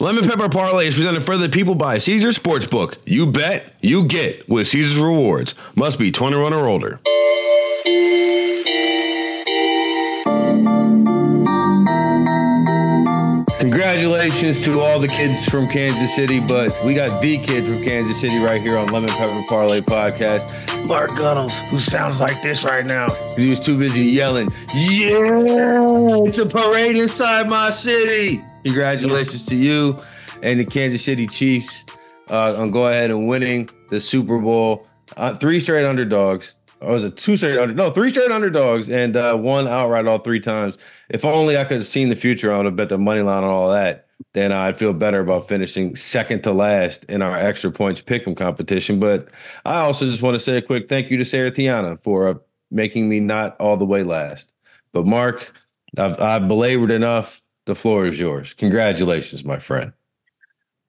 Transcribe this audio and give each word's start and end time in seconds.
Lemon 0.00 0.28
Pepper 0.28 0.48
Parlay 0.48 0.86
is 0.86 0.94
presented 0.94 1.24
for 1.24 1.36
the 1.36 1.48
people 1.48 1.74
by 1.74 1.98
Caesars 1.98 2.38
Sportsbook. 2.38 2.98
You 3.04 3.26
bet, 3.26 3.64
you 3.80 4.04
get 4.04 4.48
with 4.48 4.68
Caesar's 4.68 4.98
Rewards. 4.98 5.54
Must 5.74 5.98
be 5.98 6.12
21 6.12 6.52
or 6.52 6.68
older. 6.68 7.00
Congratulations 13.58 14.62
to 14.64 14.80
all 14.80 15.00
the 15.00 15.08
kids 15.08 15.44
from 15.44 15.66
Kansas 15.68 16.14
City, 16.14 16.38
but 16.38 16.72
we 16.84 16.94
got 16.94 17.20
the 17.20 17.38
kid 17.38 17.66
from 17.66 17.82
Kansas 17.82 18.20
City 18.20 18.38
right 18.38 18.62
here 18.62 18.78
on 18.78 18.86
Lemon 18.88 19.10
Pepper 19.10 19.42
Parlay 19.48 19.80
Podcast, 19.80 20.54
Mark 20.86 21.16
Gunnels, 21.16 21.58
who 21.70 21.80
sounds 21.80 22.20
like 22.20 22.40
this 22.40 22.62
right 22.62 22.86
now 22.86 23.08
he 23.36 23.50
was 23.50 23.58
too 23.58 23.76
busy 23.76 24.04
yelling, 24.04 24.48
Yeah, 24.74 25.18
it's 26.24 26.38
a 26.38 26.46
parade 26.46 26.96
inside 26.96 27.50
my 27.50 27.70
city. 27.70 28.44
Congratulations 28.64 29.46
to 29.46 29.56
you 29.56 29.98
and 30.42 30.60
the 30.60 30.64
Kansas 30.64 31.04
City 31.04 31.26
Chiefs 31.26 31.84
uh, 32.30 32.56
on 32.56 32.70
going 32.70 32.92
ahead 32.92 33.10
and 33.10 33.28
winning 33.28 33.68
the 33.88 34.00
Super 34.00 34.38
Bowl. 34.38 34.86
Uh, 35.16 35.36
three 35.36 35.60
straight 35.60 35.86
underdogs. 35.86 36.54
Or 36.80 36.92
was 36.92 37.04
it 37.04 37.16
two 37.16 37.36
straight 37.36 37.58
under? 37.58 37.74
No, 37.74 37.90
three 37.90 38.10
straight 38.10 38.30
underdogs 38.30 38.88
and 38.88 39.16
uh, 39.16 39.36
one 39.36 39.66
outright 39.66 40.06
all 40.06 40.18
three 40.18 40.40
times. 40.40 40.78
If 41.08 41.24
only 41.24 41.58
I 41.58 41.64
could 41.64 41.78
have 41.78 41.86
seen 41.86 42.08
the 42.08 42.16
future, 42.16 42.52
I 42.52 42.56
would 42.58 42.66
have 42.66 42.76
bet 42.76 42.88
the 42.88 42.98
money 42.98 43.22
line 43.22 43.42
on 43.42 43.50
all 43.50 43.70
that. 43.70 44.06
Then 44.34 44.52
I'd 44.52 44.76
feel 44.76 44.92
better 44.92 45.20
about 45.20 45.48
finishing 45.48 45.96
second 45.96 46.42
to 46.42 46.52
last 46.52 47.04
in 47.04 47.22
our 47.22 47.36
extra 47.36 47.70
points 47.70 48.00
pick'em 48.00 48.36
competition. 48.36 49.00
But 49.00 49.28
I 49.64 49.80
also 49.80 50.08
just 50.08 50.22
want 50.22 50.34
to 50.34 50.38
say 50.38 50.56
a 50.56 50.62
quick 50.62 50.88
thank 50.88 51.10
you 51.10 51.16
to 51.16 51.24
Sarah 51.24 51.50
Tiana 51.50 52.00
for 52.00 52.28
uh, 52.28 52.34
making 52.70 53.08
me 53.08 53.20
not 53.20 53.56
all 53.60 53.76
the 53.76 53.86
way 53.86 54.02
last. 54.02 54.52
But 54.92 55.06
Mark, 55.06 55.52
I've, 55.96 56.20
I've 56.20 56.48
belabored 56.48 56.90
enough. 56.90 57.40
The 57.68 57.74
floor 57.74 58.06
is 58.06 58.18
yours. 58.18 58.54
Congratulations, 58.54 59.44
my 59.44 59.58
friend. 59.58 59.92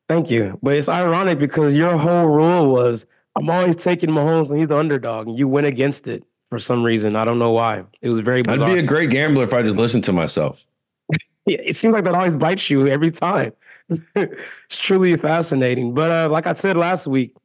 Thank 0.08 0.32
you. 0.32 0.58
But 0.64 0.76
it's 0.76 0.88
ironic 0.88 1.38
because 1.38 1.74
your 1.74 1.98
whole 1.98 2.26
rule 2.26 2.72
was 2.72 3.06
I'm 3.36 3.50
always 3.50 3.76
taking 3.76 4.10
Mahomes 4.12 4.50
when 4.50 4.60
he's 4.60 4.70
the 4.70 4.78
underdog, 4.78 5.28
and 5.28 5.38
you 5.38 5.46
went 5.46 5.68
against 5.68 6.08
it 6.08 6.24
for 6.50 6.58
some 6.58 6.82
reason. 6.82 7.18
I 7.18 7.26
don't 7.26 7.38
know 7.38 7.52
why. 7.52 7.84
It 8.00 8.08
was 8.08 8.20
very 8.20 8.44
bizarre. 8.44 8.70
I'd 8.70 8.74
be 8.76 8.80
a 8.80 8.84
great 8.84 9.10
gambler 9.10 9.44
if 9.44 9.54
I 9.54 9.62
just 9.62 9.76
listened 9.76 10.06
to 10.06 10.14
myself. 10.14 10.66
yeah, 11.46 11.58
it 11.66 11.76
seems 11.76 11.94
like 11.94 12.06
that 12.06 12.16
always 12.16 12.38
bites 12.38 12.70
you 12.70 12.88
every 12.88 13.12
time. 13.12 13.52
it's 14.16 14.38
truly 14.78 15.18
fascinating. 15.18 15.94
But 15.94 16.14
uh, 16.14 16.30
like 16.30 16.48
I 16.48 16.54
said 16.54 16.78
last 16.78 17.08
week, 17.08 17.36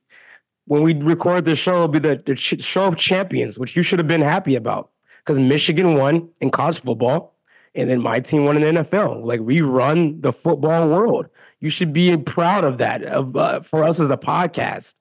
when 0.67 0.83
we 0.83 0.95
record 0.95 1.45
this 1.45 1.59
show, 1.59 1.75
it'll 1.75 1.89
be 1.89 1.99
the, 1.99 2.23
the 2.25 2.37
show 2.37 2.85
of 2.85 2.97
champions, 2.97 3.59
which 3.59 3.75
you 3.75 3.83
should 3.83 3.99
have 3.99 4.07
been 4.07 4.23
happy 4.23 4.55
about 4.55 4.91
because 5.25 5.41
Michigan 5.41 5.97
won 5.97 6.29
in 6.41 6.53
college 6.53 6.81
football, 6.83 7.34
and 7.75 7.91
then 7.91 8.01
my 8.01 8.21
team 8.21 8.45
won 8.45 8.57
in 8.57 8.63
the 8.63 8.83
NFL. 8.83 9.25
Like 9.25 9.41
we 9.41 9.61
run 9.61 10.21
the 10.21 10.33
football 10.33 10.89
world. 10.89 11.27
You 11.61 11.71
should 11.71 11.93
be 11.93 12.17
proud 12.17 12.65
of 12.65 12.79
that. 12.79 13.03
Of 13.05 13.37
uh, 13.37 13.61
for 13.61 13.85
us 13.85 14.01
as 14.01 14.11
a 14.11 14.17
podcast. 14.17 14.95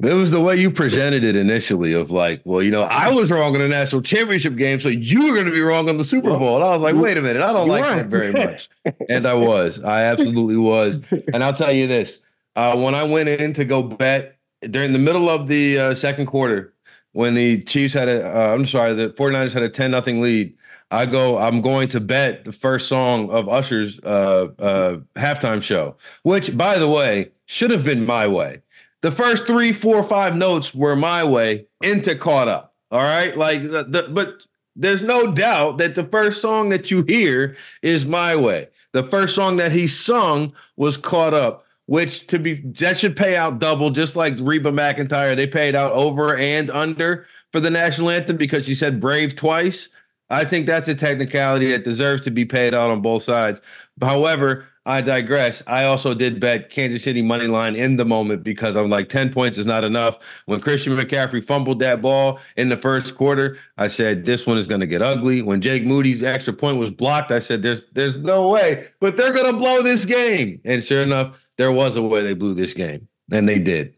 It 0.00 0.12
was 0.12 0.30
the 0.30 0.40
way 0.40 0.54
you 0.54 0.70
presented 0.70 1.24
it 1.24 1.34
initially 1.34 1.92
of 1.92 2.12
like, 2.12 2.40
well, 2.44 2.62
you 2.62 2.70
know, 2.70 2.82
I 2.82 3.08
was 3.08 3.32
wrong 3.32 3.56
in 3.56 3.60
the 3.60 3.66
national 3.66 4.02
championship 4.02 4.54
game, 4.54 4.78
so 4.78 4.88
you 4.88 5.26
were 5.26 5.34
going 5.34 5.46
to 5.46 5.52
be 5.52 5.60
wrong 5.60 5.88
on 5.88 5.96
the 5.96 6.04
Super 6.04 6.38
Bowl. 6.38 6.54
And 6.54 6.64
I 6.64 6.70
was 6.70 6.82
like, 6.82 6.94
wait 6.94 7.16
a 7.16 7.20
minute, 7.20 7.42
I 7.42 7.52
don't 7.52 7.66
like 7.66 7.82
that 7.82 8.06
very 8.06 8.30
much. 8.44 8.68
and 9.08 9.26
I 9.26 9.34
was, 9.34 9.82
I 9.82 10.02
absolutely 10.04 10.56
was. 10.56 11.00
And 11.32 11.42
I'll 11.42 11.52
tell 11.52 11.72
you 11.72 11.88
this: 11.88 12.20
uh, 12.54 12.76
when 12.76 12.94
I 12.94 13.02
went 13.02 13.28
in 13.28 13.52
to 13.54 13.64
go 13.64 13.82
bet 13.82 14.38
during 14.70 14.92
the 14.92 15.00
middle 15.00 15.28
of 15.28 15.48
the 15.48 15.78
uh, 15.78 15.94
second 15.94 16.26
quarter, 16.26 16.74
when 17.12 17.34
the 17.34 17.62
Chiefs 17.62 17.94
had 17.94 18.08
a, 18.08 18.24
uh, 18.24 18.54
I'm 18.54 18.66
sorry, 18.66 18.94
the 18.94 19.10
49ers 19.10 19.52
had 19.52 19.64
a 19.64 19.68
10 19.68 19.90
nothing 19.90 20.20
lead. 20.20 20.54
I 20.90 21.06
go, 21.06 21.38
I'm 21.38 21.60
going 21.60 21.88
to 21.88 22.00
bet 22.00 22.44
the 22.44 22.52
first 22.52 22.88
song 22.88 23.30
of 23.30 23.48
Usher's 23.48 24.00
uh, 24.00 24.48
uh, 24.58 24.96
halftime 25.16 25.62
show, 25.62 25.96
which, 26.22 26.56
by 26.56 26.78
the 26.78 26.88
way, 26.88 27.30
should 27.46 27.70
have 27.70 27.84
been 27.84 28.06
my 28.06 28.26
way 28.26 28.62
the 29.00 29.12
first 29.12 29.46
three, 29.46 29.72
four, 29.72 30.02
five 30.02 30.36
notes 30.36 30.74
were 30.74 30.96
my 30.96 31.22
way 31.24 31.66
into 31.82 32.14
caught 32.14 32.48
up. 32.48 32.74
All 32.90 33.02
right. 33.02 33.36
Like 33.36 33.62
the, 33.62 33.84
the, 33.84 34.08
but 34.10 34.42
there's 34.74 35.02
no 35.02 35.32
doubt 35.32 35.78
that 35.78 35.94
the 35.94 36.04
first 36.04 36.40
song 36.40 36.70
that 36.70 36.90
you 36.90 37.02
hear 37.02 37.56
is 37.82 38.06
my 38.06 38.34
way. 38.34 38.68
The 38.92 39.02
first 39.04 39.34
song 39.34 39.56
that 39.58 39.72
he 39.72 39.86
sung 39.86 40.52
was 40.76 40.96
caught 40.96 41.34
up, 41.34 41.64
which 41.86 42.26
to 42.28 42.38
be 42.38 42.54
that 42.78 42.98
should 42.98 43.16
pay 43.16 43.36
out 43.36 43.58
double, 43.58 43.90
just 43.90 44.16
like 44.16 44.34
Reba 44.38 44.72
McEntire. 44.72 45.36
They 45.36 45.46
paid 45.46 45.74
out 45.74 45.92
over 45.92 46.36
and 46.36 46.70
under 46.70 47.26
for 47.52 47.60
the 47.60 47.70
national 47.70 48.10
anthem 48.10 48.36
because 48.36 48.64
she 48.64 48.74
said 48.74 49.00
brave 49.00 49.36
twice. 49.36 49.90
I 50.30 50.44
think 50.44 50.66
that's 50.66 50.88
a 50.88 50.94
technicality 50.94 51.70
that 51.70 51.84
deserves 51.84 52.22
to 52.22 52.30
be 52.30 52.44
paid 52.44 52.74
out 52.74 52.90
on 52.90 53.00
both 53.00 53.22
sides. 53.22 53.60
However, 54.00 54.66
I 54.88 55.02
digress. 55.02 55.62
I 55.66 55.84
also 55.84 56.14
did 56.14 56.40
bet 56.40 56.70
Kansas 56.70 57.04
City 57.04 57.20
money 57.20 57.46
line 57.46 57.76
in 57.76 57.96
the 57.98 58.06
moment 58.06 58.42
because 58.42 58.74
I'm 58.74 58.88
like 58.88 59.10
10 59.10 59.30
points 59.30 59.58
is 59.58 59.66
not 59.66 59.84
enough. 59.84 60.18
When 60.46 60.62
Christian 60.62 60.96
McCaffrey 60.96 61.44
fumbled 61.44 61.78
that 61.80 62.00
ball 62.00 62.40
in 62.56 62.70
the 62.70 62.76
first 62.78 63.14
quarter, 63.14 63.58
I 63.76 63.88
said 63.88 64.24
this 64.24 64.46
one 64.46 64.56
is 64.56 64.66
going 64.66 64.80
to 64.80 64.86
get 64.86 65.02
ugly. 65.02 65.42
When 65.42 65.60
Jake 65.60 65.84
Moody's 65.84 66.22
extra 66.22 66.54
point 66.54 66.78
was 66.78 66.90
blocked, 66.90 67.30
I 67.30 67.38
said 67.38 67.62
there's 67.62 67.82
there's 67.92 68.16
no 68.16 68.48
way, 68.48 68.86
but 68.98 69.18
they're 69.18 69.34
going 69.34 69.52
to 69.52 69.58
blow 69.58 69.82
this 69.82 70.06
game. 70.06 70.58
And 70.64 70.82
sure 70.82 71.02
enough, 71.02 71.46
there 71.58 71.70
was 71.70 71.96
a 71.96 72.02
way 72.02 72.22
they 72.22 72.32
blew 72.32 72.54
this 72.54 72.72
game, 72.72 73.08
and 73.30 73.46
they 73.46 73.58
did. 73.58 73.94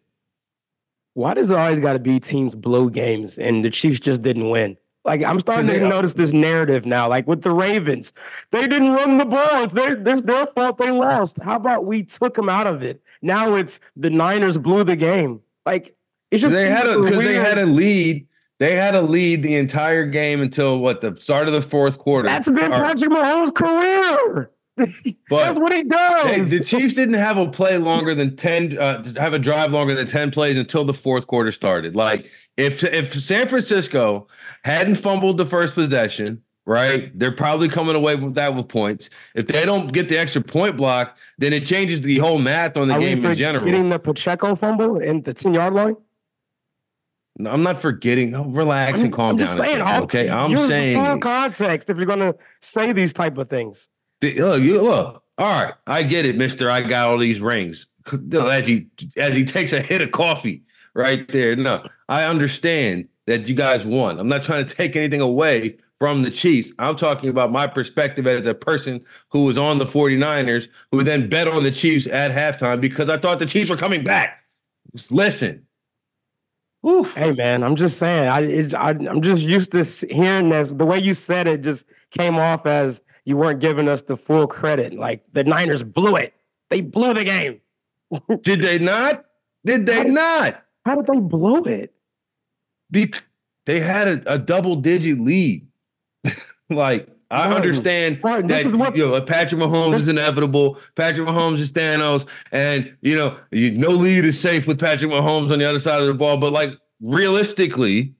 Why 1.14 1.34
does 1.34 1.50
it 1.50 1.56
always 1.56 1.78
got 1.78 1.92
to 1.92 1.98
be 2.00 2.18
teams 2.18 2.56
blow 2.56 2.88
games 2.88 3.38
and 3.38 3.64
the 3.64 3.70
Chiefs 3.70 4.00
just 4.00 4.22
didn't 4.22 4.50
win? 4.50 4.76
Like 5.04 5.24
I'm 5.24 5.40
starting 5.40 5.66
to 5.66 5.88
notice 5.88 6.14
this 6.14 6.32
narrative 6.32 6.84
now. 6.84 7.08
Like 7.08 7.26
with 7.26 7.42
the 7.42 7.52
Ravens, 7.52 8.12
they 8.50 8.66
didn't 8.68 8.92
run 8.92 9.16
the 9.16 9.24
ball. 9.24 9.64
It's 9.64 9.72
their, 9.72 9.96
it's 10.06 10.22
their 10.22 10.46
fault 10.48 10.76
they 10.76 10.90
lost. 10.90 11.38
How 11.42 11.56
about 11.56 11.86
we 11.86 12.02
took 12.02 12.34
them 12.34 12.50
out 12.50 12.66
of 12.66 12.82
it? 12.82 13.02
Now 13.22 13.54
it's 13.54 13.80
the 13.96 14.10
Niners 14.10 14.58
blew 14.58 14.84
the 14.84 14.96
game. 14.96 15.40
Like 15.64 15.94
it's 16.30 16.42
just 16.42 16.54
they 16.54 16.68
had 16.68 16.86
a 16.86 17.00
because 17.00 17.24
they 17.24 17.34
had 17.34 17.58
a 17.58 17.66
lead. 17.66 18.26
They 18.58 18.76
had 18.76 18.94
a 18.94 19.00
lead 19.00 19.42
the 19.42 19.56
entire 19.56 20.04
game 20.04 20.42
until 20.42 20.80
what 20.80 21.00
the 21.00 21.16
start 21.16 21.46
of 21.46 21.54
the 21.54 21.62
fourth 21.62 21.98
quarter. 21.98 22.28
That's 22.28 22.50
been 22.50 22.70
Patrick 22.70 23.10
Mahomes' 23.10 23.54
career. 23.54 24.50
But 25.28 25.44
That's 25.44 25.58
what 25.60 25.72
he 25.72 25.84
does. 25.84 26.50
The 26.50 26.60
Chiefs 26.60 26.94
didn't 26.94 27.14
have 27.14 27.36
a 27.36 27.48
play 27.48 27.78
longer 27.78 28.14
than 28.14 28.34
10 28.34 28.78
uh, 28.78 29.12
have 29.14 29.32
a 29.32 29.38
drive 29.38 29.72
longer 29.72 29.94
than 29.94 30.06
10 30.06 30.32
plays 30.32 30.58
until 30.58 30.84
the 30.84 30.94
fourth 30.94 31.26
quarter 31.26 31.52
started. 31.52 31.94
Like 31.94 32.28
if 32.56 32.82
if 32.82 33.14
San 33.14 33.46
Francisco 33.46 34.26
hadn't 34.64 34.96
fumbled 34.96 35.38
the 35.38 35.46
first 35.46 35.74
possession, 35.74 36.42
right? 36.66 37.16
They're 37.18 37.32
probably 37.32 37.68
coming 37.68 37.94
away 37.94 38.16
with 38.16 38.34
that 38.34 38.54
with 38.54 38.68
points. 38.68 39.10
If 39.34 39.46
they 39.46 39.64
don't 39.64 39.92
get 39.92 40.08
the 40.08 40.18
extra 40.18 40.42
point 40.42 40.76
block, 40.76 41.16
then 41.38 41.52
it 41.52 41.66
changes 41.66 42.00
the 42.00 42.18
whole 42.18 42.38
math 42.38 42.76
on 42.76 42.88
the 42.88 42.94
Are 42.94 43.00
game 43.00 43.24
in 43.24 43.34
general. 43.36 43.64
Getting 43.64 43.88
the 43.88 43.98
Pacheco 43.98 44.54
fumble 44.54 44.98
in 44.98 45.22
the 45.22 45.34
10 45.34 45.54
yard 45.54 45.74
line? 45.74 45.96
No, 47.38 47.50
I'm 47.50 47.62
not 47.62 47.80
forgetting. 47.80 48.34
Oh, 48.34 48.44
relax 48.44 48.98
I'm, 48.98 49.06
and 49.06 49.14
calm 49.14 49.30
I'm 49.30 49.36
down. 49.36 49.56
Saying, 49.56 49.82
okay, 49.82 50.28
I'm 50.28 50.56
saying 50.56 51.02
full 51.02 51.18
context 51.18 51.88
if 51.88 51.96
you're 51.96 52.06
going 52.06 52.18
to 52.20 52.36
say 52.60 52.92
these 52.92 53.12
type 53.12 53.38
of 53.38 53.48
things. 53.48 53.88
Look, 54.22 54.62
you 54.62 54.80
look. 54.80 55.22
All 55.38 55.46
right, 55.46 55.74
I 55.86 56.02
get 56.02 56.26
it, 56.26 56.36
Mister. 56.36 56.70
I 56.70 56.82
got 56.82 57.08
all 57.08 57.18
these 57.18 57.40
rings. 57.40 57.86
As 58.34 58.66
he 58.66 58.88
as 59.16 59.34
he 59.34 59.44
takes 59.44 59.72
a 59.72 59.80
hit 59.80 60.02
of 60.02 60.12
coffee 60.12 60.62
right 60.94 61.30
there. 61.32 61.56
No, 61.56 61.86
I 62.08 62.24
understand 62.24 63.08
that 63.26 63.48
you 63.48 63.54
guys 63.54 63.84
won. 63.84 64.18
I'm 64.18 64.28
not 64.28 64.42
trying 64.42 64.66
to 64.66 64.74
take 64.74 64.96
anything 64.96 65.20
away 65.20 65.76
from 65.98 66.22
the 66.22 66.30
Chiefs. 66.30 66.72
I'm 66.78 66.96
talking 66.96 67.28
about 67.28 67.52
my 67.52 67.66
perspective 67.66 68.26
as 68.26 68.44
a 68.46 68.54
person 68.54 69.04
who 69.28 69.44
was 69.44 69.58
on 69.58 69.78
the 69.78 69.84
49ers, 69.84 70.68
who 70.90 71.02
then 71.02 71.28
bet 71.28 71.46
on 71.46 71.62
the 71.62 71.70
Chiefs 71.70 72.06
at 72.06 72.32
halftime 72.32 72.80
because 72.80 73.08
I 73.08 73.18
thought 73.18 73.38
the 73.38 73.46
Chiefs 73.46 73.70
were 73.70 73.76
coming 73.76 74.02
back. 74.02 74.42
Listen. 75.10 75.66
Oof. 76.88 77.14
Hey 77.14 77.32
man, 77.32 77.62
I'm 77.62 77.76
just 77.76 77.98
saying. 77.98 78.26
I, 78.26 78.66
I 78.76 78.90
I'm 78.90 79.20
just 79.20 79.42
used 79.42 79.72
to 79.72 79.84
hearing 80.10 80.48
this. 80.48 80.70
The 80.70 80.86
way 80.86 80.98
you 80.98 81.12
said 81.14 81.46
it 81.46 81.60
just 81.60 81.84
came 82.10 82.36
off 82.36 82.66
as 82.66 83.02
you 83.30 83.36
weren't 83.36 83.60
giving 83.60 83.88
us 83.88 84.02
the 84.02 84.16
full 84.16 84.48
credit. 84.48 84.92
Like 84.92 85.22
the 85.32 85.44
Niners 85.44 85.84
blew 85.84 86.16
it. 86.16 86.34
They 86.68 86.80
blew 86.80 87.14
the 87.14 87.24
game. 87.24 87.60
did 88.42 88.60
they 88.60 88.80
not? 88.80 89.24
Did 89.64 89.86
they 89.86 89.98
how 89.98 90.02
not? 90.02 90.64
how 90.84 90.96
did 90.96 91.06
they 91.06 91.20
blow 91.20 91.62
it? 91.62 91.94
Be- 92.90 93.14
they 93.66 93.78
had 93.78 94.08
a, 94.08 94.34
a 94.34 94.38
double 94.38 94.74
digit 94.74 95.20
lead. 95.20 95.68
like 96.70 97.08
I 97.30 97.44
Martin, 97.44 97.56
understand 97.56 98.20
Martin, 98.24 98.48
that 98.48 98.74
what, 98.74 98.96
you 98.96 99.06
know 99.06 99.20
Patrick 99.22 99.60
Mahomes 99.60 99.94
is 99.94 100.08
inevitable. 100.08 100.76
Patrick 100.96 101.28
Mahomes 101.28 101.58
is 101.58 101.70
Thanos, 101.70 102.26
and 102.50 102.96
you 103.00 103.14
know 103.14 103.38
you, 103.52 103.70
no 103.78 103.90
lead 103.90 104.24
is 104.24 104.40
safe 104.40 104.66
with 104.66 104.80
Patrick 104.80 105.12
Mahomes 105.12 105.52
on 105.52 105.60
the 105.60 105.68
other 105.68 105.78
side 105.78 106.00
of 106.00 106.08
the 106.08 106.14
ball. 106.14 106.36
But 106.36 106.50
like 106.50 106.70
realistically, 107.00 108.12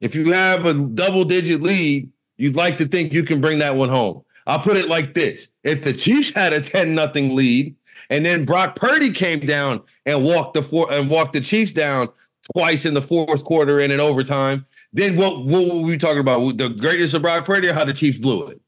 if 0.00 0.16
you 0.16 0.32
have 0.32 0.66
a 0.66 0.74
double 0.74 1.24
digit 1.24 1.62
lead, 1.62 2.10
you'd 2.36 2.56
like 2.56 2.78
to 2.78 2.88
think 2.88 3.12
you 3.12 3.22
can 3.22 3.40
bring 3.40 3.60
that 3.60 3.76
one 3.76 3.90
home. 3.90 4.24
I'll 4.46 4.60
put 4.60 4.76
it 4.76 4.88
like 4.88 5.14
this: 5.14 5.48
If 5.64 5.82
the 5.82 5.92
Chiefs 5.92 6.30
had 6.34 6.52
a 6.52 6.60
ten 6.60 6.94
nothing 6.94 7.34
lead, 7.34 7.74
and 8.10 8.24
then 8.24 8.44
Brock 8.44 8.76
Purdy 8.76 9.10
came 9.10 9.40
down 9.40 9.82
and 10.04 10.24
walked 10.24 10.54
the 10.54 10.62
four 10.62 10.92
and 10.92 11.10
walked 11.10 11.32
the 11.32 11.40
Chiefs 11.40 11.72
down 11.72 12.08
twice 12.54 12.84
in 12.84 12.94
the 12.94 13.02
fourth 13.02 13.42
quarter 13.44 13.80
and 13.80 13.92
in 13.92 13.98
overtime, 13.98 14.64
then 14.92 15.16
what? 15.16 15.44
What 15.44 15.74
were 15.74 15.80
we 15.82 15.98
talking 15.98 16.20
about? 16.20 16.56
The 16.58 16.68
greatness 16.68 17.12
of 17.14 17.22
Brock 17.22 17.44
Purdy, 17.44 17.68
or 17.68 17.72
how 17.74 17.84
the 17.84 17.92
Chiefs 17.94 18.18
blew 18.18 18.46
it? 18.48 18.60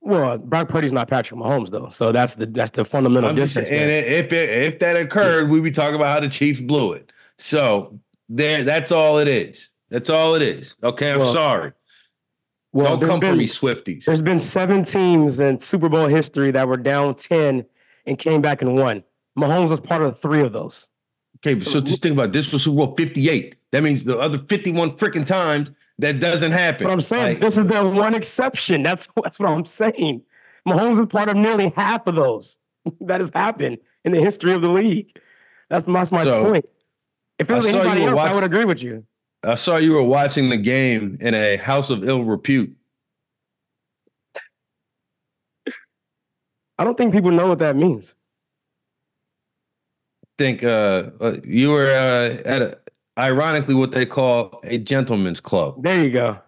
Well, 0.00 0.38
Brock 0.38 0.68
Purdy's 0.68 0.92
not 0.92 1.08
Patrick 1.08 1.38
Mahomes 1.40 1.70
though, 1.70 1.88
so 1.88 2.12
that's 2.12 2.34
the 2.36 2.46
that's 2.46 2.70
the 2.72 2.84
fundamental 2.84 3.30
I'm 3.30 3.36
difference. 3.36 3.68
and 3.68 3.90
if 3.90 4.32
it, 4.32 4.50
if 4.50 4.78
that 4.80 4.96
occurred, 4.96 5.50
we'd 5.50 5.62
be 5.64 5.70
talking 5.70 5.96
about 5.96 6.14
how 6.14 6.20
the 6.20 6.28
Chiefs 6.28 6.60
blew 6.60 6.92
it. 6.92 7.12
So 7.38 7.98
there, 8.28 8.62
that's 8.64 8.92
all 8.92 9.18
it 9.18 9.28
is. 9.28 9.70
That's 9.90 10.10
all 10.10 10.34
it 10.34 10.42
is. 10.42 10.74
Okay, 10.82 11.12
I'm 11.12 11.18
Well, 11.20 11.32
sorry. 11.32 11.72
Well, 12.76 12.96
Don't 12.96 13.08
come 13.08 13.20
for 13.20 13.34
me, 13.34 13.46
Swifties. 13.46 14.04
There's 14.04 14.22
been 14.22 14.40
seven 14.40 14.84
teams 14.84 15.40
in 15.40 15.60
Super 15.60 15.88
Bowl 15.88 16.06
history 16.06 16.50
that 16.50 16.68
were 16.68 16.76
down 16.76 17.14
ten 17.14 17.64
and 18.06 18.18
came 18.18 18.42
back 18.42 18.62
and 18.62 18.76
won. 18.76 19.02
Mahomes 19.38 19.70
was 19.70 19.80
part 19.80 20.02
of 20.02 20.18
three 20.18 20.40
of 20.40 20.52
those. 20.52 20.88
Okay, 21.38 21.60
so 21.60 21.80
just 21.80 22.02
think 22.02 22.14
about 22.14 22.26
it. 22.26 22.32
this 22.32 22.52
was 22.52 22.64
Super 22.64 22.76
Bowl 22.76 22.94
58. 22.96 23.56
That 23.72 23.82
means 23.82 24.04
the 24.04 24.18
other 24.18 24.38
51 24.38 24.92
freaking 24.92 25.26
times 25.26 25.70
that 25.98 26.18
doesn't 26.18 26.52
happen. 26.52 26.86
But 26.86 26.92
I'm 26.92 27.00
saying 27.00 27.34
Like, 27.34 27.40
this 27.40 27.58
is 27.58 27.66
the 27.66 27.84
one 27.84 28.14
exception. 28.14 28.82
That's 28.82 29.08
that's 29.22 29.38
what 29.38 29.50
I'm 29.50 29.64
saying. 29.64 30.22
Mahomes 30.66 31.00
is 31.00 31.06
part 31.06 31.28
of 31.28 31.36
nearly 31.36 31.70
half 31.76 32.06
of 32.06 32.14
those 32.14 32.58
that 33.00 33.20
has 33.20 33.30
happened 33.34 33.78
in 34.04 34.12
the 34.12 34.20
history 34.20 34.52
of 34.52 34.62
the 34.62 34.68
league. 34.68 35.18
That's, 35.68 35.84
that's 35.84 36.12
my 36.12 36.24
So, 36.24 36.44
point. 36.44 36.64
If 37.38 37.50
it 37.50 37.54
was 37.54 37.66
anybody 37.66 38.04
else, 38.04 38.18
I 38.18 38.32
would 38.32 38.44
agree 38.44 38.64
with 38.64 38.82
you. 38.82 39.04
I 39.42 39.54
saw 39.54 39.76
you 39.76 39.92
were 39.92 40.02
watching 40.02 40.48
the 40.48 40.56
game 40.56 41.18
in 41.20 41.34
a 41.34 41.56
house 41.56 41.90
of 41.90 42.06
ill 42.08 42.24
repute. 42.24 42.76
I 46.78 46.84
don't 46.84 46.96
think 46.96 47.12
people 47.12 47.30
know 47.30 47.46
what 47.46 47.58
that 47.60 47.76
means. 47.76 48.14
think 50.38 50.62
uh, 50.62 51.10
uh, 51.20 51.36
you 51.44 51.70
were 51.70 51.86
uh, 51.86 52.42
at 52.44 52.62
a, 52.62 52.78
ironically 53.18 53.74
what 53.74 53.92
they 53.92 54.04
call 54.04 54.60
a 54.64 54.78
gentleman's 54.78 55.40
club. 55.40 55.82
There 55.82 56.02
you 56.02 56.10
go. 56.10 56.38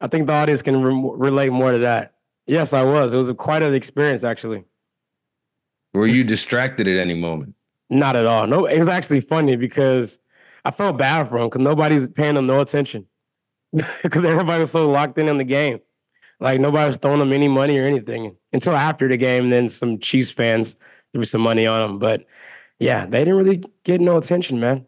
I 0.00 0.06
think 0.06 0.26
the 0.26 0.32
audience 0.32 0.62
can 0.62 0.82
re- 0.82 1.12
relate 1.16 1.50
more 1.50 1.72
to 1.72 1.78
that. 1.78 2.14
Yes, 2.46 2.72
I 2.72 2.84
was. 2.84 3.12
It 3.12 3.16
was 3.16 3.28
a, 3.28 3.34
quite 3.34 3.62
an 3.62 3.74
experience, 3.74 4.22
actually. 4.22 4.64
Were 5.94 6.06
you 6.06 6.24
distracted 6.24 6.86
at 6.86 6.98
any 6.98 7.14
moment? 7.14 7.54
Not 7.90 8.16
at 8.16 8.26
all. 8.26 8.46
No, 8.46 8.66
it 8.66 8.78
was 8.78 8.88
actually 8.88 9.20
funny 9.20 9.56
because 9.56 10.20
I 10.64 10.70
felt 10.70 10.96
bad 10.96 11.28
for 11.28 11.38
him 11.38 11.48
because 11.48 11.62
nobody's 11.62 12.08
paying 12.08 12.36
him 12.36 12.46
no 12.46 12.60
attention 12.60 13.06
because 14.02 14.24
everybody 14.24 14.60
was 14.60 14.70
so 14.70 14.90
locked 14.90 15.18
in 15.18 15.28
on 15.28 15.38
the 15.38 15.44
game. 15.44 15.80
Like 16.40 16.60
nobody 16.60 16.88
was 16.88 16.96
throwing 16.96 17.20
him 17.20 17.32
any 17.32 17.48
money 17.48 17.78
or 17.78 17.84
anything 17.84 18.36
until 18.52 18.74
after 18.74 19.08
the 19.08 19.16
game. 19.16 19.50
Then 19.50 19.68
some 19.68 19.98
Chiefs 19.98 20.30
fans 20.30 20.76
threw 21.12 21.24
some 21.24 21.40
money 21.40 21.66
on 21.66 21.90
him, 21.90 21.98
but 21.98 22.24
yeah, 22.78 23.06
they 23.06 23.20
didn't 23.20 23.36
really 23.36 23.64
get 23.84 24.00
no 24.00 24.16
attention, 24.16 24.58
man. 24.58 24.84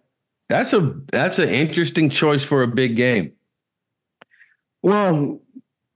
That's 0.49 0.73
a 0.73 0.95
that's 1.13 1.39
an 1.39 1.49
interesting 1.49 2.11
choice 2.11 2.45
for 2.45 2.63
a 2.63 2.69
big 2.69 2.97
game. 2.97 3.33
Well, 4.83 5.41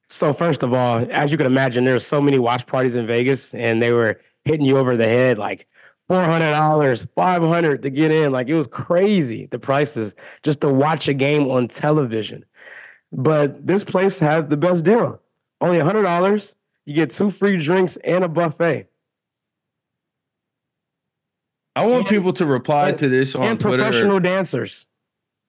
so 0.08 0.32
first 0.32 0.62
of 0.62 0.72
all, 0.72 1.06
as 1.10 1.30
you 1.30 1.36
can 1.36 1.46
imagine, 1.46 1.84
there's 1.84 2.06
so 2.06 2.20
many 2.20 2.38
watch 2.38 2.66
parties 2.66 2.96
in 2.96 3.06
Vegas, 3.06 3.54
and 3.54 3.80
they 3.80 3.92
were 3.92 4.20
hitting 4.44 4.66
you 4.66 4.76
over 4.76 4.96
the 4.96 5.04
head 5.04 5.38
like 5.38 5.68
four 6.10 6.24
hundred 6.24 6.50
dollars, 6.50 7.06
five 7.14 7.40
hundred 7.40 7.82
to 7.84 7.88
get 7.90 8.10
in. 8.10 8.32
Like 8.32 8.48
it 8.48 8.54
was 8.54 8.66
crazy 8.66 9.46
the 9.46 9.60
prices 9.60 10.16
just 10.42 10.60
to 10.62 10.68
watch 10.68 11.06
a 11.06 11.14
game 11.14 11.48
on 11.48 11.68
television. 11.68 12.44
But 13.12 13.64
this 13.64 13.84
place 13.84 14.18
had 14.18 14.50
the 14.50 14.56
best 14.56 14.84
deal. 14.84 15.20
Only 15.60 15.78
hundred 15.78 16.02
dollars, 16.02 16.56
you 16.84 16.94
get 16.94 17.12
two 17.12 17.30
free 17.30 17.58
drinks 17.58 17.96
and 17.98 18.24
a 18.24 18.28
buffet, 18.28 18.88
I 21.76 21.86
want 21.86 22.00
And- 22.00 22.08
people 22.08 22.32
to 22.34 22.44
reply 22.46 22.88
and- 22.88 22.98
to 22.98 23.08
this 23.08 23.36
on 23.36 23.42
and 23.46 23.60
Twitter, 23.60 23.84
professional 23.84 24.16
or 24.16 24.20
dancers. 24.20 24.86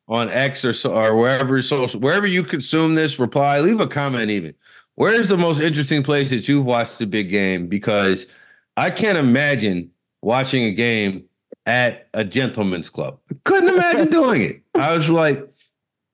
on 0.08 0.30
X, 0.30 0.64
or 0.64 0.74
so, 0.74 0.94
or 0.94 1.16
wherever 1.16 1.60
social 1.64 2.00
wherever 2.00 2.28
you 2.28 2.44
consume 2.44 2.94
this. 2.94 3.18
Reply, 3.18 3.60
leave 3.62 3.80
a 3.82 3.88
comment. 3.88 4.30
Even 4.30 4.54
where 4.94 5.14
is 5.14 5.28
the 5.30 5.38
most 5.38 5.60
interesting 5.60 6.04
place 6.04 6.30
that 6.30 6.48
you've 6.48 6.66
watched 6.66 7.02
a 7.02 7.08
big 7.08 7.30
game? 7.30 7.66
Because 7.68 8.28
I 8.78 8.92
can't 8.92 9.18
imagine 9.18 9.90
watching 10.22 10.64
a 10.64 10.72
game 10.72 11.26
at 11.66 12.08
a 12.14 12.24
gentleman's 12.24 12.90
club. 12.90 13.20
I 13.30 13.36
couldn't 13.44 13.70
imagine 13.74 14.10
doing 14.10 14.42
it. 14.42 14.62
I 14.76 14.96
was 14.96 15.10
like, 15.10 15.48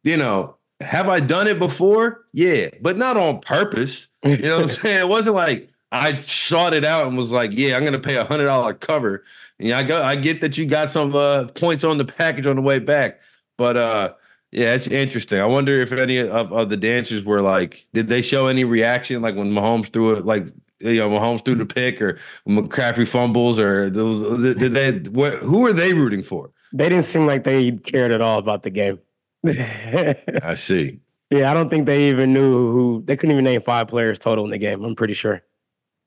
you 0.04 0.18
know, 0.18 0.56
have 0.82 1.10
I 1.10 1.20
done 1.20 1.48
it 1.48 1.60
before? 1.60 2.26
Yeah, 2.34 2.70
but 2.82 2.98
not 2.98 3.18
on 3.18 3.40
purpose. 3.40 4.08
You 4.24 4.38
know 4.38 4.56
what 4.58 4.64
I'm 4.64 4.70
saying? 4.70 5.00
It 5.00 5.08
wasn't 5.08 5.36
like 5.36 5.70
I 5.92 6.16
sought 6.16 6.74
it 6.74 6.86
out 6.86 7.08
and 7.08 7.18
was 7.18 7.32
like, 7.32 7.52
yeah, 7.54 7.78
I'm 7.78 7.84
gonna 7.84 8.00
pay 8.00 8.16
a 8.16 8.26
hundred 8.26 8.46
dollar 8.46 8.74
cover. 8.74 9.24
And 9.60 9.72
I 9.74 9.84
go, 9.84 10.02
I 10.02 10.16
get 10.16 10.42
that 10.42 10.58
you 10.58 10.66
got 10.66 10.90
some 10.90 11.16
uh, 11.16 11.46
points 11.48 11.84
on 11.84 11.98
the 11.98 12.06
package 12.06 12.46
on 12.46 12.58
the 12.58 12.62
way 12.62 12.78
back, 12.80 13.20
but 13.58 13.76
uh, 13.76 14.14
yeah, 14.52 14.76
it's 14.76 14.88
interesting. 14.88 15.40
I 15.40 15.46
wonder 15.46 15.74
if 15.74 15.92
any 15.92 16.18
of, 16.18 16.54
of 16.54 16.70
the 16.70 16.78
dancers 16.78 17.24
were 17.24 17.42
like, 17.42 17.86
did 17.94 18.08
they 18.08 18.22
show 18.22 18.48
any 18.48 18.64
reaction 18.64 19.22
like 19.22 19.36
when 19.36 19.52
Mahomes 19.52 19.92
threw 19.92 20.14
it, 20.14 20.26
like 20.26 20.46
you 20.80 20.96
know, 20.96 21.10
Mahomes 21.10 21.44
threw 21.44 21.56
the 21.56 21.66
pick 21.66 22.02
or 22.02 22.20
McCaffrey 22.48 23.08
fumbles 23.08 23.60
or 23.60 23.90
those, 23.90 24.56
did 24.56 24.74
they? 24.74 25.10
What, 25.10 25.36
who 25.36 25.66
are 25.66 25.74
they 25.74 25.94
rooting 25.94 26.24
for? 26.24 26.52
They 26.74 26.90
didn't 26.90 27.06
seem 27.06 27.26
like 27.26 27.44
they 27.44 27.72
cared 27.72 28.12
at 28.12 28.22
all 28.22 28.40
about 28.40 28.64
the 28.64 28.70
game. 28.70 29.00
I 29.48 30.56
see. 30.56 31.00
Yeah, 31.30 31.52
I 31.52 31.54
don't 31.54 31.68
think 31.68 31.88
they 31.88 32.08
even 32.08 32.32
knew 32.32 32.72
who. 32.72 33.04
They 33.06 33.18
couldn't 33.18 33.34
even 33.34 33.44
name 33.44 33.60
five 33.62 33.90
players 33.90 34.18
total 34.18 34.46
in 34.46 34.50
the 34.52 34.58
game. 34.58 34.82
I'm 34.86 34.96
pretty 34.96 35.14
sure. 35.14 35.42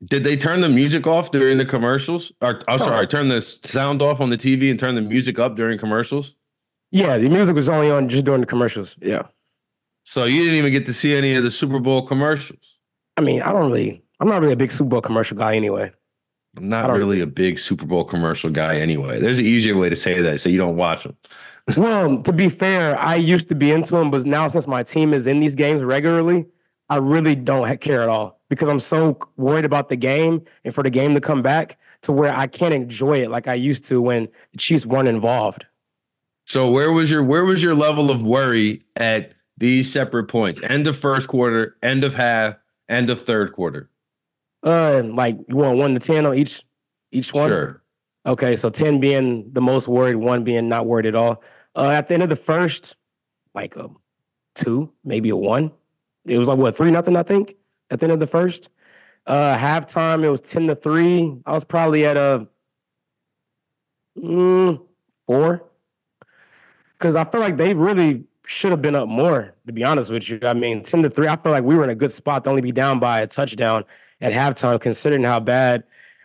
Did 0.06 0.24
they 0.24 0.34
turn 0.34 0.62
the 0.62 0.68
music 0.70 1.06
off 1.06 1.30
during 1.30 1.58
the 1.58 1.66
commercials? 1.66 2.32
Or 2.40 2.62
I'm 2.68 2.78
sorry, 2.78 3.06
turn 3.06 3.28
the 3.28 3.42
sound 3.42 4.00
off 4.00 4.22
on 4.22 4.30
the 4.30 4.38
TV 4.38 4.70
and 4.70 4.80
turn 4.80 4.94
the 4.94 5.02
music 5.02 5.38
up 5.38 5.56
during 5.56 5.78
commercials? 5.78 6.36
Yeah, 6.90 7.18
the 7.18 7.28
music 7.28 7.54
was 7.54 7.68
only 7.68 7.90
on 7.90 8.08
just 8.08 8.24
during 8.24 8.40
the 8.40 8.46
commercials. 8.46 8.96
Yeah, 9.02 9.24
So 10.04 10.24
you 10.24 10.40
didn't 10.42 10.56
even 10.56 10.72
get 10.72 10.86
to 10.86 10.94
see 10.94 11.12
any 11.14 11.34
of 11.34 11.44
the 11.44 11.50
Super 11.50 11.80
Bowl 11.80 12.06
commercials. 12.06 12.78
I 13.18 13.20
mean, 13.20 13.42
I 13.42 13.52
don't 13.52 13.70
really. 13.70 14.02
I'm 14.20 14.28
not 14.28 14.40
really 14.40 14.52
a 14.52 14.56
big 14.56 14.70
Super 14.70 14.90
Bowl 14.90 15.00
commercial 15.00 15.36
guy 15.36 15.56
anyway. 15.56 15.90
I'm 16.56 16.68
not 16.68 16.90
really 16.90 17.20
a 17.20 17.26
big 17.26 17.58
Super 17.58 17.86
Bowl 17.86 18.04
commercial 18.04 18.50
guy 18.50 18.76
anyway. 18.76 19.20
There's 19.20 19.38
an 19.38 19.46
easier 19.46 19.76
way 19.76 19.88
to 19.88 19.96
say 19.96 20.20
that, 20.20 20.40
so 20.40 20.48
you 20.48 20.58
don't 20.58 20.76
watch 20.76 21.04
them. 21.04 21.16
well, 21.76 22.20
to 22.22 22.32
be 22.32 22.48
fair, 22.48 22.98
I 22.98 23.14
used 23.14 23.48
to 23.48 23.54
be 23.54 23.70
into 23.70 23.92
them, 23.92 24.10
but 24.10 24.24
now 24.26 24.48
since 24.48 24.66
my 24.66 24.82
team 24.82 25.14
is 25.14 25.26
in 25.26 25.40
these 25.40 25.54
games 25.54 25.82
regularly, 25.82 26.46
I 26.88 26.96
really 26.96 27.36
don't 27.36 27.80
care 27.80 28.02
at 28.02 28.08
all 28.08 28.40
because 28.48 28.68
I'm 28.68 28.80
so 28.80 29.18
worried 29.36 29.64
about 29.64 29.88
the 29.88 29.96
game 29.96 30.42
and 30.64 30.74
for 30.74 30.82
the 30.82 30.90
game 30.90 31.14
to 31.14 31.20
come 31.20 31.40
back 31.40 31.78
to 32.02 32.12
where 32.12 32.32
I 32.32 32.48
can't 32.48 32.74
enjoy 32.74 33.22
it 33.22 33.30
like 33.30 33.46
I 33.46 33.54
used 33.54 33.84
to 33.86 34.00
when 34.02 34.28
the 34.52 34.58
Chiefs 34.58 34.86
weren't 34.86 35.08
involved. 35.08 35.66
So 36.46 36.68
where 36.68 36.90
was 36.90 37.10
your 37.10 37.22
where 37.22 37.44
was 37.44 37.62
your 37.62 37.76
level 37.76 38.10
of 38.10 38.24
worry 38.24 38.82
at 38.96 39.34
these 39.56 39.92
separate 39.92 40.24
points? 40.24 40.60
End 40.64 40.88
of 40.88 40.98
first 40.98 41.28
quarter, 41.28 41.76
end 41.82 42.02
of 42.02 42.14
half, 42.14 42.56
end 42.88 43.08
of 43.08 43.22
third 43.22 43.52
quarter. 43.52 43.89
Uh, 44.62 45.02
like 45.04 45.36
you 45.48 45.56
want 45.56 45.78
one 45.78 45.94
to 45.94 46.00
ten 46.00 46.26
on 46.26 46.36
each 46.36 46.62
each 47.12 47.32
one. 47.32 47.48
Sure. 47.48 47.82
Okay, 48.26 48.54
so 48.54 48.68
10 48.68 49.00
being 49.00 49.50
the 49.52 49.62
most 49.62 49.88
worried, 49.88 50.16
one 50.16 50.44
being 50.44 50.68
not 50.68 50.86
worried 50.86 51.06
at 51.06 51.14
all. 51.14 51.42
Uh, 51.74 51.90
at 51.90 52.06
the 52.06 52.14
end 52.14 52.22
of 52.22 52.28
the 52.28 52.36
first, 52.36 52.96
like 53.54 53.76
a 53.76 53.88
two, 54.54 54.92
maybe 55.04 55.30
a 55.30 55.36
one. 55.36 55.72
It 56.26 56.36
was 56.36 56.46
like 56.46 56.58
what, 56.58 56.76
three 56.76 56.90
nothing, 56.90 57.16
I 57.16 57.22
think, 57.22 57.54
at 57.90 57.98
the 57.98 58.04
end 58.04 58.12
of 58.12 58.20
the 58.20 58.26
first. 58.26 58.68
Uh 59.26 59.56
halftime, 59.56 60.22
it 60.22 60.30
was 60.30 60.40
10 60.40 60.66
to 60.68 60.74
3. 60.74 61.40
I 61.46 61.52
was 61.52 61.64
probably 61.64 62.04
at 62.06 62.16
a 62.16 62.46
mm, 64.18 64.82
four. 65.26 65.64
Because 66.98 67.16
I 67.16 67.24
feel 67.24 67.40
like 67.40 67.56
they 67.56 67.74
really 67.74 68.24
should 68.46 68.70
have 68.70 68.82
been 68.82 68.94
up 68.94 69.08
more, 69.08 69.54
to 69.66 69.72
be 69.72 69.84
honest 69.84 70.10
with 70.10 70.28
you. 70.28 70.38
I 70.42 70.52
mean, 70.52 70.82
10 70.82 71.02
to 71.02 71.10
3, 71.10 71.28
I 71.28 71.36
feel 71.36 71.52
like 71.52 71.64
we 71.64 71.74
were 71.74 71.84
in 71.84 71.90
a 71.90 71.94
good 71.94 72.12
spot 72.12 72.44
to 72.44 72.50
only 72.50 72.62
be 72.62 72.72
down 72.72 72.98
by 72.98 73.20
a 73.20 73.26
touchdown 73.26 73.84
at 74.20 74.32
halftime, 74.32 74.80
considering 74.80 75.22
how 75.24 75.40
bad 75.40 75.84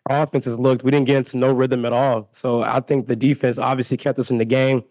our 0.09 0.23
offenses 0.23 0.59
looked. 0.59 0.83
We 0.83 0.91
didn't 0.91 1.07
get 1.07 1.17
into 1.17 1.37
no 1.37 1.51
rhythm 1.53 1.85
at 1.85 1.93
all. 1.93 2.29
So 2.31 2.61
I 2.63 2.79
think 2.79 3.07
the 3.07 3.15
defense 3.15 3.57
obviously 3.57 3.97
kept 3.97 4.19
us 4.19 4.29
in 4.29 4.37
the 4.37 4.45
game. 4.45 4.83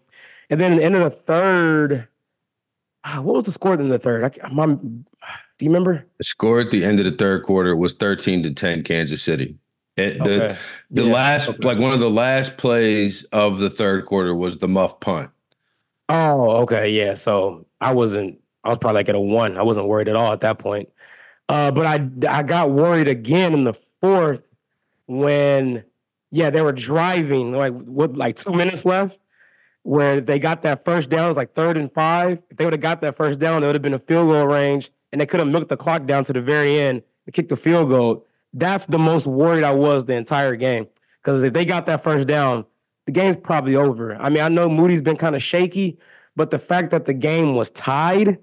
And 0.49 0.59
then 0.59 0.73
at 0.73 0.77
the 0.77 0.83
end 0.83 0.95
of 0.95 1.03
the 1.03 1.09
third, 1.09 2.07
ah, 3.03 3.21
what 3.21 3.35
was 3.35 3.45
the 3.45 3.51
score 3.51 3.73
in 3.73 3.89
the 3.89 3.99
third? 3.99 4.39
I, 4.43 4.47
my, 4.49 4.65
do 4.67 5.03
you 5.59 5.69
remember? 5.69 6.05
The 6.17 6.23
score 6.23 6.59
at 6.59 6.71
the 6.71 6.83
end 6.83 6.99
of 6.99 7.05
the 7.05 7.11
third 7.11 7.43
quarter 7.43 7.75
was 7.75 7.93
13 7.93 8.43
to 8.43 8.53
10 8.53 8.83
Kansas 8.83 9.21
City. 9.21 9.57
It, 9.97 10.21
the 10.23 10.43
Okay. 10.43 10.57
the 10.91 11.03
Yeah, 11.03 11.13
last 11.13 11.49
okay. 11.49 11.65
like 11.65 11.77
one 11.79 11.93
of 11.93 12.01
the 12.01 12.09
last 12.09 12.57
plays 12.57 13.23
of 13.25 13.59
the 13.59 13.69
third 13.69 14.05
quarter 14.05 14.35
was 14.35 14.57
the 14.57 14.67
muff 14.67 14.99
punt. 14.99 15.31
Oh, 16.09 16.57
okay, 16.63 16.89
yeah. 16.89 17.13
So 17.13 17.65
I 17.79 17.93
wasn't. 17.93 18.39
I 18.65 18.69
was 18.69 18.77
probably 18.77 18.95
like 18.99 19.09
at 19.09 19.15
a 19.15 19.19
one. 19.19 19.57
I 19.57 19.63
wasn't 19.63 19.87
worried 19.87 20.09
at 20.09 20.15
all 20.17 20.33
at 20.33 20.41
that 20.41 20.59
point. 20.59 20.89
Uh, 21.47 21.71
but 21.71 21.85
I 21.85 22.09
I 22.27 22.43
got 22.43 22.71
worried 22.71 23.07
again 23.07 23.53
in 23.53 23.63
the 23.65 23.73
fourth 24.01 24.41
when 25.07 25.83
yeah 26.31 26.49
they 26.49 26.61
were 26.61 26.71
driving 26.71 27.51
like 27.51 27.73
like 28.15 28.35
two 28.35 28.53
minutes 28.53 28.85
left 28.85 29.19
where 29.83 30.19
they 30.19 30.39
got 30.39 30.63
that 30.63 30.83
first 30.83 31.09
down. 31.09 31.25
It 31.25 31.27
was 31.27 31.37
like 31.37 31.53
third 31.53 31.77
and 31.77 31.93
five. 31.93 32.39
If 32.49 32.57
they 32.57 32.65
would 32.65 32.73
have 32.73 32.81
got 32.81 33.01
that 33.01 33.15
first 33.15 33.37
down, 33.37 33.63
it 33.63 33.67
would 33.67 33.75
have 33.75 33.83
been 33.83 33.93
a 33.93 33.99
field 33.99 34.29
goal 34.29 34.47
range, 34.47 34.91
and 35.11 35.21
they 35.21 35.27
could 35.27 35.39
have 35.39 35.47
milked 35.47 35.69
the 35.69 35.77
clock 35.77 36.07
down 36.07 36.23
to 36.25 36.33
the 36.33 36.41
very 36.41 36.79
end 36.79 37.03
and 37.25 37.33
kicked 37.33 37.49
the 37.49 37.57
field 37.57 37.89
goal. 37.89 38.25
That's 38.53 38.87
the 38.87 38.97
most 38.97 39.27
worried 39.27 39.63
I 39.63 39.71
was 39.71 40.05
the 40.05 40.15
entire 40.15 40.55
game 40.55 40.87
because 41.21 41.43
if 41.43 41.53
they 41.53 41.65
got 41.65 41.85
that 41.85 42.03
first 42.03 42.25
down, 42.25 42.65
the 43.05 43.11
game's 43.11 43.35
probably 43.35 43.75
over. 43.75 44.15
I 44.15 44.29
mean, 44.29 44.41
I 44.41 44.47
know 44.47 44.67
Moody's 44.67 45.01
been 45.01 45.17
kind 45.17 45.35
of 45.35 45.43
shaky, 45.43 45.99
but 46.35 46.49
the 46.49 46.59
fact 46.59 46.89
that 46.89 47.05
the 47.05 47.13
game 47.13 47.55
was 47.55 47.69
tied, 47.69 48.39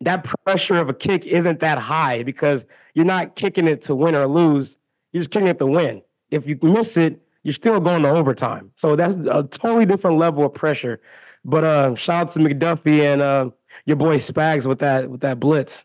that 0.00 0.24
pressure 0.24 0.74
of 0.74 0.88
a 0.88 0.94
kick 0.94 1.24
isn't 1.26 1.60
that 1.60 1.78
high 1.78 2.22
because 2.22 2.66
you're 2.94 3.04
not 3.04 3.36
kicking 3.36 3.66
it 3.66 3.82
to 3.82 3.94
win 3.94 4.14
or 4.14 4.26
lose. 4.26 4.78
You're 5.12 5.22
just 5.22 5.30
kicking 5.30 5.48
it 5.48 5.58
to 5.58 5.66
win. 5.66 6.02
If 6.30 6.46
you 6.46 6.58
miss 6.62 6.96
it, 6.96 7.20
you're 7.42 7.52
still 7.52 7.80
going 7.80 8.02
to 8.02 8.08
overtime. 8.08 8.70
So 8.74 8.96
that's 8.96 9.14
a 9.14 9.44
totally 9.44 9.86
different 9.86 10.18
level 10.18 10.44
of 10.44 10.54
pressure. 10.54 11.00
But 11.44 11.64
uh, 11.64 11.94
shout 11.94 12.28
out 12.28 12.32
to 12.32 12.40
McDuffie 12.40 13.02
and 13.02 13.20
uh, 13.20 13.50
your 13.84 13.96
boy 13.96 14.16
Spags 14.16 14.66
with 14.66 14.78
that 14.80 15.10
with 15.10 15.20
that 15.20 15.38
blitz. 15.38 15.84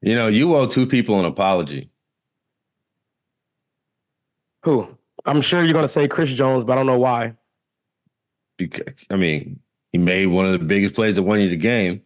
You 0.00 0.16
know, 0.16 0.28
you 0.28 0.56
owe 0.56 0.66
two 0.66 0.86
people 0.86 1.20
an 1.20 1.26
apology. 1.26 1.90
Who? 4.64 4.96
I'm 5.24 5.40
sure 5.40 5.62
you're 5.62 5.72
going 5.72 5.84
to 5.84 5.88
say 5.88 6.08
Chris 6.08 6.32
Jones, 6.32 6.64
but 6.64 6.72
I 6.72 6.76
don't 6.76 6.86
know 6.86 6.98
why. 6.98 7.34
Because, 8.56 8.94
I 9.10 9.16
mean, 9.16 9.60
he 9.92 9.98
made 9.98 10.26
one 10.26 10.46
of 10.46 10.52
the 10.52 10.64
biggest 10.64 10.94
plays 10.94 11.16
that 11.16 11.22
won 11.22 11.40
you 11.40 11.48
the 11.48 11.56
game. 11.56 12.02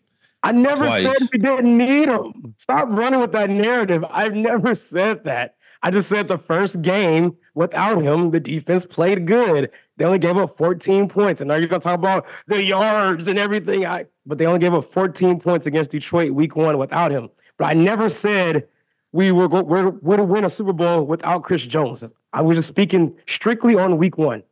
I 0.46 0.52
never 0.52 0.84
twice. 0.84 1.02
said 1.02 1.28
we 1.32 1.38
didn't 1.38 1.76
need 1.76 2.08
him. 2.08 2.54
Stop 2.58 2.88
running 2.90 3.20
with 3.20 3.32
that 3.32 3.50
narrative. 3.50 4.04
I've 4.10 4.34
never 4.34 4.74
said 4.74 5.24
that. 5.24 5.56
I 5.82 5.90
just 5.90 6.08
said 6.08 6.28
the 6.28 6.38
first 6.38 6.82
game 6.82 7.36
without 7.54 8.02
him, 8.02 8.30
the 8.30 8.40
defense 8.40 8.86
played 8.86 9.26
good. 9.26 9.70
They 9.96 10.04
only 10.04 10.18
gave 10.18 10.36
up 10.36 10.56
14 10.56 11.08
points. 11.08 11.40
And 11.40 11.48
now 11.48 11.56
you're 11.56 11.68
gonna 11.68 11.80
talk 11.80 11.98
about 11.98 12.26
the 12.46 12.62
yards 12.62 13.28
and 13.28 13.38
everything. 13.38 13.86
I 13.86 14.06
but 14.24 14.38
they 14.38 14.46
only 14.46 14.58
gave 14.58 14.74
up 14.74 14.84
14 14.84 15.38
points 15.40 15.66
against 15.66 15.90
Detroit 15.90 16.32
week 16.32 16.56
one 16.56 16.78
without 16.78 17.10
him. 17.10 17.30
But 17.58 17.66
I 17.66 17.74
never 17.74 18.08
said 18.08 18.66
we 19.12 19.32
were 19.32 19.48
go, 19.48 19.62
we're, 19.62 19.90
we're 19.90 20.16
to 20.16 20.24
win 20.24 20.44
a 20.44 20.50
Super 20.50 20.72
Bowl 20.72 21.04
without 21.04 21.42
Chris 21.42 21.62
Jones. 21.62 22.04
I 22.32 22.42
was 22.42 22.56
just 22.56 22.68
speaking 22.68 23.16
strictly 23.26 23.76
on 23.76 23.96
week 23.96 24.18
one. 24.18 24.42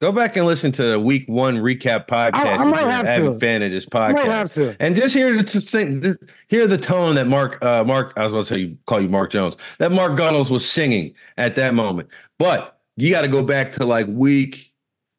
Go 0.00 0.12
back 0.12 0.36
and 0.36 0.44
listen 0.44 0.72
to 0.72 0.82
the 0.84 1.00
week 1.00 1.24
one 1.26 1.56
recap 1.56 2.06
podcast. 2.06 2.34
I, 2.34 2.56
I 2.56 2.64
might 2.64 2.86
have 2.86 3.16
to. 3.16 3.38
Fan 3.38 3.62
of 3.62 3.70
this 3.70 3.86
podcast. 3.86 4.08
I 4.10 4.12
might 4.12 4.26
have 4.26 4.50
to. 4.52 4.76
And 4.78 4.94
just 4.94 5.14
hear 5.14 5.42
to 5.42 5.60
sing 5.60 6.00
this, 6.00 6.18
hear 6.48 6.66
the 6.66 6.76
tone 6.76 7.14
that 7.14 7.26
Mark 7.26 7.64
uh, 7.64 7.82
Mark 7.82 8.12
I 8.16 8.24
was 8.24 8.32
going 8.32 8.44
to 8.44 8.48
say 8.48 8.58
you 8.58 8.78
call 8.86 9.00
you 9.00 9.08
Mark 9.08 9.30
Jones 9.30 9.56
that 9.78 9.92
Mark 9.92 10.18
Gunnels 10.18 10.50
was 10.50 10.70
singing 10.70 11.14
at 11.38 11.56
that 11.56 11.72
moment. 11.72 12.10
But 12.38 12.78
you 12.96 13.10
got 13.10 13.22
to 13.22 13.28
go 13.28 13.42
back 13.42 13.72
to 13.72 13.86
like 13.86 14.06
week. 14.06 14.72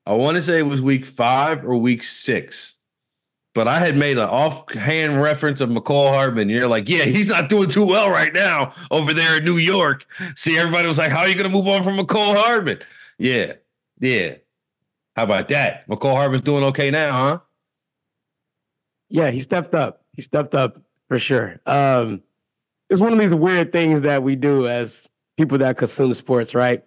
I 0.06 0.14
want 0.14 0.38
to 0.38 0.44
say 0.44 0.60
it 0.60 0.68
was 0.68 0.82
week 0.82 1.06
five 1.06 1.66
or 1.66 1.76
week 1.78 2.04
six. 2.04 2.76
But 3.56 3.68
I 3.68 3.80
had 3.80 3.98
made 3.98 4.20
an 4.20 4.30
offhand 4.30 5.20
reference 5.20 5.60
of 5.62 5.70
Mecole 5.70 6.10
Hardman. 6.10 6.50
You're 6.50 6.68
like, 6.68 6.88
yeah, 6.88 7.06
he's 7.06 7.30
not 7.30 7.50
doing 7.50 7.72
too 7.72 7.84
well 7.84 8.12
right 8.12 8.32
now 8.32 8.76
over 8.92 9.16
there 9.16 9.38
in 9.38 9.46
New 9.46 9.58
York. 9.58 10.06
See, 10.36 10.60
everybody 10.60 10.88
was 10.88 11.00
like, 11.00 11.10
how 11.10 11.22
are 11.22 11.28
you 11.28 11.34
going 11.34 11.50
to 11.50 11.58
move 11.58 11.68
on 11.68 11.84
from 11.84 11.98
Mecole 11.98 12.36
Hardman? 12.38 12.78
Yeah, 13.18 13.54
yeah. 14.00 14.36
How 15.18 15.24
about 15.24 15.48
that? 15.48 15.88
Mecole 15.88 16.16
Hardman's 16.16 16.44
doing 16.44 16.64
okay 16.66 16.92
now, 16.92 17.12
huh? 17.12 17.40
Yeah, 19.10 19.32
he 19.32 19.40
stepped 19.40 19.74
up. 19.74 20.04
He 20.14 20.22
stepped 20.22 20.54
up 20.54 20.80
for 21.08 21.18
sure. 21.18 21.60
Um, 21.66 22.22
it's 22.92 23.02
one 23.02 23.14
of 23.14 23.20
these 23.20 23.34
weird 23.34 23.72
things 23.72 24.04
that 24.04 24.22
we 24.22 24.36
do 24.36 24.68
as 24.68 25.10
people 25.36 25.58
that 25.58 25.76
consume 25.76 26.14
sports, 26.14 26.54
right? 26.54 26.84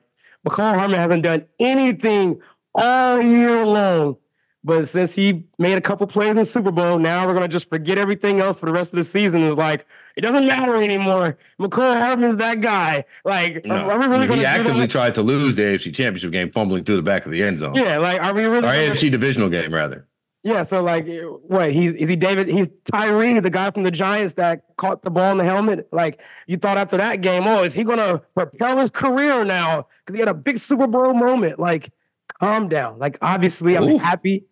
Mecole 0.47 0.75
Hardman 0.75 1.01
hasn't 1.01 1.25
done 1.25 1.45
anything 1.59 2.41
all 2.73 3.21
year 3.21 3.67
long. 3.67 4.17
But 4.63 4.89
since 4.89 5.15
he 5.15 5.45
made 5.59 5.79
a 5.79 5.81
couple 5.81 6.07
plays 6.07 6.31
in 6.31 6.37
the 6.37 6.45
Super 6.45 6.71
Bowl, 6.71 6.99
now 6.99 7.27
we're 7.27 7.33
gonna 7.33 7.49
just 7.49 7.71
forget 7.71 7.97
everything 7.97 8.41
else 8.41 8.61
for 8.61 8.67
the 8.67 8.73
rest 8.73 8.93
of 8.93 8.99
the 8.99 9.05
season. 9.05 9.43
It's 9.43 9.57
like 9.57 9.87
it 10.17 10.21
doesn't 10.21 10.47
matter 10.47 10.77
anymore. 10.77 11.39
Mecole 11.59 11.99
Hardman's 11.99 12.37
that 12.37 12.61
guy. 12.61 13.05
Like, 13.25 13.65
no. 13.65 13.75
are, 13.75 13.99
we 13.99 14.07
really 14.07 14.27
going 14.27 14.41
to? 14.41 14.47
He 14.47 14.47
actively 14.47 14.87
tried 14.87 15.15
to 15.15 15.23
lose 15.23 15.57
the 15.57 15.63
AFC 15.63 15.95
Championship 15.95 16.33
game, 16.33 16.51
fumbling 16.51 16.85
through 16.85 16.97
the 16.97 17.03
back 17.03 17.25
of 17.25 17.33
the 17.33 17.43
end 17.43 17.59
zone. 17.59 17.75
Yeah, 17.75 17.99
like, 17.99 18.21
are 18.21 18.35
we 18.35 18.45
really? 18.45 18.67
Our 18.67 18.75
AFC 18.75 19.11
divisional 19.11 19.49
game, 19.49 19.73
rather. 19.73 20.07
Yeah, 20.43 20.63
so 20.63 20.83
like, 20.83 21.07
what? 21.43 21.73
He's 21.73 21.93
is 21.93 22.09
he 22.09 22.17
David? 22.17 22.49
He's 22.49 22.69
Tyree, 22.85 23.39
the 23.41 23.51
guy 23.51 23.71
from 23.71 23.83
the 23.83 23.91
Giants 23.91 24.35
that 24.35 24.63
caught 24.77 25.03
the 25.03 25.11
ball 25.11 25.33
in 25.33 25.39
the 25.39 25.45
helmet. 25.45 25.89
Like, 25.93 26.21
you 26.47 26.57
thought 26.57 26.79
after 26.79 26.97
that 26.97 27.21
game, 27.21 27.47
oh, 27.47 27.63
is 27.63 27.75
he 27.75 27.85
gonna 27.85 28.23
propel 28.35 28.79
his 28.79 28.91
career 28.91 29.45
now? 29.45 29.87
Because 30.05 30.15
he 30.15 30.21
had 30.21 30.29
a 30.29 30.35
big 30.35 30.57
Super 30.57 30.87
Bowl 30.87 31.13
moment. 31.13 31.59
Like, 31.59 31.93
calm 32.41 32.69
down. 32.69 32.99
Like, 32.99 33.19
obviously, 33.23 33.77
I'm 33.77 33.85
Oof. 33.85 34.03
happy. 34.03 34.47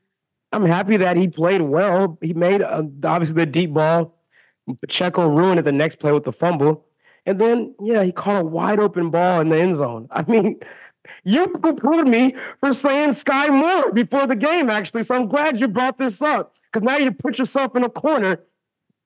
I'm 0.52 0.64
happy 0.64 0.96
that 0.98 1.16
he 1.16 1.28
played 1.28 1.60
well. 1.60 2.18
He 2.22 2.32
made 2.32 2.62
uh, 2.62 2.82
obviously 3.04 3.34
the 3.34 3.46
deep 3.46 3.74
ball 3.74 4.18
Pacheco 4.76 5.28
ruined 5.28 5.58
it 5.58 5.62
the 5.62 5.72
next 5.72 5.96
play 5.96 6.12
with 6.12 6.24
the 6.24 6.32
fumble. 6.32 6.84
And 7.26 7.40
then, 7.40 7.74
yeah, 7.80 8.02
he 8.02 8.12
caught 8.12 8.42
a 8.42 8.44
wide 8.44 8.80
open 8.80 9.10
ball 9.10 9.40
in 9.40 9.48
the 9.48 9.58
end 9.58 9.76
zone. 9.76 10.08
I 10.10 10.24
mean, 10.30 10.60
you 11.24 11.48
poo 11.48 12.04
me 12.04 12.34
for 12.60 12.72
saying 12.72 13.14
Sky 13.14 13.48
Moore 13.48 13.92
before 13.92 14.26
the 14.26 14.36
game, 14.36 14.70
actually. 14.70 15.02
So 15.02 15.14
I'm 15.14 15.28
glad 15.28 15.60
you 15.60 15.68
brought 15.68 15.98
this 15.98 16.20
up 16.20 16.56
because 16.70 16.84
now 16.84 16.96
you 16.96 17.12
put 17.12 17.38
yourself 17.38 17.74
in 17.76 17.84
a 17.84 17.90
corner 17.90 18.40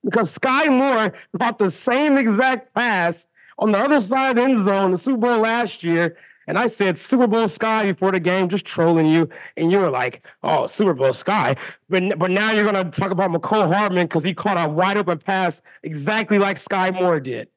because 0.05 0.31
Sky 0.31 0.69
Moore 0.69 1.13
caught 1.39 1.59
the 1.59 1.71
same 1.71 2.17
exact 2.17 2.75
pass 2.75 3.29
on 3.59 3.71
the 3.71 3.79
other 3.79 4.01
side 4.01 4.31
of 4.31 4.37
the 4.37 4.43
end 4.43 4.65
zone, 4.65 4.91
the 4.91 4.97
Super 4.97 5.19
Bowl 5.19 5.39
last 5.39 5.85
year, 5.85 6.17
and 6.47 6.59
I 6.59 6.67
said 6.67 6.99
Super 6.99 7.27
Bowl 7.27 7.49
Sky 7.49 7.85
before 7.93 8.13
the 8.13 8.21
game, 8.21 8.49
just 8.49 8.65
trolling 8.65 9.07
you. 9.07 9.29
And 9.57 9.71
you 9.71 9.79
were 9.79 9.91
like, 9.91 10.27
oh, 10.43 10.67
Super 10.67 10.95
Bowl 10.95 11.13
Sky. 11.13 11.57
But, 11.89 12.19
but 12.19 12.31
now 12.31 12.53
you're 12.53 12.71
going 12.71 12.91
to 12.91 13.01
talk 13.01 13.11
about 13.11 13.31
Mecole 13.31 13.73
Hardman 13.73 14.07
because 14.07 14.25
he 14.25 14.35
caught 14.35 14.61
a 14.61 14.69
wide 14.69 14.97
open 14.97 15.19
pass 15.19 15.63
exactly 15.83 16.39
like 16.39 16.59
Sky 16.59 16.91
Moore 16.91 17.21
did. 17.21 17.49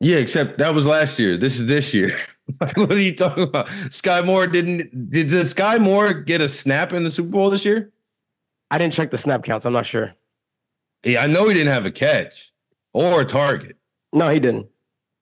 Yeah, 0.00 0.16
except 0.16 0.58
that 0.58 0.74
was 0.74 0.86
last 0.86 1.18
year. 1.18 1.36
This 1.36 1.58
is 1.58 1.66
this 1.66 1.92
year. 1.92 2.18
what 2.74 2.92
are 2.92 2.98
you 2.98 3.14
talking 3.14 3.44
about? 3.44 3.68
Sky 3.90 4.22
Moore 4.22 4.46
didn't 4.46 5.10
did, 5.10 5.28
did 5.28 5.48
Sky 5.48 5.78
Moore 5.78 6.12
get 6.12 6.40
a 6.40 6.48
snap 6.48 6.92
in 6.92 7.04
the 7.04 7.10
Super 7.10 7.30
Bowl 7.30 7.50
this 7.50 7.64
year? 7.64 7.90
I 8.70 8.78
didn't 8.78 8.94
check 8.94 9.10
the 9.10 9.18
snap 9.18 9.42
counts. 9.42 9.66
I'm 9.66 9.72
not 9.72 9.86
sure. 9.86 10.14
Yeah, 11.04 11.22
I 11.22 11.26
know 11.26 11.48
he 11.48 11.54
didn't 11.54 11.72
have 11.72 11.86
a 11.86 11.90
catch 11.90 12.52
or 12.92 13.20
a 13.20 13.24
target. 13.24 13.76
No, 14.12 14.28
he 14.30 14.40
didn't. 14.40 14.68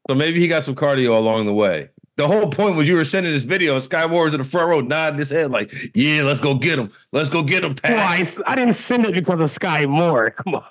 So 0.08 0.14
maybe 0.14 0.40
he 0.40 0.48
got 0.48 0.62
some 0.62 0.74
cardio 0.74 1.16
along 1.16 1.46
the 1.46 1.54
way 1.54 1.90
the 2.16 2.26
whole 2.26 2.50
point 2.50 2.76
was 2.76 2.88
you 2.88 2.96
were 2.96 3.04
sending 3.04 3.32
this 3.32 3.44
video. 3.44 3.78
Sky 3.78 4.06
Moore 4.06 4.28
in 4.28 4.36
the 4.36 4.44
front 4.44 4.68
row, 4.68 4.80
nodding 4.80 5.18
his 5.18 5.30
head 5.30 5.50
like, 5.50 5.72
"Yeah, 5.94 6.22
let's 6.22 6.40
go 6.40 6.54
get 6.54 6.78
him. 6.78 6.90
Let's 7.12 7.30
go 7.30 7.42
get 7.42 7.62
him." 7.62 7.74
Twice. 7.74 8.40
I 8.46 8.54
didn't 8.54 8.74
send 8.74 9.04
it 9.06 9.14
because 9.14 9.40
of 9.40 9.50
Sky 9.50 9.86
Moore. 9.86 10.30
Come 10.36 10.54
on. 10.54 10.64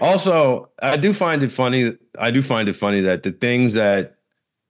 also, 0.00 0.70
I 0.80 0.96
do 0.96 1.12
find 1.12 1.42
it 1.42 1.52
funny. 1.52 1.96
I 2.18 2.30
do 2.30 2.42
find 2.42 2.68
it 2.68 2.74
funny 2.74 3.00
that 3.02 3.22
the 3.22 3.32
things 3.32 3.74
that 3.74 4.16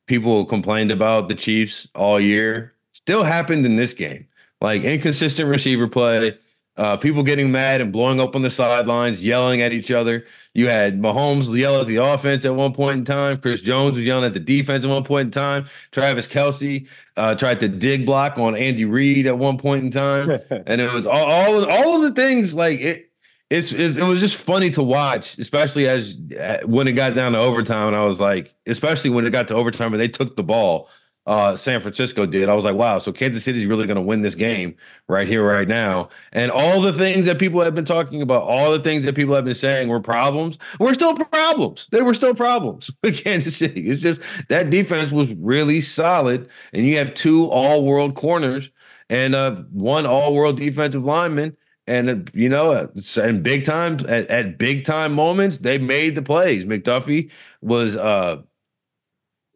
people 0.06 0.44
complained 0.44 0.90
about 0.90 1.28
the 1.28 1.34
Chiefs 1.34 1.86
all 1.94 2.18
year 2.18 2.74
still 2.92 3.22
happened 3.22 3.66
in 3.66 3.76
this 3.76 3.94
game, 3.94 4.26
like 4.60 4.82
inconsistent 4.82 5.48
receiver 5.48 5.86
play 5.86 6.36
uh, 6.78 6.96
people 6.96 7.24
getting 7.24 7.50
mad 7.50 7.80
and 7.80 7.92
blowing 7.92 8.20
up 8.20 8.36
on 8.36 8.42
the 8.42 8.50
sidelines, 8.50 9.22
yelling 9.22 9.60
at 9.60 9.72
each 9.72 9.90
other. 9.90 10.24
You 10.54 10.68
had 10.68 11.00
Mahomes 11.00 11.54
yell 11.54 11.80
at 11.80 11.88
the 11.88 11.96
offense 11.96 12.44
at 12.44 12.54
one 12.54 12.72
point 12.72 12.98
in 12.98 13.04
time. 13.04 13.40
Chris 13.40 13.60
Jones 13.60 13.96
was 13.96 14.06
yelling 14.06 14.24
at 14.24 14.32
the 14.32 14.40
defense 14.40 14.84
at 14.84 14.90
one 14.90 15.02
point 15.02 15.26
in 15.26 15.30
time. 15.32 15.66
Travis 15.90 16.28
Kelce 16.28 16.86
uh, 17.16 17.34
tried 17.34 17.58
to 17.60 17.68
dig 17.68 18.06
block 18.06 18.38
on 18.38 18.56
Andy 18.56 18.84
Reid 18.84 19.26
at 19.26 19.36
one 19.36 19.58
point 19.58 19.84
in 19.84 19.90
time, 19.90 20.30
and 20.50 20.80
it 20.80 20.92
was 20.92 21.06
all 21.06 21.24
all 21.24 21.62
of, 21.62 21.68
all 21.68 21.96
of 21.96 22.02
the 22.02 22.12
things 22.12 22.54
like 22.54 22.80
it. 22.80 23.04
It's, 23.50 23.72
it's, 23.72 23.96
it 23.96 24.02
was 24.02 24.20
just 24.20 24.36
funny 24.36 24.68
to 24.72 24.82
watch, 24.82 25.38
especially 25.38 25.88
as 25.88 26.18
uh, 26.38 26.58
when 26.66 26.86
it 26.86 26.92
got 26.92 27.14
down 27.14 27.32
to 27.32 27.38
overtime. 27.38 27.88
And 27.88 27.96
I 27.96 28.04
was 28.04 28.20
like, 28.20 28.54
especially 28.66 29.08
when 29.08 29.26
it 29.26 29.30
got 29.30 29.48
to 29.48 29.54
overtime 29.54 29.94
and 29.94 30.00
they 30.00 30.06
took 30.06 30.36
the 30.36 30.42
ball 30.42 30.90
uh, 31.28 31.54
San 31.56 31.82
Francisco 31.82 32.24
did. 32.24 32.48
I 32.48 32.54
was 32.54 32.64
like, 32.64 32.74
wow, 32.74 32.98
so 32.98 33.12
Kansas 33.12 33.44
City 33.44 33.60
is 33.60 33.66
really 33.66 33.86
going 33.86 33.96
to 33.96 34.02
win 34.02 34.22
this 34.22 34.34
game 34.34 34.74
right 35.08 35.28
here, 35.28 35.46
right 35.46 35.68
now. 35.68 36.08
And 36.32 36.50
all 36.50 36.80
the 36.80 36.92
things 36.92 37.26
that 37.26 37.38
people 37.38 37.60
have 37.60 37.74
been 37.74 37.84
talking 37.84 38.22
about, 38.22 38.44
all 38.44 38.72
the 38.72 38.80
things 38.80 39.04
that 39.04 39.14
people 39.14 39.34
have 39.34 39.44
been 39.44 39.54
saying 39.54 39.88
were 39.88 40.00
problems, 40.00 40.56
were 40.80 40.94
still 40.94 41.14
problems. 41.14 41.86
They 41.92 42.00
were 42.00 42.14
still 42.14 42.34
problems 42.34 42.90
with 43.02 43.22
Kansas 43.22 43.58
City. 43.58 43.90
It's 43.90 44.00
just 44.00 44.22
that 44.48 44.70
defense 44.70 45.12
was 45.12 45.34
really 45.34 45.82
solid. 45.82 46.48
And 46.72 46.86
you 46.86 46.96
have 46.96 47.12
two 47.12 47.44
all 47.48 47.84
world 47.84 48.14
corners 48.14 48.70
and 49.10 49.34
uh, 49.34 49.56
one 49.70 50.06
all 50.06 50.34
world 50.34 50.56
defensive 50.56 51.04
lineman. 51.04 51.58
And 51.86 52.08
uh, 52.10 52.30
you 52.32 52.48
know, 52.48 52.90
and 53.20 53.42
big 53.42 53.64
time, 53.64 53.98
at, 54.08 54.30
at 54.30 54.56
big 54.56 54.86
time 54.86 55.12
moments, 55.12 55.58
they 55.58 55.76
made 55.76 56.14
the 56.14 56.22
plays. 56.22 56.64
McDuffie 56.64 57.30
was 57.60 57.96
uh 57.96 58.42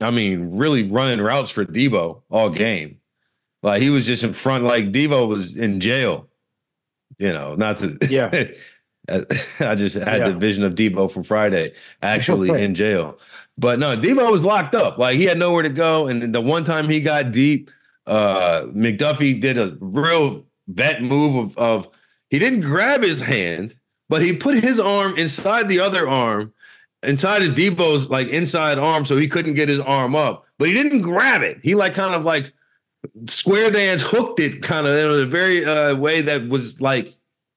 I 0.02 0.10
mean, 0.10 0.56
really 0.56 0.82
running 0.82 1.20
routes 1.20 1.50
for 1.50 1.64
Deebo 1.64 2.22
all 2.30 2.50
game. 2.50 2.98
Like 3.62 3.80
he 3.80 3.90
was 3.90 4.06
just 4.06 4.24
in 4.24 4.32
front, 4.32 4.64
like 4.64 4.92
Deebo 4.92 5.28
was 5.28 5.56
in 5.56 5.80
jail. 5.80 6.28
You 7.18 7.32
know, 7.32 7.54
not 7.54 7.78
to 7.78 7.98
yeah. 8.08 8.44
I 9.60 9.74
just 9.74 9.96
had 9.96 10.20
yeah. 10.20 10.28
the 10.28 10.34
vision 10.38 10.64
of 10.64 10.74
Deebo 10.74 11.10
from 11.10 11.22
Friday 11.22 11.72
actually 12.02 12.62
in 12.62 12.74
jail. 12.74 13.18
But 13.58 13.78
no, 13.78 13.96
Deebo 13.96 14.30
was 14.30 14.44
locked 14.44 14.74
up. 14.74 14.98
Like 14.98 15.16
he 15.16 15.24
had 15.24 15.38
nowhere 15.38 15.62
to 15.62 15.68
go. 15.68 16.06
And 16.06 16.34
the 16.34 16.40
one 16.40 16.64
time 16.64 16.88
he 16.88 17.00
got 17.00 17.32
deep, 17.32 17.70
uh 18.06 18.62
McDuffie 18.62 19.40
did 19.40 19.58
a 19.58 19.76
real 19.80 20.44
vet 20.68 21.02
move 21.02 21.36
of, 21.36 21.58
of 21.58 21.88
he 22.30 22.38
didn't 22.38 22.60
grab 22.60 23.02
his 23.02 23.20
hand, 23.20 23.76
but 24.08 24.22
he 24.22 24.32
put 24.32 24.62
his 24.62 24.80
arm 24.80 25.16
inside 25.16 25.68
the 25.68 25.80
other 25.80 26.08
arm 26.08 26.52
inside 27.02 27.42
of 27.42 27.54
Deebo's 27.54 28.10
like 28.10 28.28
inside 28.28 28.78
arm, 28.78 29.04
so 29.04 29.16
he 29.16 29.28
couldn't 29.28 29.54
get 29.54 29.68
his 29.68 29.80
arm 29.80 30.14
up. 30.14 30.46
But 30.58 30.68
he 30.68 30.74
didn't 30.74 31.02
grab 31.02 31.42
it. 31.42 31.58
He 31.62 31.74
like 31.74 31.94
kind 31.94 32.14
of 32.14 32.24
like 32.24 32.52
square 33.26 33.70
dance 33.70 34.02
hooked 34.02 34.40
it 34.40 34.62
kind 34.62 34.86
of 34.86 34.94
in 34.94 35.20
a 35.22 35.26
very 35.26 35.64
uh, 35.64 35.96
way 35.96 36.22
that 36.22 36.48
was 36.48 36.80
like 36.80 37.14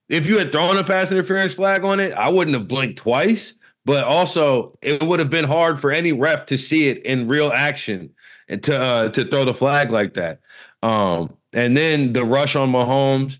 if 0.10 0.28
you 0.28 0.38
had 0.38 0.52
thrown 0.52 0.78
a 0.78 0.84
pass 0.84 1.12
interference 1.12 1.54
flag 1.54 1.84
on 1.84 2.00
it, 2.00 2.14
I 2.14 2.30
wouldn't 2.30 2.56
have 2.56 2.68
blinked 2.68 2.98
twice. 2.98 3.54
But 3.86 4.04
also, 4.04 4.78
it 4.82 5.04
would 5.04 5.20
have 5.20 5.30
been 5.30 5.46
hard 5.46 5.80
for 5.80 5.92
any 5.92 6.12
ref 6.12 6.48
to 6.48 6.58
see 6.58 6.88
it 6.88 7.04
in 7.06 7.28
real 7.28 7.52
action 7.52 8.12
and 8.48 8.64
to 8.64 8.80
uh, 8.80 9.10
to 9.10 9.26
throw 9.26 9.46
the 9.46 9.54
flag 9.54 9.92
like 9.92 10.16
that. 10.16 10.40
Um, 10.82 11.38
and 11.54 11.78
then 11.78 12.14
the 12.14 12.26
rush 12.26 12.56
on 12.56 12.72
Mahomes, 12.72 13.40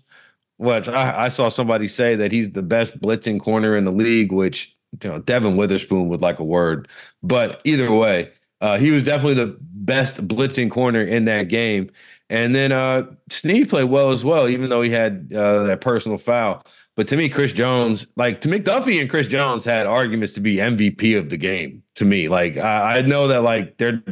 which 0.56 0.88
I, 0.88 1.24
I, 1.24 1.28
saw 1.28 1.48
somebody 1.48 1.86
say 1.88 2.16
that 2.16 2.32
he's 2.32 2.50
the 2.50 2.62
best 2.62 2.98
blitzing 3.00 3.40
corner 3.40 3.76
in 3.76 3.84
the 3.84 3.92
league, 3.92 4.32
which 4.32 4.75
you 5.02 5.10
know 5.10 5.18
Devon 5.20 5.56
Witherspoon 5.56 6.08
would 6.08 6.20
like 6.20 6.38
a 6.38 6.44
word. 6.44 6.88
But 7.22 7.60
either 7.64 7.92
way, 7.92 8.32
uh, 8.60 8.78
he 8.78 8.90
was 8.90 9.04
definitely 9.04 9.34
the 9.34 9.56
best 9.60 10.26
blitzing 10.26 10.70
corner 10.70 11.02
in 11.02 11.24
that 11.26 11.44
game. 11.44 11.90
And 12.28 12.54
then 12.54 12.72
uh, 12.72 13.04
Sneed 13.30 13.68
played 13.68 13.84
well 13.84 14.10
as 14.10 14.24
well, 14.24 14.48
even 14.48 14.68
though 14.68 14.82
he 14.82 14.90
had 14.90 15.32
uh, 15.34 15.64
that 15.64 15.80
personal 15.80 16.18
foul. 16.18 16.64
But 16.96 17.06
to 17.08 17.16
me, 17.16 17.28
Chris 17.28 17.52
Jones, 17.52 18.06
like 18.16 18.40
to 18.40 18.48
McDuffie 18.48 19.00
and 19.00 19.08
Chris 19.08 19.28
Jones 19.28 19.64
had 19.64 19.86
arguments 19.86 20.32
to 20.34 20.40
be 20.40 20.56
MVP 20.56 21.16
of 21.18 21.28
the 21.28 21.36
game. 21.36 21.82
To 21.96 22.04
me, 22.04 22.28
like 22.28 22.56
I, 22.56 22.98
I 22.98 23.02
know 23.02 23.28
that 23.28 23.42
like 23.42 23.78
they're 23.78 24.02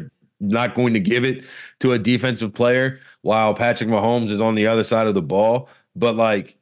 not 0.40 0.74
going 0.74 0.94
to 0.94 1.00
give 1.00 1.24
it 1.24 1.44
to 1.80 1.92
a 1.92 1.98
defensive 1.98 2.54
player 2.54 3.00
while 3.22 3.54
Patrick 3.54 3.88
Mahomes 3.90 4.30
is 4.30 4.40
on 4.40 4.54
the 4.54 4.66
other 4.66 4.84
side 4.84 5.06
of 5.06 5.14
the 5.14 5.22
ball. 5.22 5.68
But 5.96 6.14
like 6.14 6.56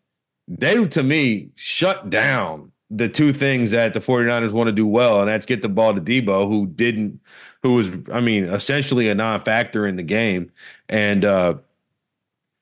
they, 0.48 0.84
to 0.84 1.02
me, 1.02 1.50
shut 1.54 2.10
down 2.10 2.71
the 2.94 3.08
two 3.08 3.32
things 3.32 3.70
that 3.70 3.94
the 3.94 4.00
49ers 4.00 4.52
want 4.52 4.68
to 4.68 4.72
do 4.72 4.86
well, 4.86 5.20
and 5.20 5.28
that's 5.28 5.46
get 5.46 5.62
the 5.62 5.68
ball 5.68 5.94
to 5.94 6.00
Deebo, 6.00 6.46
who 6.46 6.66
didn't, 6.66 7.20
who 7.62 7.74
was, 7.74 7.88
I 8.12 8.20
mean, 8.20 8.44
essentially 8.44 9.08
a 9.08 9.14
non-factor 9.14 9.86
in 9.86 9.96
the 9.96 10.02
game, 10.02 10.52
and 10.88 11.24
uh 11.24 11.54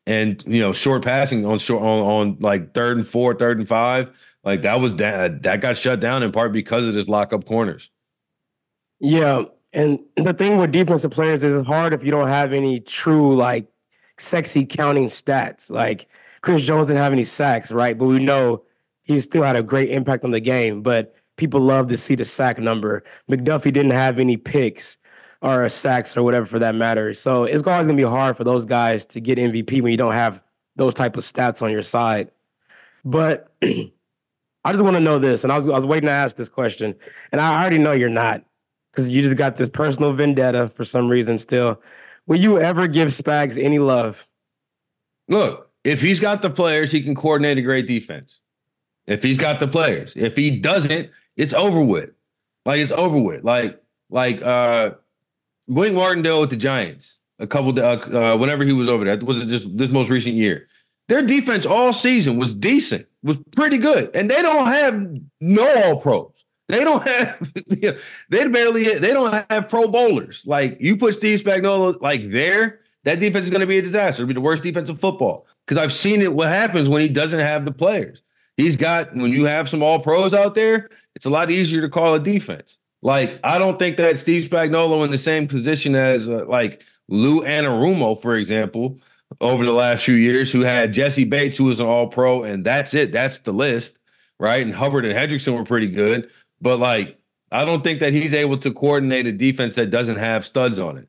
and 0.07 0.43
you 0.47 0.61
know, 0.61 0.73
short 0.73 1.05
passing 1.05 1.45
on 1.45 1.59
short 1.59 1.83
on, 1.83 2.01
on 2.01 2.37
like 2.41 2.75
third 2.75 2.97
and 2.97 3.07
four, 3.07 3.35
third 3.35 3.59
and 3.59 3.69
five, 3.69 4.11
like 4.45 4.63
that 4.63 4.81
was 4.81 4.95
that 4.97 5.43
that 5.43 5.61
got 5.61 5.77
shut 5.77 6.01
down 6.01 6.23
in 6.23 6.33
part 6.33 6.53
because 6.53 6.87
of 6.87 6.95
his 6.95 7.09
lockup 7.09 7.45
corners. 7.45 7.91
Yeah, 9.01 9.45
and 9.73 9.99
the 10.17 10.33
thing 10.33 10.59
with 10.59 10.73
defensive 10.73 11.11
players 11.11 11.45
is 11.45 11.55
it's 11.55 11.67
hard 11.67 11.93
if 11.93 12.05
you 12.05 12.11
don't 12.11 12.29
have 12.29 12.53
any 12.53 12.81
true 12.81 13.37
like 13.37 13.67
sexy 14.19 14.65
counting 14.65 15.07
stats. 15.07 15.71
Like 15.71 16.07
Chris 16.43 16.63
Jones 16.63 16.87
didn't 16.87 17.03
have 17.03 17.13
any 17.13 17.25
sacks, 17.25 17.71
right? 17.71 17.97
But 17.97 18.07
we 18.07 18.19
know 18.19 18.63
he 19.11 19.21
still 19.21 19.43
had 19.43 19.57
a 19.57 19.62
great 19.62 19.90
impact 19.90 20.25
on 20.25 20.31
the 20.31 20.40
game. 20.40 20.83
But 20.83 21.14
people 21.37 21.61
love 21.61 21.88
to 21.88 21.97
see 21.97 22.14
the 22.14 22.25
sack 22.25 22.59
number. 22.59 23.02
McDuffie 23.31 23.73
didn't 23.73 23.90
have 23.90 24.21
any 24.21 24.37
picks 24.37 24.99
or 25.43 25.69
sacks 25.69 26.17
or 26.17 26.23
whatever 26.23 26.47
for 26.47 26.59
that 26.59 26.75
matter. 26.75 27.14
So 27.14 27.45
it's 27.45 27.62
always 27.62 27.87
gonna 27.87 27.97
be 27.97 28.02
hard 28.02 28.37
for 28.37 28.45
those 28.45 28.64
guys 28.64 29.07
to 29.07 29.21
get 29.21 29.38
MVP 29.38 29.81
when 29.81 29.90
you 29.90 29.97
don't 29.97 30.12
have 30.12 30.43
those 30.76 30.95
type 30.95 31.17
of 31.17 31.25
stats 31.25 31.62
on 31.62 31.71
your 31.71 31.83
side. 31.83 32.31
But 33.05 33.52
I 33.62 34.73
just 34.73 34.85
want 34.85 34.97
to 34.97 35.00
know 35.00 35.19
this, 35.19 35.43
and 35.43 35.52
I 35.52 35.57
was 35.57 35.67
I 35.67 35.71
was 35.71 35.87
waiting 35.87 36.09
to 36.09 36.12
ask 36.12 36.37
this 36.37 36.50
question, 36.50 36.95
and 37.33 37.40
I 37.40 37.59
already 37.59 37.79
know 37.79 37.93
you're 37.93 38.11
not 38.11 38.45
because 38.93 39.09
you 39.09 39.23
just 39.23 39.37
got 39.37 39.57
this 39.57 39.71
personal 39.71 40.12
vendetta 40.12 40.69
for 40.69 40.85
some 40.85 41.09
reason. 41.09 41.38
Still, 41.38 41.81
will 42.26 42.38
you 42.38 42.61
ever 42.61 42.87
give 42.87 43.09
Spags 43.09 43.62
any 43.62 43.79
love? 43.79 44.29
Look, 45.29 45.71
if 45.85 46.02
he's 46.02 46.21
got 46.21 46.43
the 46.43 46.50
players, 46.50 46.90
he 46.90 47.02
can 47.02 47.14
coordinate 47.14 47.57
a 47.57 47.62
great 47.62 47.87
defense. 47.87 48.40
If 49.07 49.23
he's 49.23 49.38
got 49.38 49.61
the 49.61 49.69
players, 49.69 50.14
if 50.16 50.37
he 50.37 50.50
doesn't, 50.50 51.11
it's 51.37 51.52
over 51.52 51.80
with. 51.83 52.11
Like 52.64 52.80
it's 52.80 52.92
over 52.92 53.19
with. 53.19 53.45
Like 53.45 53.80
like 54.11 54.42
uh 54.42 54.92
Wink 55.66 55.95
Martindale 55.95 56.40
with 56.40 56.50
the 56.50 56.57
Giants 56.57 57.19
a 57.40 57.47
couple 57.47 57.78
uh, 57.80 57.97
uh, 57.97 58.37
whenever 58.37 58.64
he 58.64 58.73
was 58.73 58.88
over 58.88 59.04
there. 59.04 59.16
Was 59.19 59.38
it 59.38 59.47
just 59.47 59.76
this 59.76 59.90
most 59.90 60.11
recent 60.11 60.37
year? 60.37 60.69
Their 61.09 61.23
defense 61.23 61.66
all 61.66 61.92
season 61.92 62.37
was 62.37 62.54
decent, 62.54 63.07
was 63.23 63.38
pretty 63.50 63.78
good, 63.78 64.14
and 64.14 64.30
they 64.30 64.40
don't 64.42 64.66
have 64.66 65.21
no 65.40 65.83
all 65.83 66.00
pros. 66.00 66.30
They 66.69 66.85
don't 66.85 67.02
have 67.02 67.52
you 67.69 67.92
know, 67.92 67.99
they 68.28 68.47
barely 68.47 68.85
they 68.99 69.12
don't 69.12 69.45
have 69.50 69.69
pro 69.69 69.88
bowlers. 69.88 70.45
Like 70.47 70.80
you 70.80 70.97
put 70.97 71.14
Steve 71.14 71.40
Spagnuolo 71.40 72.00
like 72.00 72.30
there, 72.30 72.80
that 73.04 73.19
defense 73.19 73.47
is 73.47 73.50
going 73.50 73.62
to 73.62 73.66
be 73.66 73.78
a 73.78 73.83
disaster. 73.83 74.23
It'll 74.23 74.28
be 74.28 74.35
the 74.35 74.40
worst 74.40 74.62
defense 74.62 74.88
of 74.88 75.00
football 75.00 75.47
because 75.66 75.82
I've 75.82 75.93
seen 75.93 76.23
it. 76.23 76.32
What 76.32 76.49
happens 76.49 76.89
when 76.89 77.00
he 77.00 77.08
doesn't 77.08 77.41
have 77.41 77.65
the 77.65 77.73
players? 77.73 78.23
He's 78.56 78.76
got 78.76 79.15
when 79.15 79.32
you 79.32 79.45
have 79.47 79.69
some 79.69 79.82
all 79.82 80.00
pros 80.00 80.34
out 80.34 80.54
there, 80.54 80.91
it's 81.15 81.26
a 81.26 81.30
lot 81.30 81.50
easier 81.50 81.80
to 81.80 81.89
call 81.89 82.15
a 82.15 82.21
defense. 82.21 82.78
Like 83.02 83.41
I 83.43 83.58
don't 83.58 83.78
think 83.78 83.97
that 83.97 84.19
Steve 84.19 84.49
Spagnuolo 84.49 85.04
in 85.04 85.10
the 85.10 85.19
same 85.19 85.49
position 85.49 85.95
as 85.95 86.28
uh, 86.28 86.45
like 86.47 86.82
Lou 87.08 87.43
Anarumo, 87.43 88.21
for 88.21 88.36
example, 88.36 88.99
over 89.41 89.65
the 89.65 89.73
last 89.73 90.04
few 90.04 90.15
years, 90.15 90.52
who 90.52 90.60
had 90.60 90.93
Jessie 90.93 91.25
Bates, 91.25 91.56
who 91.56 91.65
was 91.65 91.80
an 91.80 91.86
All 91.86 92.08
Pro, 92.08 92.43
and 92.43 92.65
that's 92.65 92.95
it. 92.95 93.13
That's 93.13 93.41
the 93.41 93.52
list, 93.52 93.99
right? 94.39 94.63
And 94.63 94.75
Hubbard 94.75 95.04
and 95.04 95.15
Hendrickson 95.15 95.56
were 95.56 95.65
pretty 95.65 95.89
good, 95.89 96.30
but 96.60 96.78
like 96.78 97.19
I 97.52 97.65
don't 97.65 97.82
think 97.82 98.00
that 98.00 98.13
he's 98.13 98.34
able 98.34 98.58
to 98.58 98.73
coordinate 98.73 99.26
a 99.26 99.32
defense 99.32 99.75
that 99.75 99.91
doesn't 99.91 100.17
have 100.17 100.47
studs 100.47 100.78
on 100.78 100.99
it. 100.99 101.08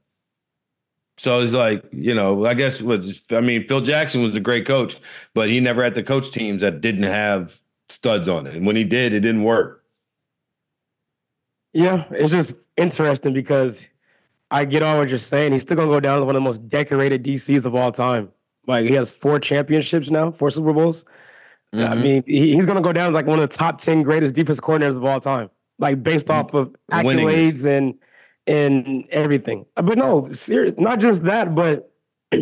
So 1.22 1.40
it's 1.40 1.54
like, 1.54 1.86
you 1.92 2.16
know, 2.16 2.48
I 2.48 2.56
guess 2.56 2.82
what 2.82 3.06
I 3.30 3.42
mean, 3.42 3.68
Phil 3.68 3.82
Jackson 3.82 4.24
was 4.24 4.36
a 4.36 4.40
great 4.40 4.66
coach, 4.66 4.98
but 5.36 5.50
he 5.50 5.60
never 5.60 5.84
had 5.84 5.94
to 5.94 6.02
coach 6.02 6.32
teams 6.32 6.64
that 6.64 6.82
didn't 6.82 7.04
have 7.04 7.62
studs 7.90 8.28
on 8.28 8.48
it. 8.48 8.56
And 8.56 8.66
when 8.66 8.76
he 8.76 8.84
did, 8.84 9.14
it 9.14 9.20
didn't 9.20 9.44
work. 9.44 9.84
Yeah, 11.74 12.06
it's 12.10 12.32
just 12.32 12.56
interesting 12.76 13.34
because 13.34 13.88
I 14.50 14.66
get 14.66 14.82
on 14.82 14.98
what 14.98 15.10
you're 15.10 15.20
saying. 15.20 15.54
He's 15.54 15.62
still 15.62 15.78
gonna 15.78 15.92
go 15.92 16.00
down 16.00 16.18
as 16.18 16.26
one 16.26 16.36
of 16.36 16.42
the 16.42 16.44
most 16.44 16.68
decorated 16.68 17.24
DCs 17.24 17.66
of 17.66 17.76
all 17.76 17.92
time. 17.92 18.32
Like 18.66 18.88
he 18.88 18.94
has 18.96 19.12
four 19.12 19.40
championships 19.40 20.10
now, 20.10 20.32
four 20.32 20.50
Super 20.50 20.74
Bowls. 20.74 21.06
Mm-hmm. 21.72 21.92
I 21.92 21.96
mean, 22.02 22.24
he, 22.26 22.56
he's 22.56 22.66
gonna 22.66 22.82
go 22.82 22.94
down 22.94 23.10
as 23.10 23.14
like 23.14 23.28
one 23.28 23.38
of 23.38 23.48
the 23.48 23.56
top 23.56 23.78
ten 23.78 24.02
greatest 24.02 24.34
defense 24.34 24.60
coordinators 24.60 24.98
of 24.98 25.06
all 25.06 25.20
time. 25.20 25.52
Like 25.78 26.02
based 26.02 26.32
off 26.32 26.56
of 26.56 26.76
accolades 26.92 27.64
and 27.64 27.94
and 28.52 29.08
everything. 29.10 29.66
Uh, 29.78 29.82
but 29.82 29.98
no, 29.98 30.28
serious, 30.32 30.76
not 30.78 31.00
just 31.00 31.24
that, 31.24 31.56
but 31.56 31.92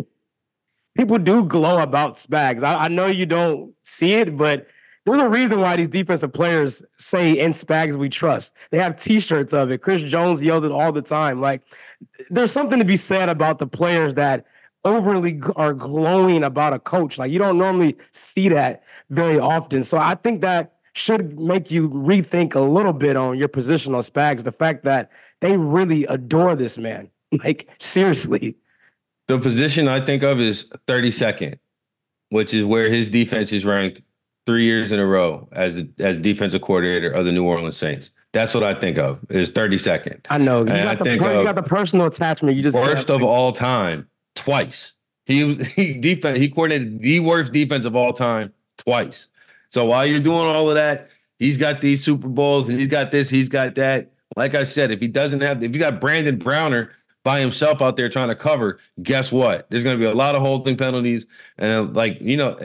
people 0.97 1.17
do 1.17 1.45
glow 1.45 1.81
about 1.81 2.15
Spags. 2.15 2.63
I, 2.63 2.85
I 2.85 2.87
know 2.87 3.07
you 3.07 3.25
don't 3.25 3.73
see 3.83 4.13
it, 4.13 4.35
but 4.37 4.67
there's 5.05 5.21
a 5.21 5.29
reason 5.29 5.59
why 5.59 5.75
these 5.75 5.87
defensive 5.87 6.33
players 6.33 6.83
say 6.97 7.39
in 7.39 7.51
Spags 7.51 7.95
we 7.95 8.09
trust. 8.09 8.53
They 8.71 8.79
have 8.79 8.95
T-shirts 8.95 9.53
of 9.53 9.71
it. 9.71 9.81
Chris 9.81 10.01
Jones 10.01 10.43
yelled 10.43 10.65
it 10.65 10.71
all 10.71 10.91
the 10.91 11.01
time. 11.01 11.41
Like 11.41 11.61
there's 12.29 12.51
something 12.51 12.79
to 12.79 12.85
be 12.85 12.97
said 12.97 13.29
about 13.29 13.59
the 13.59 13.67
players 13.67 14.13
that 14.15 14.45
overly 14.85 15.41
are 15.55 15.73
glowing 15.73 16.43
about 16.43 16.73
a 16.73 16.79
coach. 16.79 17.17
Like 17.17 17.31
you 17.31 17.39
don't 17.39 17.57
normally 17.57 17.97
see 18.11 18.49
that 18.49 18.83
very 19.09 19.39
often. 19.39 19.83
So 19.83 19.97
I 19.97 20.15
think 20.15 20.41
that 20.41 20.73
should 20.93 21.39
make 21.39 21.71
you 21.71 21.89
rethink 21.89 22.55
a 22.55 22.59
little 22.59 22.93
bit 22.93 23.15
on 23.15 23.37
your 23.37 23.47
position 23.47 23.95
on 23.95 24.01
Spags. 24.01 24.43
The 24.43 24.51
fact 24.51 24.83
that 24.83 25.11
they 25.41 25.57
really 25.57 26.05
adore 26.05 26.55
this 26.55 26.77
man. 26.77 27.09
Like 27.43 27.69
seriously. 27.77 28.55
The 29.27 29.37
position 29.37 29.87
I 29.87 30.03
think 30.03 30.23
of 30.23 30.39
is 30.39 30.67
32nd, 30.87 31.59
which 32.29 32.55
is 32.55 32.65
where 32.65 32.89
his 32.89 33.11
defense 33.11 33.53
is 33.53 33.65
ranked 33.65 34.01
three 34.47 34.63
years 34.63 34.91
in 34.91 34.99
a 34.99 35.05
row 35.05 35.47
as 35.51 35.83
as 35.99 36.17
defensive 36.17 36.63
coordinator 36.63 37.11
of 37.11 37.25
the 37.25 37.31
New 37.31 37.43
Orleans 37.43 37.77
Saints. 37.77 38.09
That's 38.33 38.55
what 38.55 38.63
I 38.63 38.73
think 38.73 38.97
of 38.97 39.19
is 39.29 39.51
32nd. 39.51 40.25
I 40.31 40.39
know. 40.39 40.61
You 40.61 40.65
got, 40.65 41.03
the, 41.03 41.13
you 41.13 41.19
got 41.19 41.53
the 41.53 41.61
personal 41.61 42.07
attachment. 42.07 42.57
You 42.57 42.63
just 42.63 42.75
worst 42.75 43.11
of 43.11 43.21
all 43.21 43.51
time 43.51 44.07
twice. 44.35 44.95
He 45.27 45.43
was 45.43 45.67
he 45.73 45.93
defense 45.93 46.39
he 46.39 46.49
coordinated 46.49 46.99
the 46.99 47.19
worst 47.19 47.53
defense 47.53 47.85
of 47.85 47.95
all 47.95 48.13
time 48.13 48.51
twice. 48.79 49.27
So 49.69 49.85
while 49.85 50.05
you're 50.05 50.19
doing 50.19 50.47
all 50.47 50.67
of 50.67 50.75
that, 50.75 51.09
he's 51.37 51.59
got 51.59 51.81
these 51.81 52.03
Super 52.03 52.27
Bowls 52.27 52.69
and 52.69 52.79
he's 52.79 52.87
got 52.87 53.11
this, 53.11 53.29
he's 53.29 53.49
got 53.49 53.75
that. 53.75 54.13
Like 54.39 54.55
I 54.55 54.63
said, 54.63 54.89
if 54.89 55.01
he 55.01 55.07
doesn't 55.09 55.41
have, 55.41 55.61
if 55.61 55.73
you 55.75 55.79
got 55.79 55.99
Brandon 55.99 56.37
Browner 56.37 56.93
by 57.25 57.41
himself 57.41 57.81
out 57.81 57.97
there 57.97 58.07
trying 58.07 58.29
to 58.29 58.35
cover, 58.35 58.79
guess 59.03 59.33
what? 59.33 59.69
There's 59.69 59.83
going 59.83 59.99
to 59.99 59.99
be 59.99 60.09
a 60.09 60.15
lot 60.15 60.33
of 60.33 60.41
holding 60.41 60.77
penalties, 60.77 61.25
and 61.57 61.93
like 61.93 62.21
you 62.21 62.37
know, 62.37 62.57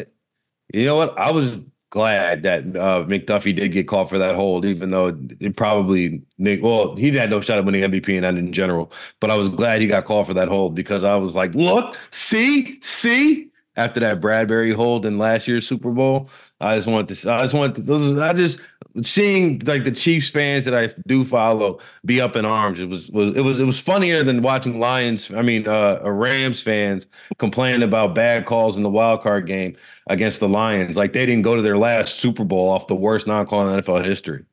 you 0.72 0.86
know 0.86 0.94
what? 0.94 1.18
I 1.18 1.32
was 1.32 1.60
glad 1.90 2.44
that 2.44 2.62
uh, 2.76 3.04
McDuffie 3.06 3.56
did 3.56 3.72
get 3.72 3.88
called 3.88 4.08
for 4.08 4.18
that 4.18 4.36
hold, 4.36 4.64
even 4.64 4.90
though 4.90 5.18
it 5.40 5.56
probably 5.56 6.22
well 6.38 6.94
he 6.94 7.10
had 7.10 7.30
no 7.30 7.40
shot 7.40 7.58
at 7.58 7.64
winning 7.64 7.82
MVP 7.82 8.14
and 8.14 8.22
that 8.22 8.36
in 8.36 8.52
general. 8.52 8.92
But 9.18 9.32
I 9.32 9.36
was 9.36 9.48
glad 9.48 9.80
he 9.80 9.88
got 9.88 10.04
called 10.04 10.28
for 10.28 10.34
that 10.34 10.46
hold 10.46 10.76
because 10.76 11.02
I 11.02 11.16
was 11.16 11.34
like, 11.34 11.56
look, 11.56 11.96
see, 12.12 12.80
see. 12.82 13.50
After 13.76 13.98
that 13.98 14.20
Bradbury 14.20 14.72
hold 14.72 15.04
in 15.04 15.18
last 15.18 15.48
year's 15.48 15.66
Super 15.66 15.90
Bowl, 15.90 16.30
I 16.60 16.76
just 16.76 16.86
want 16.86 17.08
to. 17.08 17.32
I 17.32 17.42
just 17.42 17.54
want 17.54 17.74
to. 17.74 17.82
Those. 17.82 18.16
I 18.18 18.32
just 18.32 18.60
seeing 19.02 19.60
like 19.64 19.84
the 19.84 19.90
Chiefs 19.90 20.30
fans 20.30 20.64
that 20.64 20.74
I 20.74 20.94
do 21.06 21.24
follow 21.24 21.80
be 22.04 22.20
up 22.20 22.36
in 22.36 22.44
arms. 22.44 22.78
It 22.78 22.88
was 22.88 23.10
was 23.10 23.34
it 23.36 23.40
was 23.40 23.60
it 23.60 23.64
was 23.64 23.80
funnier 23.80 24.22
than 24.22 24.42
watching 24.42 24.78
Lions. 24.78 25.30
I 25.32 25.42
mean, 25.42 25.66
uh, 25.66 26.00
Rams 26.04 26.62
fans 26.62 27.06
complaining 27.38 27.82
about 27.82 28.14
bad 28.14 28.46
calls 28.46 28.76
in 28.76 28.82
the 28.82 28.90
wild 28.90 29.22
card 29.22 29.46
game 29.46 29.76
against 30.08 30.40
the 30.40 30.48
Lions. 30.48 30.96
Like 30.96 31.12
they 31.12 31.26
didn't 31.26 31.42
go 31.42 31.56
to 31.56 31.62
their 31.62 31.78
last 31.78 32.20
Super 32.20 32.44
Bowl 32.44 32.68
off 32.68 32.86
the 32.86 32.94
worst 32.94 33.26
non-call 33.26 33.68
in 33.68 33.80
NFL 33.80 34.04
history. 34.04 34.44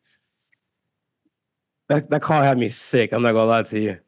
That 1.89 2.09
that 2.09 2.21
call 2.21 2.41
had 2.41 2.57
me 2.57 2.69
sick. 2.69 3.11
I'm 3.11 3.21
not 3.21 3.33
gonna 3.33 3.45
lie 3.45 3.63
to 3.63 3.79
you. 3.79 3.99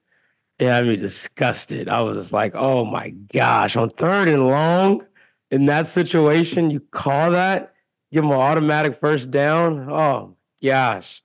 It 0.59 0.67
had 0.67 0.85
me 0.85 0.95
disgusted. 0.95 1.89
I 1.89 2.01
was 2.01 2.31
like, 2.31 2.53
oh 2.55 2.85
my 2.85 3.09
gosh, 3.09 3.75
on 3.75 3.89
third 3.91 4.27
and 4.27 4.47
long 4.47 5.05
in 5.51 5.65
that 5.67 5.85
situation, 5.85 6.71
you 6.71 6.79
call 6.79 7.31
that 7.31 7.72
give 8.13 8.23
him 8.23 8.31
an 8.31 8.37
automatic 8.37 8.99
first 8.99 9.31
down. 9.31 9.89
Oh 9.89 10.35
gosh. 10.63 11.21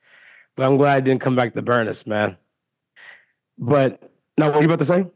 But 0.56 0.66
I'm 0.66 0.76
glad 0.76 0.96
I 0.96 1.00
didn't 1.00 1.20
come 1.20 1.36
back 1.36 1.54
to 1.54 1.62
burn 1.62 1.86
us, 1.86 2.06
man. 2.06 2.36
But 3.58 4.10
now 4.36 4.46
what 4.46 4.56
are 4.56 4.60
you 4.62 4.66
about 4.66 4.80
to 4.80 4.84
say? 4.84 5.06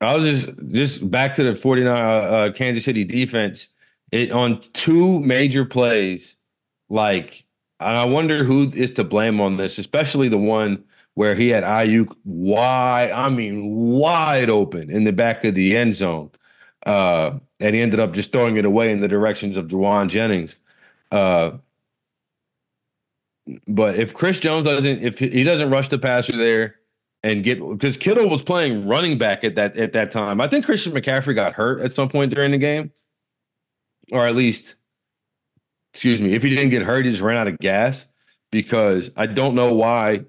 I 0.00 0.14
was 0.14 0.28
just 0.28 0.58
just 0.68 1.10
back 1.10 1.34
to 1.36 1.42
the 1.42 1.54
49 1.54 1.96
uh, 1.96 2.00
uh, 2.00 2.52
Kansas 2.52 2.84
City 2.84 3.04
defense. 3.04 3.68
It 4.12 4.30
on 4.30 4.60
two 4.72 5.20
major 5.20 5.64
plays, 5.64 6.36
like 6.88 7.44
I 7.80 8.04
wonder 8.04 8.44
who 8.44 8.70
is 8.74 8.92
to 8.92 9.04
blame 9.04 9.40
on 9.40 9.56
this, 9.56 9.78
especially 9.78 10.28
the 10.28 10.38
one 10.38 10.84
where 11.14 11.34
he 11.34 11.48
had 11.48 11.64
Aiyuk 11.64 12.14
wide, 12.24 13.10
I 13.10 13.28
mean 13.28 13.74
wide 13.74 14.50
open 14.50 14.88
in 14.88 15.02
the 15.04 15.12
back 15.12 15.44
of 15.44 15.54
the 15.54 15.76
end 15.76 15.96
zone. 15.96 16.30
Uh, 16.86 17.38
and 17.60 17.74
he 17.74 17.80
ended 17.80 18.00
up 18.00 18.12
just 18.12 18.32
throwing 18.32 18.56
it 18.56 18.64
away 18.64 18.92
in 18.92 19.00
the 19.00 19.08
directions 19.08 19.56
of 19.56 19.66
Jauan 19.66 20.08
Jennings. 20.08 20.58
Uh, 21.10 21.52
but 23.66 23.96
if 23.96 24.14
Chris 24.14 24.40
Jones 24.40 24.64
doesn't, 24.64 25.02
if 25.02 25.18
he 25.18 25.42
doesn't 25.42 25.70
rush 25.70 25.88
the 25.88 25.98
passer 25.98 26.36
there 26.36 26.76
and 27.22 27.42
get 27.42 27.60
because 27.60 27.96
Kittle 27.96 28.28
was 28.28 28.42
playing 28.42 28.86
running 28.86 29.18
back 29.18 29.44
at 29.44 29.54
that 29.56 29.76
at 29.76 29.92
that 29.92 30.10
time. 30.10 30.40
I 30.40 30.48
think 30.48 30.64
Christian 30.64 30.92
McCaffrey 30.92 31.34
got 31.34 31.54
hurt 31.54 31.80
at 31.80 31.92
some 31.92 32.08
point 32.08 32.34
during 32.34 32.52
the 32.52 32.58
game, 32.58 32.92
or 34.12 34.26
at 34.26 34.36
least, 34.36 34.76
excuse 35.92 36.20
me, 36.20 36.34
if 36.34 36.42
he 36.42 36.50
didn't 36.50 36.70
get 36.70 36.82
hurt, 36.82 37.04
he 37.04 37.10
just 37.10 37.22
ran 37.22 37.36
out 37.36 37.48
of 37.48 37.58
gas 37.58 38.06
because 38.50 39.10
I 39.16 39.26
don't 39.26 39.54
know 39.54 39.72
why. 39.74 40.24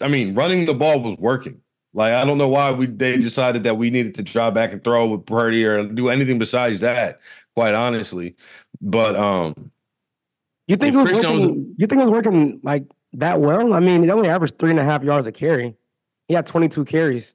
I 0.00 0.08
mean, 0.08 0.34
running 0.34 0.66
the 0.66 0.74
ball 0.74 1.00
was 1.00 1.16
working. 1.18 1.60
Like 1.98 2.12
I 2.12 2.24
don't 2.24 2.38
know 2.38 2.46
why 2.46 2.70
we 2.70 2.86
they 2.86 3.16
decided 3.16 3.64
that 3.64 3.76
we 3.76 3.90
needed 3.90 4.14
to 4.14 4.22
drop 4.22 4.54
back 4.54 4.72
and 4.72 4.82
throw 4.84 5.08
with 5.08 5.26
Purdy 5.26 5.64
or 5.64 5.82
do 5.82 6.10
anything 6.10 6.38
besides 6.38 6.80
that. 6.80 7.18
Quite 7.56 7.74
honestly, 7.74 8.36
but 8.80 9.16
um, 9.16 9.72
you 10.68 10.76
think 10.76 10.94
it 10.94 10.96
was 10.96 11.06
working, 11.08 11.22
Jones, 11.22 11.44
you 11.76 11.88
think 11.88 12.00
it 12.00 12.04
was 12.04 12.12
working 12.12 12.60
like 12.62 12.84
that 13.14 13.40
well? 13.40 13.74
I 13.74 13.80
mean, 13.80 14.04
he 14.04 14.10
only 14.12 14.28
averaged 14.28 14.60
three 14.60 14.70
and 14.70 14.78
a 14.78 14.84
half 14.84 15.02
yards 15.02 15.26
a 15.26 15.32
carry. 15.32 15.74
He 16.28 16.34
had 16.34 16.46
twenty 16.46 16.68
two 16.68 16.84
carries. 16.84 17.34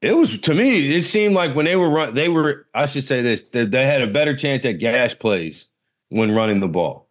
It 0.00 0.16
was 0.16 0.38
to 0.38 0.54
me. 0.54 0.94
It 0.96 1.02
seemed 1.02 1.34
like 1.34 1.54
when 1.54 1.66
they 1.66 1.76
were 1.76 1.90
run, 1.90 2.14
they 2.14 2.30
were. 2.30 2.66
I 2.72 2.86
should 2.86 3.04
say 3.04 3.20
this: 3.20 3.42
they, 3.42 3.66
they 3.66 3.84
had 3.84 4.00
a 4.00 4.06
better 4.06 4.34
chance 4.34 4.64
at 4.64 4.78
gas 4.78 5.12
plays 5.12 5.68
when 6.08 6.34
running 6.34 6.60
the 6.60 6.68
ball. 6.68 7.03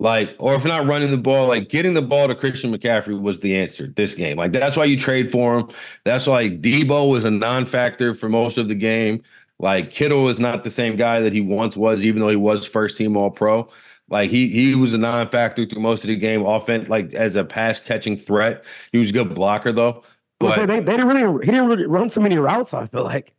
Like, 0.00 0.34
or 0.38 0.54
if 0.54 0.64
not 0.64 0.86
running 0.86 1.10
the 1.10 1.18
ball, 1.18 1.46
like 1.46 1.68
getting 1.68 1.92
the 1.92 2.00
ball 2.00 2.26
to 2.26 2.34
Christian 2.34 2.74
McCaffrey 2.74 3.20
was 3.20 3.40
the 3.40 3.54
answer 3.54 3.86
this 3.86 4.14
game. 4.14 4.38
Like, 4.38 4.50
that's 4.50 4.74
why 4.74 4.86
you 4.86 4.96
trade 4.96 5.30
for 5.30 5.58
him. 5.58 5.68
That's 6.04 6.26
why 6.26 6.48
Deebo 6.48 7.10
was 7.10 7.26
a 7.26 7.30
non 7.30 7.66
factor 7.66 8.14
for 8.14 8.30
most 8.30 8.56
of 8.56 8.66
the 8.66 8.74
game. 8.74 9.22
Like, 9.58 9.90
Kittle 9.90 10.30
is 10.30 10.38
not 10.38 10.64
the 10.64 10.70
same 10.70 10.96
guy 10.96 11.20
that 11.20 11.34
he 11.34 11.42
once 11.42 11.76
was, 11.76 12.02
even 12.02 12.20
though 12.20 12.30
he 12.30 12.36
was 12.36 12.64
first 12.64 12.96
team 12.96 13.14
All 13.14 13.30
Pro. 13.30 13.68
Like, 14.08 14.30
he 14.30 14.48
he 14.48 14.74
was 14.74 14.94
a 14.94 14.98
non 14.98 15.28
factor 15.28 15.66
through 15.66 15.82
most 15.82 16.02
of 16.02 16.08
the 16.08 16.16
game, 16.16 16.46
offense, 16.46 16.88
like 16.88 17.12
as 17.12 17.36
a 17.36 17.44
pass 17.44 17.78
catching 17.78 18.16
threat. 18.16 18.64
He 18.92 18.98
was 18.98 19.10
a 19.10 19.12
good 19.12 19.34
blocker, 19.34 19.70
though. 19.70 20.02
But, 20.38 20.54
so 20.54 20.64
they, 20.64 20.80
they 20.80 20.92
didn't 20.92 21.08
really, 21.08 21.44
he 21.44 21.52
didn't 21.52 21.66
really 21.66 21.84
run 21.84 22.08
so 22.08 22.22
many 22.22 22.38
routes, 22.38 22.72
I 22.72 22.86
feel 22.86 23.04
like, 23.04 23.34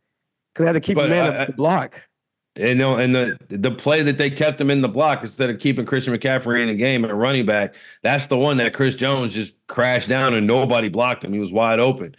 because 0.54 0.62
they 0.62 0.66
had 0.66 0.72
to 0.74 0.80
keep 0.80 0.96
the 0.96 1.08
man 1.08 1.28
up 1.28 1.48
the 1.48 1.54
block. 1.54 2.08
You 2.56 2.74
know, 2.74 2.96
and 2.96 3.14
the 3.14 3.38
the 3.48 3.70
play 3.70 4.02
that 4.02 4.18
they 4.18 4.28
kept 4.28 4.60
him 4.60 4.70
in 4.70 4.82
the 4.82 4.88
block 4.88 5.22
instead 5.22 5.48
of 5.48 5.58
keeping 5.58 5.86
Christian 5.86 6.14
McCaffrey 6.14 6.60
in 6.60 6.68
the 6.68 6.74
game 6.74 7.02
at 7.04 7.14
running 7.14 7.46
back, 7.46 7.74
that's 8.02 8.26
the 8.26 8.36
one 8.36 8.58
that 8.58 8.74
Chris 8.74 8.94
Jones 8.94 9.32
just 9.32 9.54
crashed 9.68 10.10
down 10.10 10.34
and 10.34 10.46
nobody 10.46 10.90
blocked 10.90 11.24
him. 11.24 11.32
He 11.32 11.38
was 11.38 11.50
wide 11.50 11.80
open. 11.80 12.14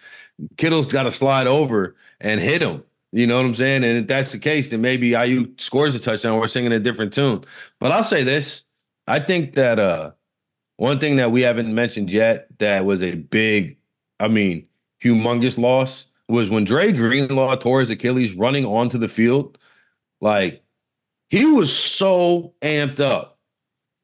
Kittle's 0.58 0.88
got 0.88 1.04
to 1.04 1.12
slide 1.12 1.46
over 1.46 1.96
and 2.19 2.41
hit 2.41 2.63
him. 2.63 2.84
You 3.12 3.28
know 3.28 3.38
what 3.38 3.46
I'm 3.46 3.54
saying? 3.54 3.84
And 3.84 4.00
if 4.00 4.08
that's 4.08 4.32
the 4.32 4.39
case, 4.39 4.72
then 4.72 4.82
maybe 4.82 5.12
Aiyuk 5.12 5.62
scores 5.62 5.93
a 5.93 6.00
touchdown. 6.00 6.39
We're 6.39 6.48
singing 6.48 6.72
a 6.72 6.80
different 6.80 7.13
tune. 7.13 7.46
But 7.80 7.91
I'll 7.91 8.04
say 8.04 8.24
this: 8.24 8.63
I 9.06 9.19
think 9.19 9.54
that 9.54 9.78
uh, 9.78 10.12
one 10.78 11.00
thing 11.00 11.17
that 11.17 11.32
we 11.32 11.43
haven't 11.43 11.74
mentioned 11.74 12.12
yet 12.12 12.48
that 12.58 12.86
was 12.86 13.04
a 13.04 13.13
big, 13.13 13.78
I 14.19 14.30
mean, 14.30 14.67
humongous 15.04 15.60
loss 15.60 16.08
was 16.28 16.50
when 16.50 16.63
Dre 16.63 16.91
Greenlaw 16.91 17.56
tore 17.58 17.82
his 17.82 17.91
Achilles 17.91 18.34
running 18.34 18.65
onto 18.65 18.98
the 18.98 19.08
field 19.08 19.60
like 20.24 20.64
he 21.30 21.46
was 21.46 21.76
so 21.76 22.54
amped 22.62 23.02
up 23.02 23.38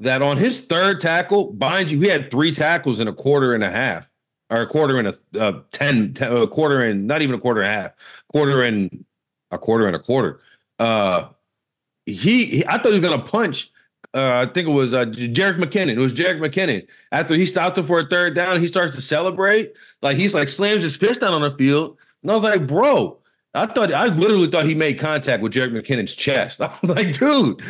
that 0.02 0.22
on 0.22 0.36
his 0.36 0.60
third 0.60 1.00
tackle, 1.00 1.54
mind 1.54 1.90
you, 1.90 2.00
he 2.02 2.08
had 2.08 2.30
three 2.30 2.54
tackles 2.54 3.00
in 3.00 3.08
a 3.08 3.14
quarter 3.14 3.54
and 3.54 3.64
a 3.64 3.72
half, 3.72 4.10
or 4.50 4.62
a 4.62 4.68
quarter 4.68 5.00
and 5.00 5.08
a 5.08 5.18
uh, 5.40 5.62
a 6.44 6.48
quarter 6.48 6.82
and 6.82 7.08
not 7.08 7.22
even 7.22 7.36
a 7.36 7.40
quarter 7.40 7.62
and 7.62 7.72
a 7.72 7.82
half, 7.82 7.92
quarter 8.28 8.62
and 8.62 9.06
a 9.52 9.58
quarter 9.58 9.88
and 9.88 9.96
a 9.96 10.00
quarter. 10.00 10.42
Uh, 10.78 11.30
he, 12.06 12.46
he 12.46 12.66
I 12.66 12.78
thought 12.78 12.88
he 12.88 13.00
was 13.00 13.10
gonna 13.10 13.24
punch. 13.24 13.72
Uh, 14.14 14.46
I 14.46 14.52
think 14.52 14.68
it 14.68 14.72
was 14.72 14.94
uh, 14.94 15.06
Jerick 15.06 15.58
McKinnon. 15.58 15.94
It 15.94 16.00
was 16.00 16.14
Jerick 16.14 16.40
McKinnon. 16.40 16.86
After 17.14 17.36
he 17.36 17.46
stopped 17.46 17.78
him 17.78 17.86
for 17.86 18.00
a 18.00 18.06
third 18.06 18.36
down, 18.36 18.60
he 18.60 18.68
starts 18.68 18.94
to 18.96 19.02
celebrate. 19.02 19.74
Like 20.02 20.18
he's 20.18 20.34
like 20.34 20.50
slams 20.50 20.84
his 20.84 20.98
fist 20.98 21.22
down 21.22 21.34
on 21.34 21.42
the 21.42 21.56
field, 21.58 21.98
and 22.24 22.32
I 22.32 22.34
was 22.34 22.44
like, 22.44 22.68
"Bro, 22.68 23.19
I 23.54 23.66
thought 23.66 23.94
I 23.94 24.08
literally 24.08 24.48
thought 24.48 24.66
he 24.66 24.76
made 24.76 25.00
contact 25.00 25.42
with 25.42 25.54
Jerick 25.54 25.72
McKinnon's 25.72 26.16
chest. 26.16 26.62
I 26.62 26.78
was 26.82 26.92
like, 26.92 27.14
dude, 27.14 27.62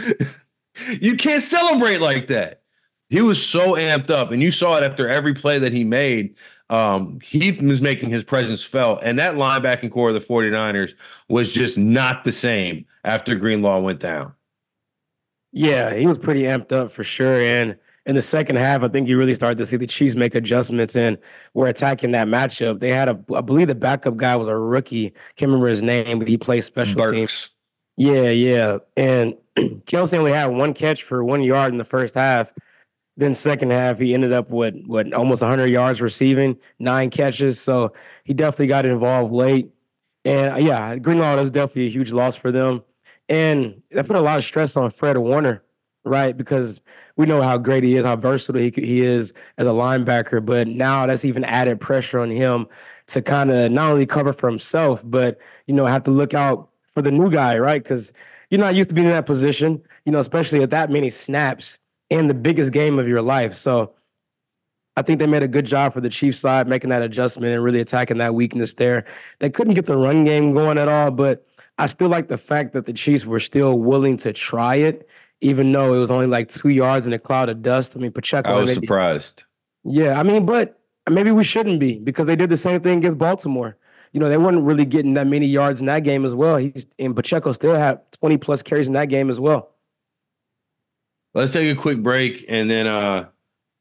you 1.01 1.15
can't 1.17 1.43
celebrate 1.43 1.97
like 1.97 2.27
that. 2.27 2.61
He 3.09 3.21
was 3.21 3.43
so 3.43 3.73
amped 3.73 4.11
up, 4.11 4.31
and 4.31 4.41
you 4.41 4.51
saw 4.51 4.77
it 4.77 4.83
after 4.83 5.07
every 5.07 5.33
play 5.33 5.57
that 5.59 5.73
he 5.73 5.83
made. 5.83 6.35
Um, 6.69 7.19
he 7.23 7.51
was 7.51 7.81
making 7.81 8.11
his 8.11 8.23
presence 8.23 8.63
felt, 8.63 8.99
and 9.01 9.17
that 9.17 9.35
linebacking 9.35 9.91
core 9.91 10.09
of 10.09 10.13
the 10.13 10.19
49ers 10.19 10.93
was 11.27 11.51
just 11.51 11.79
not 11.79 12.23
the 12.23 12.31
same 12.31 12.85
after 13.03 13.33
Greenlaw 13.33 13.79
went 13.79 13.99
down. 13.99 14.33
Yeah, 15.51 15.95
he 15.95 16.05
was 16.05 16.19
pretty 16.19 16.43
amped 16.43 16.71
up 16.71 16.91
for 16.91 17.03
sure. 17.03 17.41
And 17.41 17.75
in 18.09 18.15
the 18.15 18.23
second 18.23 18.55
half, 18.55 18.81
I 18.81 18.87
think 18.87 19.07
you 19.07 19.19
really 19.19 19.35
started 19.35 19.59
to 19.59 19.67
see 19.67 19.77
the 19.77 19.85
Chiefs 19.85 20.15
make 20.15 20.33
adjustments 20.33 20.95
and 20.95 21.15
were 21.53 21.67
attacking 21.67 22.09
that 22.13 22.27
matchup. 22.27 22.79
They 22.79 22.89
had 22.89 23.07
a, 23.07 23.23
I 23.35 23.41
believe 23.41 23.67
the 23.67 23.75
backup 23.75 24.17
guy 24.17 24.35
was 24.35 24.47
a 24.47 24.57
rookie. 24.57 25.13
Can't 25.35 25.49
remember 25.49 25.67
his 25.67 25.83
name, 25.83 26.17
but 26.17 26.27
he 26.27 26.35
played 26.35 26.61
special 26.61 26.95
Burks. 26.95 27.15
teams. 27.15 27.49
Yeah, 27.97 28.29
yeah. 28.29 28.77
And 28.97 29.35
Kelce 29.55 30.17
only 30.17 30.31
had 30.31 30.47
one 30.47 30.73
catch 30.73 31.03
for 31.03 31.23
one 31.23 31.43
yard 31.43 31.71
in 31.71 31.77
the 31.77 31.83
first 31.83 32.15
half. 32.15 32.51
Then 33.15 33.35
second 33.35 33.69
half, 33.69 33.99
he 33.99 34.15
ended 34.15 34.33
up 34.33 34.49
with 34.49 34.73
what 34.87 35.13
almost 35.13 35.43
100 35.43 35.67
yards 35.67 36.01
receiving, 36.01 36.57
nine 36.79 37.11
catches. 37.11 37.61
So 37.61 37.93
he 38.23 38.33
definitely 38.33 38.67
got 38.67 38.87
involved 38.87 39.31
late. 39.31 39.69
And 40.25 40.53
uh, 40.53 40.57
yeah, 40.57 40.95
Greenlaw 40.97 41.39
was 41.39 41.51
definitely 41.51 41.85
a 41.85 41.91
huge 41.91 42.11
loss 42.11 42.35
for 42.35 42.51
them. 42.51 42.83
And 43.27 43.83
that 43.91 44.07
put 44.07 44.15
a 44.15 44.21
lot 44.21 44.39
of 44.39 44.43
stress 44.43 44.75
on 44.75 44.89
Fred 44.89 45.15
Warner, 45.19 45.61
right? 46.05 46.35
Because 46.35 46.81
we 47.15 47.25
know 47.25 47.41
how 47.41 47.57
great 47.57 47.83
he 47.83 47.95
is, 47.95 48.05
how 48.05 48.15
versatile 48.15 48.61
he, 48.61 48.71
he 48.75 49.01
is 49.01 49.33
as 49.57 49.67
a 49.67 49.71
linebacker. 49.71 50.45
But 50.45 50.67
now 50.67 51.05
that's 51.05 51.25
even 51.25 51.43
added 51.43 51.79
pressure 51.79 52.19
on 52.19 52.29
him 52.29 52.67
to 53.07 53.21
kind 53.21 53.51
of 53.51 53.71
not 53.71 53.91
only 53.91 54.05
cover 54.05 54.33
for 54.33 54.49
himself, 54.49 55.01
but 55.05 55.37
you 55.67 55.73
know 55.73 55.85
have 55.85 56.03
to 56.03 56.11
look 56.11 56.33
out 56.33 56.69
for 56.93 57.01
the 57.01 57.11
new 57.11 57.29
guy, 57.29 57.57
right? 57.57 57.81
Because 57.81 58.11
you're 58.49 58.59
not 58.59 58.75
used 58.75 58.89
to 58.89 58.95
being 58.95 59.07
in 59.07 59.13
that 59.13 59.25
position, 59.25 59.81
you 60.05 60.11
know, 60.11 60.19
especially 60.19 60.61
at 60.63 60.71
that 60.71 60.89
many 60.89 61.09
snaps 61.09 61.77
in 62.09 62.27
the 62.27 62.33
biggest 62.33 62.71
game 62.71 62.97
of 62.97 63.07
your 63.07 63.21
life. 63.21 63.55
So 63.55 63.93
I 64.95 65.01
think 65.01 65.19
they 65.19 65.27
made 65.27 65.43
a 65.43 65.47
good 65.47 65.65
job 65.65 65.93
for 65.93 66.01
the 66.01 66.09
Chiefs 66.09 66.39
side, 66.39 66.67
making 66.67 66.89
that 66.89 67.01
adjustment 67.01 67.53
and 67.53 67.63
really 67.63 67.79
attacking 67.79 68.17
that 68.17 68.33
weakness 68.33 68.73
there. 68.73 69.05
They 69.39 69.49
couldn't 69.49 69.75
get 69.75 69.85
the 69.85 69.97
run 69.97 70.25
game 70.25 70.53
going 70.53 70.77
at 70.77 70.87
all, 70.87 71.11
but 71.11 71.45
I 71.77 71.85
still 71.85 72.09
like 72.09 72.27
the 72.27 72.37
fact 72.37 72.73
that 72.73 72.85
the 72.85 72.93
Chiefs 72.93 73.25
were 73.25 73.39
still 73.39 73.79
willing 73.79 74.17
to 74.17 74.33
try 74.33 74.75
it 74.75 75.07
even 75.41 75.71
though 75.71 75.93
it 75.93 75.99
was 75.99 76.11
only 76.11 76.27
like 76.27 76.49
two 76.49 76.69
yards 76.69 77.07
in 77.07 77.13
a 77.13 77.19
cloud 77.19 77.49
of 77.49 77.61
dust. 77.61 77.95
I 77.95 77.99
mean, 77.99 78.11
Pacheco. 78.11 78.49
I 78.49 78.59
was 78.59 78.69
maybe, 78.69 78.85
surprised. 78.85 79.43
Yeah, 79.83 80.19
I 80.19 80.23
mean, 80.23 80.45
but 80.45 80.79
maybe 81.09 81.31
we 81.31 81.43
shouldn't 81.43 81.79
be 81.79 81.99
because 81.99 82.27
they 82.27 82.35
did 82.35 82.49
the 82.49 82.57
same 82.57 82.81
thing 82.81 82.99
against 82.99 83.17
Baltimore. 83.17 83.77
You 84.11 84.19
know, 84.19 84.27
they 84.27 84.37
weren't 84.37 84.61
really 84.61 84.85
getting 84.85 85.13
that 85.13 85.27
many 85.27 85.45
yards 85.45 85.79
in 85.79 85.85
that 85.85 86.03
game 86.03 86.25
as 86.25 86.33
well. 86.33 86.57
He's 86.57 86.87
and 86.97 87.15
Pacheco 87.15 87.51
still 87.51 87.75
had 87.75 87.99
20 88.13 88.37
plus 88.37 88.61
carries 88.61 88.87
in 88.87 88.93
that 88.93 89.05
game 89.05 89.29
as 89.29 89.39
well. 89.39 89.69
Let's 91.33 91.53
take 91.53 91.71
a 91.71 91.79
quick 91.79 92.01
break 92.01 92.43
and 92.49 92.69
then 92.69 92.87
uh 92.87 93.27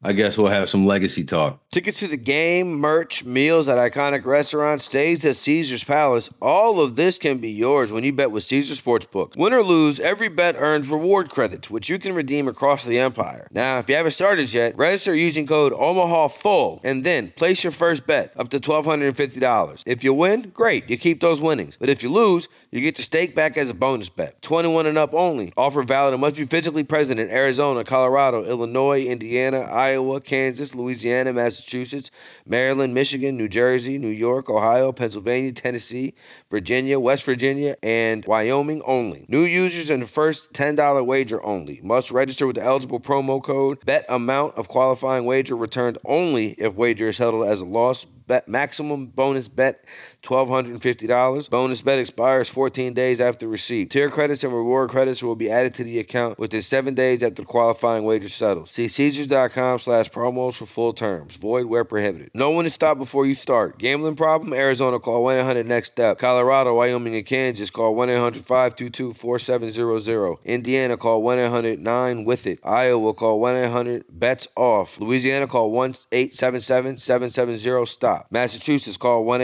I 0.01 0.13
guess 0.13 0.39
we'll 0.39 0.47
have 0.47 0.71
some 0.71 0.87
legacy 0.87 1.25
talk. 1.25 1.61
Tickets 1.73 1.99
to 2.01 2.07
the 2.07 2.17
game, 2.17 2.75
merch, 2.75 3.25
meals 3.25 3.69
at 3.69 3.79
iconic 3.79 4.25
restaurants, 4.25 4.85
stays 4.85 5.25
at 5.25 5.35
Caesar's 5.35 5.83
Palace. 5.83 6.33
All 6.41 6.81
of 6.81 6.95
this 6.95 7.19
can 7.19 7.39
be 7.39 7.51
yours 7.51 7.91
when 7.91 8.05
you 8.05 8.13
bet 8.13 8.31
with 8.31 8.45
Caesars 8.45 8.81
Sportsbook. 8.81 9.37
Win 9.37 9.53
or 9.53 9.65
lose, 9.65 9.99
every 9.99 10.29
bet 10.29 10.55
earns 10.57 10.89
reward 10.89 11.31
credits, 11.31 11.69
which 11.69 11.89
you 11.89 11.99
can 11.99 12.15
redeem 12.15 12.47
across 12.47 12.85
the 12.85 13.01
empire. 13.01 13.49
Now, 13.51 13.81
if 13.81 13.89
you 13.89 13.97
haven't 13.97 14.13
started 14.13 14.55
yet, 14.55 14.79
register 14.79 15.17
using 15.17 15.49
code 15.49 15.73
OMAHA 15.73 16.31
Full 16.31 16.81
and 16.85 17.03
then 17.03 17.33
place 17.33 17.65
your 17.65 17.73
first 17.73 18.07
bet 18.07 18.33
up 18.37 18.51
to 18.51 18.61
$1,250. 18.61 19.83
If 19.85 20.05
you 20.05 20.15
win, 20.15 20.51
great, 20.55 20.89
you 20.89 20.97
keep 20.97 21.21
those 21.21 21.41
winnings. 21.41 21.77
But 21.77 21.89
if 21.89 22.05
you 22.05 22.09
lose, 22.09 22.47
you 22.71 22.83
get 22.83 22.97
the 22.97 23.03
stake 23.03 23.35
back 23.35 23.57
as 23.57 23.71
a 23.71 23.75
bonus 23.75 24.11
bet. 24.11 24.43
21 24.43 24.87
and 24.87 24.99
up 24.99 25.15
only. 25.15 25.53
Offer 25.57 25.83
valid 25.85 26.13
and 26.13 26.21
must 26.21 26.37
be 26.37 26.45
physically 26.45 26.85
present 26.85 27.19
in 27.19 27.31
Arizona, 27.31 27.83
Colorado, 27.83 28.45
Illinois, 28.45 29.05
Indiana, 29.05 29.61
Iowa 29.61 30.21
Kansas, 30.21 30.75
Louisiana, 30.75 31.33
Massachusetts, 31.33 32.11
Maryland, 32.47 32.93
Michigan, 32.93 33.39
New 33.39 33.49
Jersey, 33.49 33.97
New 33.97 34.09
York, 34.09 34.51
Ohio, 34.51 34.93
Pennsylvania, 34.93 35.53
Tennessee, 35.53 36.15
Virginia, 36.51 37.01
West 37.01 37.25
Virginia, 37.25 37.75
and 37.83 38.27
Wyoming 38.27 38.83
only. 38.87 39.25
New 39.29 39.45
users 39.45 39.89
and 39.89 40.03
the 40.03 40.07
first 40.07 40.53
$10 40.53 41.07
wager 41.07 41.43
only. 41.45 41.81
Must 41.83 42.11
register 42.11 42.47
with 42.47 42.57
the 42.57 42.63
eligible 42.63 43.01
promo 43.01 43.43
code. 43.43 43.85
Bet 43.87 44.05
amount 44.11 44.57
of 44.57 44.69
qualifying 44.69 45.25
wager 45.25 45.57
returned 45.57 45.97
only 46.05 46.51
if 46.59 46.75
wager 46.75 47.09
is 47.09 47.19
held 47.19 47.47
as 47.47 47.63
a 47.63 47.65
loss 47.65 48.05
bet 48.29 48.47
maximum 48.47 49.07
bonus 49.07 49.49
bet 49.49 49.85
$1,250. 50.29 51.51
Bonus 51.51 51.83
bet 51.83 51.99
expires 51.99 52.49
14 52.49 52.93
days 52.93 53.21
after 53.21 53.49
receipt. 53.49 53.91
Tier 53.91 54.11
credits 54.11 54.45
and 54.45 54.53
reward 54.53 54.91
credits 54.91 55.23
will 55.23 55.35
be 55.37 55.51
added 55.51 55.73
to 55.75 55.85
the 55.85 55.99
account 55.99 56.38
within 56.38 56.61
seven 56.61 56.95
days 56.95 57.23
after 57.23 57.43
qualifying 57.45 58.05
wager 58.05 58.29
settles. 58.29 58.71
See 58.71 58.88
Caesars.com 58.88 59.79
slash 59.79 60.11
promos 60.11 60.59
for 60.59 60.67
full 60.67 60.93
terms. 60.93 61.37
Void 61.37 61.64
where 61.67 61.85
prohibited. 61.85 62.31
No 62.35 62.51
one 62.51 62.64
to 62.64 62.71
stop 62.71 62.99
before 62.99 63.25
you 63.25 63.35
start. 63.35 63.79
Gambling 63.79 64.17
problem? 64.17 64.53
Arizona 64.53 64.99
call 64.99 65.25
1-800-NEXT 65.25 65.93
STEP. 65.93 66.19
Colorado, 66.19 66.75
Wyoming, 66.75 67.17
and 67.17 67.25
Kansas 67.25 67.71
call 67.71 67.97
1-800-522-4700. 67.97 70.45
Indiana 70.45 70.99
call 70.99 71.23
1-800-9-WITH-IT. 71.23 72.59
Iowa 72.62 73.14
call 73.14 73.41
1-800-BETS-OFF. 73.41 75.01
Louisiana 75.01 75.47
call 75.47 75.73
1-877-770-STOP. 75.73 78.27
Massachusetts, 78.31 78.97
call 78.97 79.25
1 79.25 79.41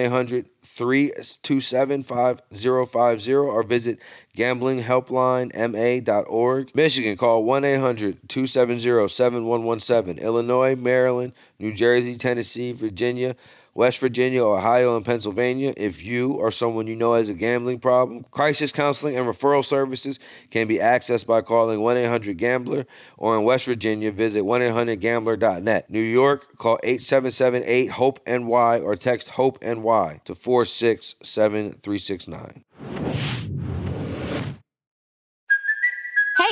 800 0.74 1.14
327 1.14 2.02
5050 2.02 3.34
or 3.34 3.62
visit 3.62 4.00
gamblinghelplinema.org. 4.36 6.74
Michigan, 6.74 7.16
call 7.16 7.44
1 7.44 7.64
800 7.64 8.28
270 8.28 9.08
7117. 9.08 10.18
Illinois, 10.18 10.74
Maryland, 10.74 11.32
New 11.58 11.72
Jersey, 11.72 12.16
Tennessee, 12.16 12.72
Virginia, 12.72 13.36
West 13.74 13.98
Virginia, 13.98 14.42
Ohio, 14.44 14.96
and 14.96 15.04
Pennsylvania. 15.04 15.74
If 15.76 16.04
you 16.04 16.32
or 16.32 16.52
someone 16.52 16.86
you 16.86 16.94
know 16.94 17.14
has 17.14 17.28
a 17.28 17.34
gambling 17.34 17.80
problem, 17.80 18.22
crisis 18.30 18.70
counseling 18.70 19.16
and 19.16 19.26
referral 19.26 19.64
services 19.64 20.20
can 20.50 20.68
be 20.68 20.78
accessed 20.78 21.26
by 21.26 21.40
calling 21.42 21.80
1 21.80 21.96
800 21.96 22.38
Gambler 22.38 22.86
or 23.18 23.36
in 23.36 23.42
West 23.44 23.66
Virginia, 23.66 24.12
visit 24.12 24.44
1 24.44 24.62
800 24.62 25.00
Gambler.net. 25.00 25.90
New 25.90 26.00
York, 26.00 26.56
call 26.56 26.78
877 26.84 27.64
8 27.66 27.90
HOPE 27.90 28.20
NY 28.26 28.78
or 28.78 28.96
text 28.96 29.28
HOPE 29.30 29.60
NY 29.62 30.20
to 30.24 30.34
467369. 30.34 32.64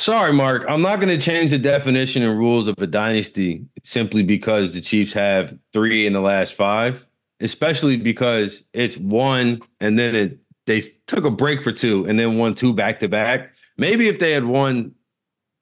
Sorry, 0.00 0.32
Mark. 0.32 0.64
I'm 0.66 0.80
not 0.80 0.98
going 0.98 1.10
to 1.10 1.22
change 1.22 1.50
the 1.50 1.58
definition 1.58 2.22
and 2.22 2.38
rules 2.38 2.68
of 2.68 2.74
a 2.78 2.86
dynasty 2.86 3.66
simply 3.84 4.22
because 4.22 4.72
the 4.72 4.80
Chiefs 4.80 5.12
have 5.12 5.58
three 5.74 6.06
in 6.06 6.14
the 6.14 6.22
last 6.22 6.54
five, 6.54 7.06
especially 7.40 7.98
because 7.98 8.64
it's 8.72 8.96
one 8.96 9.60
and 9.78 9.98
then 9.98 10.16
it 10.16 10.38
they 10.64 10.80
took 11.06 11.26
a 11.26 11.30
break 11.30 11.60
for 11.60 11.70
two 11.70 12.06
and 12.06 12.18
then 12.18 12.38
won 12.38 12.54
two 12.54 12.72
back 12.72 13.00
to 13.00 13.08
back. 13.08 13.52
Maybe 13.76 14.08
if 14.08 14.18
they 14.18 14.32
had 14.32 14.46
won, 14.46 14.94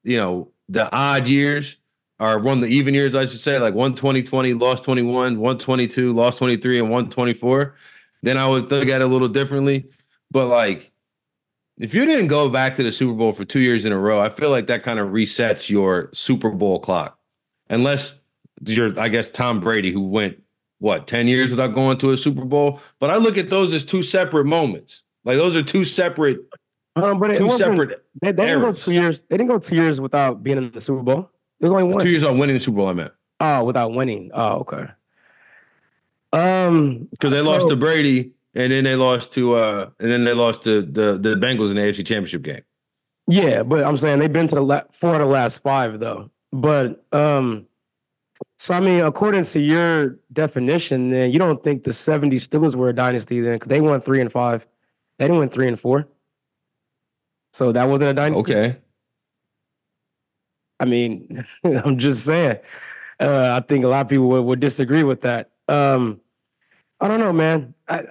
you 0.05 0.15
know, 0.15 0.53
the 0.69 0.89
odd 0.95 1.27
years 1.27 1.75
or 2.17 2.39
won 2.39 2.61
the 2.61 2.67
even 2.67 2.93
years, 2.93 3.15
I 3.15 3.25
should 3.25 3.41
say, 3.41 3.59
like 3.59 3.73
one 3.73 3.93
2020, 3.93 4.53
lost 4.53 4.85
21, 4.85 5.37
122, 5.37 6.13
lost 6.13 6.37
23, 6.37 6.79
and 6.79 6.89
124, 6.89 7.75
then 8.23 8.37
I 8.37 8.47
would 8.47 8.71
look 8.71 8.87
at 8.87 9.01
it 9.01 9.03
a 9.03 9.07
little 9.07 9.27
differently. 9.27 9.89
But 10.31 10.45
like 10.45 10.93
if 11.79 11.93
you 11.93 12.05
didn't 12.05 12.27
go 12.27 12.49
back 12.49 12.75
to 12.75 12.83
the 12.83 12.91
Super 12.91 13.13
Bowl 13.13 13.31
for 13.31 13.45
two 13.45 13.61
years 13.61 13.85
in 13.85 13.93
a 13.93 13.97
row, 13.97 14.19
I 14.19 14.29
feel 14.29 14.49
like 14.49 14.67
that 14.67 14.83
kind 14.83 14.99
of 14.99 15.09
resets 15.09 15.69
your 15.69 16.09
Super 16.13 16.51
Bowl 16.51 16.79
clock. 16.79 17.17
Unless 17.69 18.19
you're, 18.65 18.99
I 18.99 19.07
guess, 19.07 19.29
Tom 19.29 19.61
Brady, 19.61 19.91
who 19.91 20.01
went, 20.01 20.43
what, 20.79 21.07
10 21.07 21.27
years 21.27 21.49
without 21.49 21.73
going 21.73 21.97
to 21.99 22.11
a 22.11 22.17
Super 22.17 22.43
Bowl? 22.43 22.81
But 22.99 23.09
I 23.09 23.17
look 23.17 23.37
at 23.37 23.49
those 23.49 23.73
as 23.73 23.85
two 23.85 24.03
separate 24.03 24.45
moments. 24.45 25.03
Like 25.23 25.37
those 25.37 25.55
are 25.55 25.63
two 25.63 25.85
separate, 25.85 26.39
um, 26.95 27.19
but 27.19 27.35
two 27.35 27.49
separate. 27.57 28.05
They, 28.21 28.31
they 28.31 28.45
didn't 28.45 28.61
go 28.61 28.73
two 28.73 28.91
years. 28.91 29.21
They 29.29 29.37
didn't 29.37 29.49
go 29.49 29.59
two 29.59 29.75
years 29.75 30.01
without 30.01 30.43
being 30.43 30.57
in 30.57 30.71
the 30.71 30.81
Super 30.81 31.03
Bowl. 31.03 31.29
There's 31.59 31.71
only 31.71 31.83
one. 31.83 32.03
Two 32.03 32.09
years 32.09 32.23
without 32.23 32.37
winning 32.37 32.55
the 32.55 32.59
Super 32.59 32.77
Bowl, 32.77 32.87
I 32.87 32.93
meant. 32.93 33.11
Oh, 33.39 33.63
without 33.63 33.93
winning. 33.93 34.31
Oh, 34.33 34.59
okay. 34.59 34.87
Um, 36.31 37.07
because 37.11 37.31
they 37.31 37.41
so, 37.41 37.49
lost 37.49 37.67
to 37.67 37.75
Brady 37.75 38.31
and 38.55 38.71
then 38.71 38.83
they 38.83 38.95
lost 38.95 39.33
to 39.33 39.53
uh 39.55 39.89
and 39.99 40.11
then 40.11 40.23
they 40.23 40.33
lost 40.33 40.63
to 40.63 40.81
the 40.81 41.17
the 41.17 41.35
Bengals 41.35 41.69
in 41.69 41.75
the 41.75 41.81
AFC 41.81 42.05
Championship 42.05 42.41
game. 42.41 42.61
Yeah, 43.27 43.63
but 43.63 43.83
I'm 43.83 43.97
saying 43.97 44.19
they've 44.19 44.31
been 44.31 44.47
to 44.47 44.55
the 44.55 44.61
la- 44.61 44.83
four 44.91 45.13
of 45.13 45.19
the 45.19 45.25
last 45.25 45.61
five 45.61 45.99
though. 45.99 46.31
But 46.51 47.03
um 47.11 47.67
so 48.57 48.73
I 48.73 48.79
mean, 48.79 49.01
according 49.01 49.43
to 49.43 49.59
your 49.59 50.19
definition, 50.33 51.09
then 51.11 51.31
you 51.31 51.39
don't 51.39 51.63
think 51.63 51.83
the 51.83 51.93
70 51.93 52.37
Steelers 52.39 52.75
were 52.75 52.89
a 52.89 52.93
dynasty 52.93 53.39
then 53.41 53.55
because 53.55 53.69
they 53.69 53.81
won 53.81 54.01
three 54.01 54.21
and 54.21 54.31
five. 54.31 54.67
They 55.17 55.25
didn't 55.25 55.39
win 55.39 55.49
three 55.49 55.67
and 55.67 55.79
four. 55.79 56.07
So 57.53 57.71
that 57.71 57.85
wasn't 57.85 58.11
a 58.11 58.13
dynasty. 58.13 58.41
Okay. 58.41 58.77
I 60.79 60.85
mean, 60.85 61.45
I'm 61.63 61.97
just 61.97 62.25
saying. 62.25 62.57
Uh, 63.19 63.59
I 63.61 63.65
think 63.65 63.83
a 63.83 63.87
lot 63.87 64.01
of 64.01 64.09
people 64.09 64.27
would, 64.29 64.41
would 64.41 64.59
disagree 64.59 65.03
with 65.03 65.21
that. 65.21 65.51
Um, 65.67 66.21
I 67.01 67.07
don't 67.07 67.19
know, 67.19 67.33
man. 67.33 67.73
I, 67.87 68.05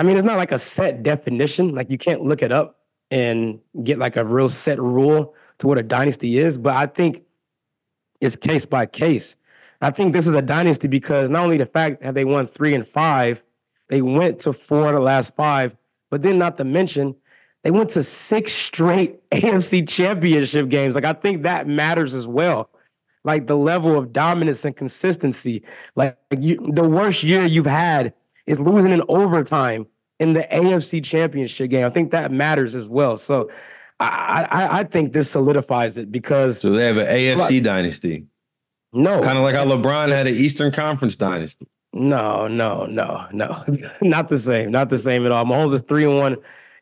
I 0.00 0.02
mean, 0.02 0.16
it's 0.16 0.24
not 0.24 0.38
like 0.38 0.50
a 0.50 0.58
set 0.58 1.02
definition. 1.02 1.74
Like 1.74 1.90
you 1.90 1.98
can't 1.98 2.22
look 2.22 2.40
it 2.40 2.50
up 2.50 2.78
and 3.10 3.60
get 3.84 3.98
like 3.98 4.16
a 4.16 4.24
real 4.24 4.48
set 4.48 4.80
rule 4.80 5.34
to 5.58 5.66
what 5.66 5.76
a 5.76 5.82
dynasty 5.82 6.38
is. 6.38 6.56
But 6.56 6.74
I 6.74 6.86
think 6.86 7.22
it's 8.22 8.34
case 8.34 8.64
by 8.64 8.86
case. 8.86 9.36
I 9.82 9.90
think 9.90 10.14
this 10.14 10.26
is 10.26 10.34
a 10.34 10.40
dynasty 10.40 10.88
because 10.88 11.28
not 11.28 11.42
only 11.42 11.58
the 11.58 11.66
fact 11.66 12.00
that 12.00 12.14
they 12.14 12.24
won 12.24 12.46
three 12.46 12.72
and 12.72 12.88
five, 12.88 13.42
they 13.88 14.00
went 14.00 14.38
to 14.40 14.54
four 14.54 14.88
of 14.88 14.94
the 14.94 15.00
last 15.00 15.36
five, 15.36 15.76
but 16.08 16.22
then 16.22 16.38
not 16.38 16.56
to 16.56 16.64
mention 16.64 17.14
they 17.62 17.70
went 17.70 17.90
to 17.90 18.02
six 18.02 18.54
straight 18.54 19.28
AFC 19.32 19.86
championship 19.86 20.70
games. 20.70 20.94
Like 20.94 21.04
I 21.04 21.12
think 21.12 21.42
that 21.42 21.68
matters 21.68 22.14
as 22.14 22.26
well. 22.26 22.70
Like 23.24 23.46
the 23.46 23.56
level 23.58 23.98
of 23.98 24.14
dominance 24.14 24.64
and 24.64 24.74
consistency. 24.74 25.62
Like 25.94 26.16
you, 26.38 26.56
the 26.72 26.88
worst 26.88 27.22
year 27.22 27.44
you've 27.44 27.66
had 27.66 28.14
is 28.46 28.58
losing 28.58 28.92
in 28.92 29.02
overtime 29.08 29.86
in 30.18 30.34
the 30.34 30.42
AFC 30.52 31.02
Championship 31.02 31.70
game. 31.70 31.84
I 31.84 31.90
think 31.90 32.10
that 32.12 32.30
matters 32.30 32.74
as 32.74 32.88
well. 32.88 33.16
So 33.18 33.50
I, 34.00 34.46
I, 34.50 34.78
I 34.80 34.84
think 34.84 35.12
this 35.12 35.30
solidifies 35.30 35.98
it 35.98 36.10
because 36.10 36.60
so 36.60 36.72
they 36.72 36.86
have 36.86 36.96
an 36.96 37.06
AFC 37.06 37.38
like, 37.38 37.62
dynasty. 37.62 38.26
No, 38.92 39.22
kind 39.22 39.38
of 39.38 39.44
like 39.44 39.54
how 39.54 39.64
LeBron 39.64 40.08
had 40.08 40.26
an 40.26 40.34
Eastern 40.34 40.72
Conference 40.72 41.16
dynasty. 41.16 41.66
No, 41.92 42.48
no, 42.48 42.86
no, 42.86 43.26
no, 43.32 43.64
not 44.02 44.28
the 44.28 44.38
same. 44.38 44.70
Not 44.70 44.90
the 44.90 44.98
same 44.98 45.26
at 45.26 45.32
all. 45.32 45.44
Mahomes 45.44 45.74
is 45.74 45.82
three 45.82 46.04
and 46.04 46.18
one 46.18 46.36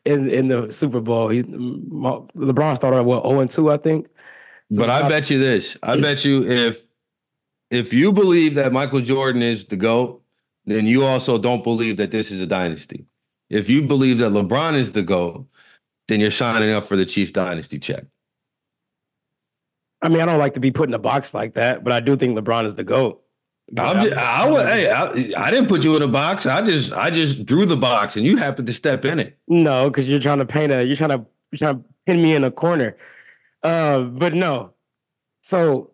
in 0.05 0.29
in 0.29 0.47
the 0.47 0.71
Super 0.71 1.01
Bowl. 1.01 1.29
He's 1.29 1.43
LeBron 1.43 2.75
started 2.75 3.03
what 3.03 3.23
zero 3.23 3.39
and 3.39 3.49
two, 3.49 3.69
I 3.71 3.77
think. 3.77 4.07
So 4.71 4.79
but 4.79 4.89
I 4.89 5.07
bet 5.07 5.29
you 5.29 5.39
this. 5.39 5.77
I 5.83 5.99
bet 5.99 6.25
you 6.25 6.43
if 6.47 6.87
if 7.69 7.93
you 7.93 8.13
believe 8.13 8.55
that 8.55 8.71
Michael 8.71 9.01
Jordan 9.01 9.41
is 9.41 9.65
the 9.65 9.75
GOAT, 9.75 10.18
then 10.69 10.85
you 10.85 11.03
also 11.05 11.37
don't 11.37 11.63
believe 11.63 11.97
that 11.97 12.11
this 12.11 12.31
is 12.31 12.41
a 12.41 12.47
dynasty. 12.47 13.05
If 13.49 13.69
you 13.69 13.81
believe 13.83 14.19
that 14.19 14.31
LeBron 14.31 14.75
is 14.75 14.91
the 14.91 15.01
GOAT, 15.01 15.47
then 16.07 16.19
you're 16.19 16.31
signing 16.31 16.71
up 16.71 16.85
for 16.85 16.95
the 16.95 17.05
Chiefs 17.05 17.31
dynasty 17.31 17.79
check. 17.79 18.05
I 20.01 20.09
mean, 20.09 20.21
I 20.21 20.25
don't 20.25 20.39
like 20.39 20.53
to 20.53 20.59
be 20.59 20.71
put 20.71 20.89
in 20.89 20.93
a 20.93 20.99
box 20.99 21.33
like 21.33 21.55
that, 21.55 21.83
but 21.83 21.91
I 21.91 21.99
do 21.99 22.15
think 22.15 22.37
LeBron 22.37 22.65
is 22.65 22.75
the 22.75 22.83
GOAT. 22.83 23.21
I'm 23.77 23.99
just, 23.99 24.15
I 24.15 24.49
would, 24.49 24.65
hey, 24.65 24.89
I, 24.89 25.05
I, 25.37 25.51
didn't 25.51 25.67
put 25.67 25.83
you 25.83 25.95
in 25.95 26.01
a 26.01 26.07
box. 26.07 26.47
I 26.47 26.61
just, 26.61 26.91
I 26.91 27.11
just 27.11 27.45
drew 27.45 27.67
the 27.67 27.77
box, 27.77 28.15
and 28.15 28.25
you 28.25 28.37
happened 28.37 28.65
to 28.67 28.73
step 28.73 29.05
in 29.05 29.19
it. 29.19 29.37
No, 29.47 29.89
because 29.89 30.09
you're 30.09 30.19
trying 30.19 30.39
to 30.39 30.45
paint 30.45 30.71
a, 30.71 30.83
you're 30.83 30.95
trying 30.95 31.11
to, 31.11 31.25
you're 31.51 31.57
trying 31.59 31.77
to 31.77 31.83
pin 32.07 32.21
me 32.21 32.33
in 32.33 32.43
a 32.43 32.49
corner. 32.49 32.97
Uh, 33.61 34.01
but 34.01 34.33
no. 34.33 34.73
So 35.43 35.91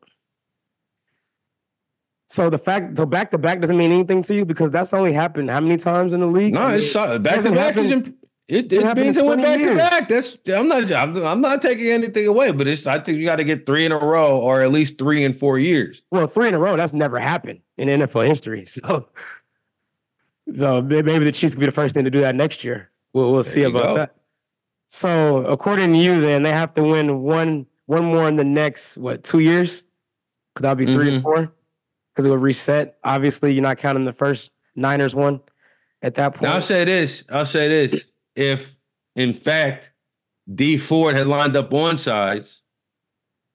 so 2.27 2.49
the 2.49 2.57
fact, 2.57 2.97
so 2.97 3.05
back 3.05 3.31
to 3.31 3.37
back 3.37 3.61
doesn't 3.61 3.77
mean 3.77 3.91
anything 3.91 4.23
to 4.23 4.35
you 4.35 4.45
because 4.45 4.71
that's 4.71 4.93
only 4.93 5.13
happened 5.13 5.49
how 5.49 5.59
many 5.59 5.77
times 5.77 6.13
in 6.13 6.21
the 6.21 6.25
league? 6.25 6.53
No, 6.53 6.69
it's 6.69 6.93
back 6.93 7.41
to 7.43 7.51
back 7.51 7.77
is 7.77 7.91
imp- 7.91 8.15
It, 8.47 8.73
it 8.73 8.97
means 8.97 9.17
it 9.17 9.25
went 9.25 9.41
back 9.41 9.59
years. 9.59 9.69
to 9.71 9.75
back. 9.75 10.09
That's 10.09 10.37
I'm 10.49 10.67
not 10.67 10.91
I'm, 10.91 11.15
I'm, 11.23 11.41
not 11.41 11.61
taking 11.61 11.87
anything 11.87 12.25
away, 12.25 12.51
but 12.51 12.67
it's 12.67 12.87
I 12.87 12.99
think 12.99 13.19
you 13.19 13.25
got 13.25 13.35
to 13.35 13.43
get 13.43 13.65
three 13.65 13.85
in 13.85 13.91
a 13.91 13.97
row 13.97 14.39
or 14.39 14.61
at 14.61 14.71
least 14.71 14.97
three 14.97 15.23
in 15.23 15.33
four 15.33 15.59
years. 15.59 16.01
Well, 16.11 16.25
three 16.27 16.47
in 16.47 16.55
a 16.55 16.59
row 16.59 16.75
that's 16.75 16.93
never 16.93 17.19
happened 17.19 17.61
in 17.77 17.87
NFL 17.87 18.27
history. 18.27 18.65
So, 18.75 19.07
so 20.55 20.79
maybe 20.79 21.25
the 21.25 21.31
Chiefs 21.31 21.55
could 21.55 21.59
be 21.59 21.65
the 21.65 21.71
first 21.71 21.95
thing 21.95 22.03
to 22.03 22.11
do 22.11 22.21
that 22.21 22.35
next 22.35 22.63
year. 22.63 22.91
We'll 23.13 23.31
we'll 23.31 23.43
see 23.43 23.63
about 23.63 23.83
go. 23.83 23.95
that. 23.95 24.15
So, 24.87 25.37
according 25.45 25.93
to 25.93 25.97
you, 25.97 26.21
then 26.21 26.43
they 26.43 26.51
have 26.51 26.73
to 26.75 26.83
win 26.83 27.21
one 27.23 27.65
one 27.87 28.05
more 28.05 28.27
in 28.27 28.35
the 28.35 28.43
next 28.43 28.97
what 28.97 29.23
two 29.23 29.39
years? 29.39 29.83
Because 30.53 30.63
that'll 30.63 30.75
be 30.75 30.85
3 30.85 30.93
mm-hmm. 30.93 31.15
and 31.15 31.23
four. 31.23 31.53
Because 32.15 32.25
it 32.25 32.29
would 32.29 32.41
reset. 32.41 32.97
Obviously, 33.03 33.53
you're 33.53 33.61
not 33.61 33.77
counting 33.77 34.05
the 34.05 34.13
first 34.13 34.51
Niners 34.75 35.13
one 35.13 35.41
at 36.01 36.15
that 36.15 36.35
point. 36.35 36.43
Now, 36.43 36.55
I'll 36.55 36.61
say 36.61 36.85
this. 36.85 37.23
I'll 37.29 37.45
say 37.45 37.67
this 37.67 38.07
if 38.35 38.77
in 39.15 39.33
fact 39.33 39.91
Dee 40.53 40.77
Ford 40.77 41.15
had 41.15 41.27
lined 41.27 41.57
up 41.57 41.73
on 41.73 41.97
sides 41.97 42.61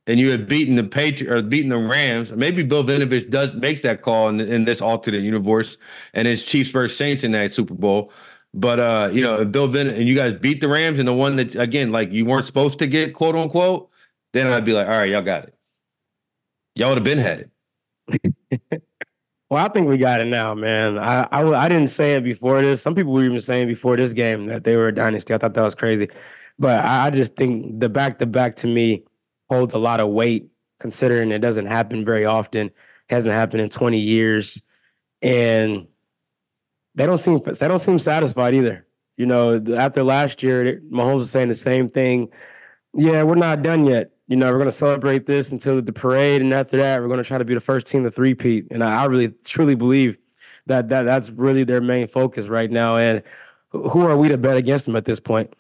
and 0.07 0.19
you 0.19 0.31
had 0.31 0.49
beaten 0.49 0.75
the 0.75 0.85
Patriot 0.85 1.33
or 1.33 1.43
beaten 1.43 1.71
the 1.71 1.79
Rams, 1.79 2.33
maybe 2.33 2.63
Bill 2.63 2.83
Vinovich 2.83 3.31
does 3.31 3.55
makes 3.55 3.83
that 3.83 4.03
call 4.03 4.29
in, 4.29 4.41
in 4.41 4.65
this 4.65 4.81
alternate 4.81 5.23
universe 5.23 5.77
and 6.13 6.27
it's 6.27 6.43
Chiefs 6.43 6.71
versus 6.71 6.97
Saints 6.97 7.23
in 7.23 7.33
that 7.33 7.53
Super 7.53 7.75
Bowl. 7.75 8.13
But 8.53 8.81
uh, 8.81 9.11
you 9.13 9.23
know, 9.23 9.41
if 9.41 9.53
Bill 9.53 9.69
Vin 9.69 9.89
and 9.89 10.09
you 10.09 10.17
guys 10.17 10.35
beat 10.35 10.61
the 10.61 10.69
Rams 10.69 10.99
and 10.99 11.07
the 11.07 11.13
one 11.13 11.37
that 11.37 11.55
again, 11.55 11.93
like 11.93 12.11
you 12.11 12.25
weren't 12.25 12.47
supposed 12.47 12.81
to 12.81 12.87
get, 12.87 13.15
quote 13.15 13.37
unquote, 13.37 13.91
then 14.33 14.49
I'd 14.49 14.65
be 14.65 14.73
like, 14.73 14.89
all 14.89 14.99
right, 14.99 15.11
y'all 15.11 15.23
got 15.23 15.45
it. 15.45 15.55
Y'all 16.75 16.89
would 16.89 16.99
have 16.99 17.05
been 17.05 17.19
headed. 17.19 17.51
Well, 19.51 19.65
I 19.65 19.69
think 19.69 19.89
we 19.89 19.99
got 19.99 20.21
it 20.21 20.27
now, 20.27 20.55
man. 20.55 20.97
I, 20.97 21.27
I, 21.33 21.45
I 21.45 21.69
didn't 21.69 21.89
say 21.89 22.15
it 22.15 22.23
before 22.23 22.63
this. 22.63 22.81
Some 22.81 22.95
people 22.95 23.13
were 23.13 23.25
even 23.25 23.41
saying 23.41 23.67
before 23.67 23.97
this 23.97 24.13
game 24.13 24.47
that 24.47 24.63
they 24.63 24.77
were 24.77 24.89
a 24.89 24.95
dynasty. 24.95 25.35
I 25.35 25.39
thought 25.39 25.55
that 25.55 25.63
was 25.63 25.75
crazy, 25.75 26.09
but 26.57 26.79
I, 26.79 27.07
I 27.07 27.11
just 27.11 27.35
think 27.35 27.81
the 27.81 27.89
back 27.89 28.21
to 28.21 28.27
back 28.27 28.55
to 28.57 28.69
me 28.69 29.05
holds 29.49 29.75
a 29.75 29.79
lot 29.79 29.99
of 29.99 30.11
weight, 30.11 30.47
considering 30.79 31.33
it 31.33 31.41
doesn't 31.41 31.67
happen 31.67 32.05
very 32.05 32.25
often. 32.25 32.69
It 32.69 32.75
hasn't 33.09 33.35
happened 33.35 33.63
in 33.63 33.71
20 33.71 33.99
years, 33.99 34.63
and 35.21 35.89
they 36.95 37.07
don't 37.07 37.19
seem 37.19 37.41
they 37.41 37.67
don't 37.67 37.81
seem 37.81 37.99
satisfied 37.99 38.55
either. 38.55 38.87
You 39.17 39.27
know, 39.27 39.61
after 39.77 40.05
last 40.05 40.45
year, 40.45 40.81
Mahomes 40.93 41.17
was 41.17 41.31
saying 41.33 41.49
the 41.49 41.57
same 41.57 41.89
thing. 41.89 42.29
Yeah, 42.95 43.25
we're 43.25 43.35
not 43.35 43.63
done 43.63 43.85
yet 43.85 44.13
you 44.31 44.37
know, 44.37 44.47
we're 44.47 44.59
going 44.59 44.67
to 44.67 44.73
celebrate 44.73 45.27
this 45.27 45.51
until 45.51 45.83
the 45.83 45.93
parade, 45.93 46.41
and 46.41 46.55
after 46.55 46.77
that, 46.77 47.01
we're 47.01 47.09
going 47.09 47.19
to 47.19 47.25
try 47.25 47.37
to 47.37 47.45
be 47.45 47.53
the 47.53 47.61
first 47.61 47.89
team 47.89 48.05
to 48.05 48.13
three-peat. 48.13 48.69
And 48.71 48.85
I, 48.85 49.03
I 49.03 49.05
really, 49.07 49.35
truly 49.45 49.75
believe 49.75 50.17
that 50.67 50.89
that 50.89 51.03
that's 51.03 51.31
really 51.31 51.65
their 51.65 51.81
main 51.81 52.07
focus 52.07 52.47
right 52.47 52.71
now. 52.71 52.97
And 52.97 53.25
who 53.73 54.03
are 54.03 54.17
we 54.17 54.29
to 54.29 54.39
bet 54.39 54.57
against 54.57 54.87
them 54.87 54.95
at 54.95 55.05
this 55.05 55.19
point? 55.19 55.53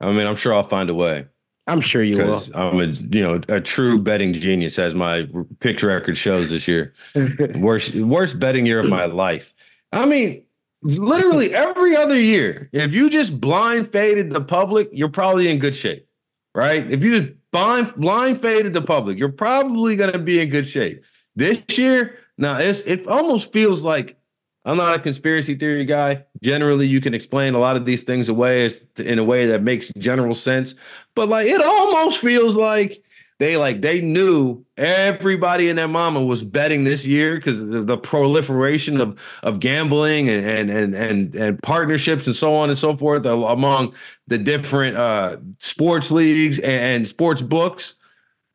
I 0.00 0.12
mean, 0.12 0.24
I'm 0.28 0.36
sure 0.36 0.54
I'll 0.54 0.62
find 0.62 0.88
a 0.88 0.94
way. 0.94 1.26
I'm 1.66 1.80
sure 1.80 2.04
you 2.04 2.18
will. 2.18 2.44
I'm 2.54 2.80
a 2.80 2.86
you 2.86 3.22
know 3.22 3.40
a 3.48 3.60
true 3.60 4.00
betting 4.00 4.34
genius, 4.34 4.78
as 4.78 4.94
my 4.94 5.26
picture 5.58 5.88
record 5.88 6.16
shows 6.16 6.50
this 6.50 6.68
year. 6.68 6.94
worst 7.56 7.96
worst 7.96 8.38
betting 8.38 8.66
year 8.66 8.78
of 8.78 8.88
my 8.88 9.06
life. 9.06 9.52
I 9.92 10.06
mean, 10.06 10.44
literally 10.82 11.54
every 11.54 11.96
other 11.96 12.20
year, 12.20 12.68
if 12.72 12.92
you 12.94 13.10
just 13.10 13.40
blind 13.40 13.90
faded 13.90 14.30
the 14.30 14.40
public, 14.40 14.88
you're 14.92 15.08
probably 15.08 15.48
in 15.48 15.58
good 15.58 15.74
shape 15.74 16.06
right? 16.54 16.90
If 16.90 17.02
you 17.02 17.20
just 17.20 17.34
blind 17.50 17.94
blind 17.96 18.40
faded 18.40 18.72
the 18.72 18.82
public, 18.82 19.18
you're 19.18 19.28
probably 19.28 19.96
going 19.96 20.12
to 20.12 20.18
be 20.18 20.40
in 20.40 20.50
good 20.50 20.66
shape. 20.66 21.04
This 21.36 21.62
year, 21.78 22.18
now 22.38 22.58
it's 22.58 22.80
it 22.80 23.06
almost 23.06 23.52
feels 23.52 23.82
like 23.82 24.16
I'm 24.64 24.76
not 24.76 24.94
a 24.94 24.98
conspiracy 24.98 25.54
theory 25.54 25.84
guy. 25.84 26.24
Generally, 26.42 26.86
you 26.86 27.00
can 27.00 27.14
explain 27.14 27.54
a 27.54 27.58
lot 27.58 27.76
of 27.76 27.84
these 27.84 28.04
things 28.04 28.28
away 28.28 28.64
as, 28.64 28.84
in 28.98 29.18
a 29.18 29.24
way 29.24 29.46
that 29.46 29.62
makes 29.62 29.92
general 29.98 30.34
sense, 30.34 30.74
but 31.14 31.28
like 31.28 31.48
it 31.48 31.60
almost 31.60 32.18
feels 32.18 32.54
like 32.54 33.02
they 33.42 33.56
like 33.56 33.82
they 33.82 34.00
knew 34.00 34.64
everybody 34.76 35.68
and 35.68 35.76
their 35.76 35.88
mama 35.88 36.22
was 36.22 36.44
betting 36.44 36.84
this 36.84 37.04
year 37.04 37.34
because 37.34 37.60
of 37.60 37.88
the 37.88 37.98
proliferation 37.98 39.00
of 39.00 39.18
of 39.42 39.58
gambling 39.58 40.28
and 40.28 40.46
and 40.46 40.70
and 40.70 40.94
and, 40.94 41.34
and 41.34 41.60
partnerships 41.60 42.24
and 42.28 42.36
so 42.36 42.54
on 42.54 42.68
and 42.68 42.78
so 42.78 42.96
forth 42.96 43.26
among 43.26 43.92
the 44.28 44.38
different 44.38 44.96
uh, 44.96 45.38
sports 45.58 46.12
leagues 46.12 46.60
and 46.60 47.08
sports 47.08 47.42
books. 47.42 47.94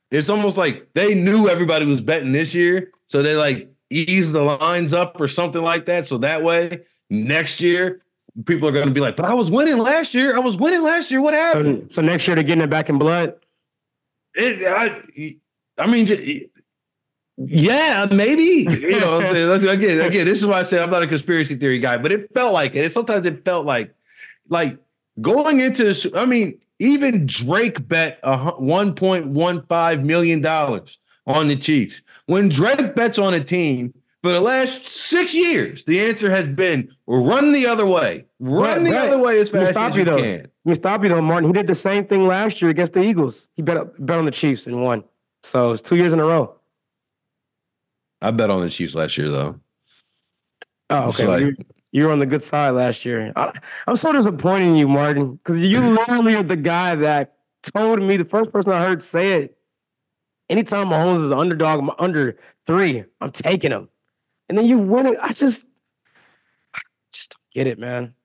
It's 0.10 0.30
almost 0.30 0.56
like 0.56 0.88
they 0.94 1.14
knew 1.14 1.50
everybody 1.50 1.86
was 1.86 2.00
betting 2.00 2.32
this 2.32 2.56
year, 2.56 2.92
so 3.08 3.22
they 3.22 3.36
like 3.36 3.70
ease 3.90 4.32
the 4.32 4.42
lines 4.42 4.94
up 4.94 5.20
or 5.20 5.28
something 5.28 5.62
like 5.62 5.86
that. 5.88 6.08
So 6.08 6.18
that 6.20 6.44
way, 6.44 6.84
next 7.10 7.60
year 7.60 8.02
people 8.46 8.70
are 8.70 8.72
going 8.72 8.88
to 8.88 8.94
be 8.94 9.02
like, 9.02 9.18
"But 9.18 9.26
I 9.26 9.34
was 9.34 9.52
winning 9.52 9.80
last 9.80 10.14
year. 10.14 10.34
I 10.34 10.40
was 10.40 10.56
winning 10.56 10.82
last 10.82 11.12
year. 11.12 11.20
What 11.20 11.34
happened?" 11.34 11.92
So, 11.92 12.02
so 12.02 12.08
next 12.08 12.26
year 12.26 12.36
they're 12.36 12.46
getting 12.46 12.64
it 12.64 12.70
back 12.70 12.88
in 12.88 12.98
blood. 12.98 13.34
It, 14.38 14.68
I, 14.68 15.84
I 15.84 15.88
mean, 15.88 16.06
just, 16.06 16.24
yeah, 17.38 18.08
maybe. 18.12 18.68
You 18.70 19.00
know, 19.00 19.20
I'm 19.20 19.60
saying? 19.60 19.70
again, 19.70 20.02
again, 20.02 20.26
this 20.26 20.40
is 20.40 20.46
why 20.46 20.60
I 20.60 20.64
say 20.64 20.82
I'm 20.82 20.90
not 20.90 21.04
a 21.04 21.08
conspiracy 21.08 21.56
theory 21.56 21.80
guy, 21.80 21.98
but 21.98 22.12
it 22.12 22.34
felt 22.34 22.54
like 22.54 22.76
it. 22.76 22.92
Sometimes 22.92 23.26
it 23.26 23.46
felt 23.46 23.66
like, 23.66 23.94
like 24.50 24.78
going 25.22 25.60
into 25.60 25.84
this. 25.84 26.08
I 26.16 26.26
mean, 26.26 26.60
even 26.80 27.26
Drake 27.26 27.88
bet 27.88 28.20
a 28.24 28.38
1.15 28.54 30.04
million 30.04 30.42
dollars 30.42 30.98
on 31.26 31.48
the 31.48 31.56
Chiefs. 31.56 32.02
When 32.26 32.50
Drake 32.50 32.96
bets 32.96 33.20
on 33.20 33.34
a 33.34 33.44
team 33.44 33.94
for 34.24 34.32
the 34.32 34.42
last 34.42 34.88
six 34.88 35.34
years, 35.36 35.84
the 35.86 36.00
answer 36.00 36.30
has 36.30 36.48
been 36.48 36.90
run 37.06 37.54
the 37.54 37.68
other 37.68 37.86
way, 37.86 38.26
run 38.40 38.64
right, 38.64 38.84
the 38.84 38.92
right. 38.92 39.08
other 39.10 39.20
way 39.20 39.40
as 39.40 39.50
fast 39.50 39.78
as 39.78 39.96
you 39.96 40.06
though. 40.06 40.18
can. 40.18 40.48
Let 40.68 40.72
me 40.72 40.76
stop 40.76 41.02
you 41.02 41.08
though, 41.08 41.22
Martin. 41.22 41.48
He 41.48 41.54
did 41.54 41.66
the 41.66 41.74
same 41.74 42.06
thing 42.06 42.28
last 42.28 42.62
year 42.62 42.70
against 42.70 42.92
the 42.92 43.02
Eagles. 43.02 43.48
He 43.56 43.62
bet 43.62 44.06
bet 44.06 44.18
on 44.18 44.26
the 44.26 44.32
Chiefs 44.32 44.68
and 44.68 44.84
won. 44.84 45.02
So 45.44 45.72
it's 45.72 45.82
two 45.82 45.96
years 45.96 46.12
in 46.12 46.20
a 46.20 46.26
row. 46.26 46.56
I 48.22 48.32
bet 48.32 48.50
on 48.50 48.60
the 48.60 48.70
Chiefs 48.70 48.94
last 48.94 49.18
year 49.18 49.30
though. 49.30 49.62
Oh, 50.90 51.04
okay. 51.04 51.26
Like, 51.26 51.40
you, 51.40 51.56
you 51.94 52.04
were 52.04 52.12
on 52.12 52.20
the 52.20 52.26
good 52.26 52.44
side 52.44 52.72
last 52.72 53.06
year. 53.06 53.32
I, 53.38 53.58
am 53.88 53.96
so 53.96 54.12
disappointed 54.12 54.66
in 54.68 54.76
you, 54.76 54.90
Martin, 54.90 55.36
because 55.36 55.64
you 55.64 55.80
literally 56.00 56.36
are 56.36 56.44
the 56.44 56.58
guy 56.58 56.96
that 56.96 57.38
told 57.64 58.02
me 58.04 58.18
the 58.18 58.26
first 58.26 58.52
person 58.52 58.74
I 58.74 58.82
heard 58.82 59.02
say 59.02 59.44
it. 59.44 59.58
Anytime 60.50 60.88
Mahomes 60.88 61.24
is 61.24 61.32
an 61.32 61.40
underdog, 61.40 61.80
I'm 61.80 61.92
under 61.98 62.38
three, 62.66 63.06
I'm 63.22 63.32
taking 63.32 63.72
him. 63.72 63.88
And 64.50 64.58
then 64.58 64.66
you 64.66 64.80
win 64.80 65.06
it. 65.06 65.18
I 65.22 65.32
just, 65.32 65.66
I 66.76 66.80
just 67.14 67.32
don't 67.32 67.54
get 67.54 67.68
it, 67.68 67.80
man. 67.80 68.16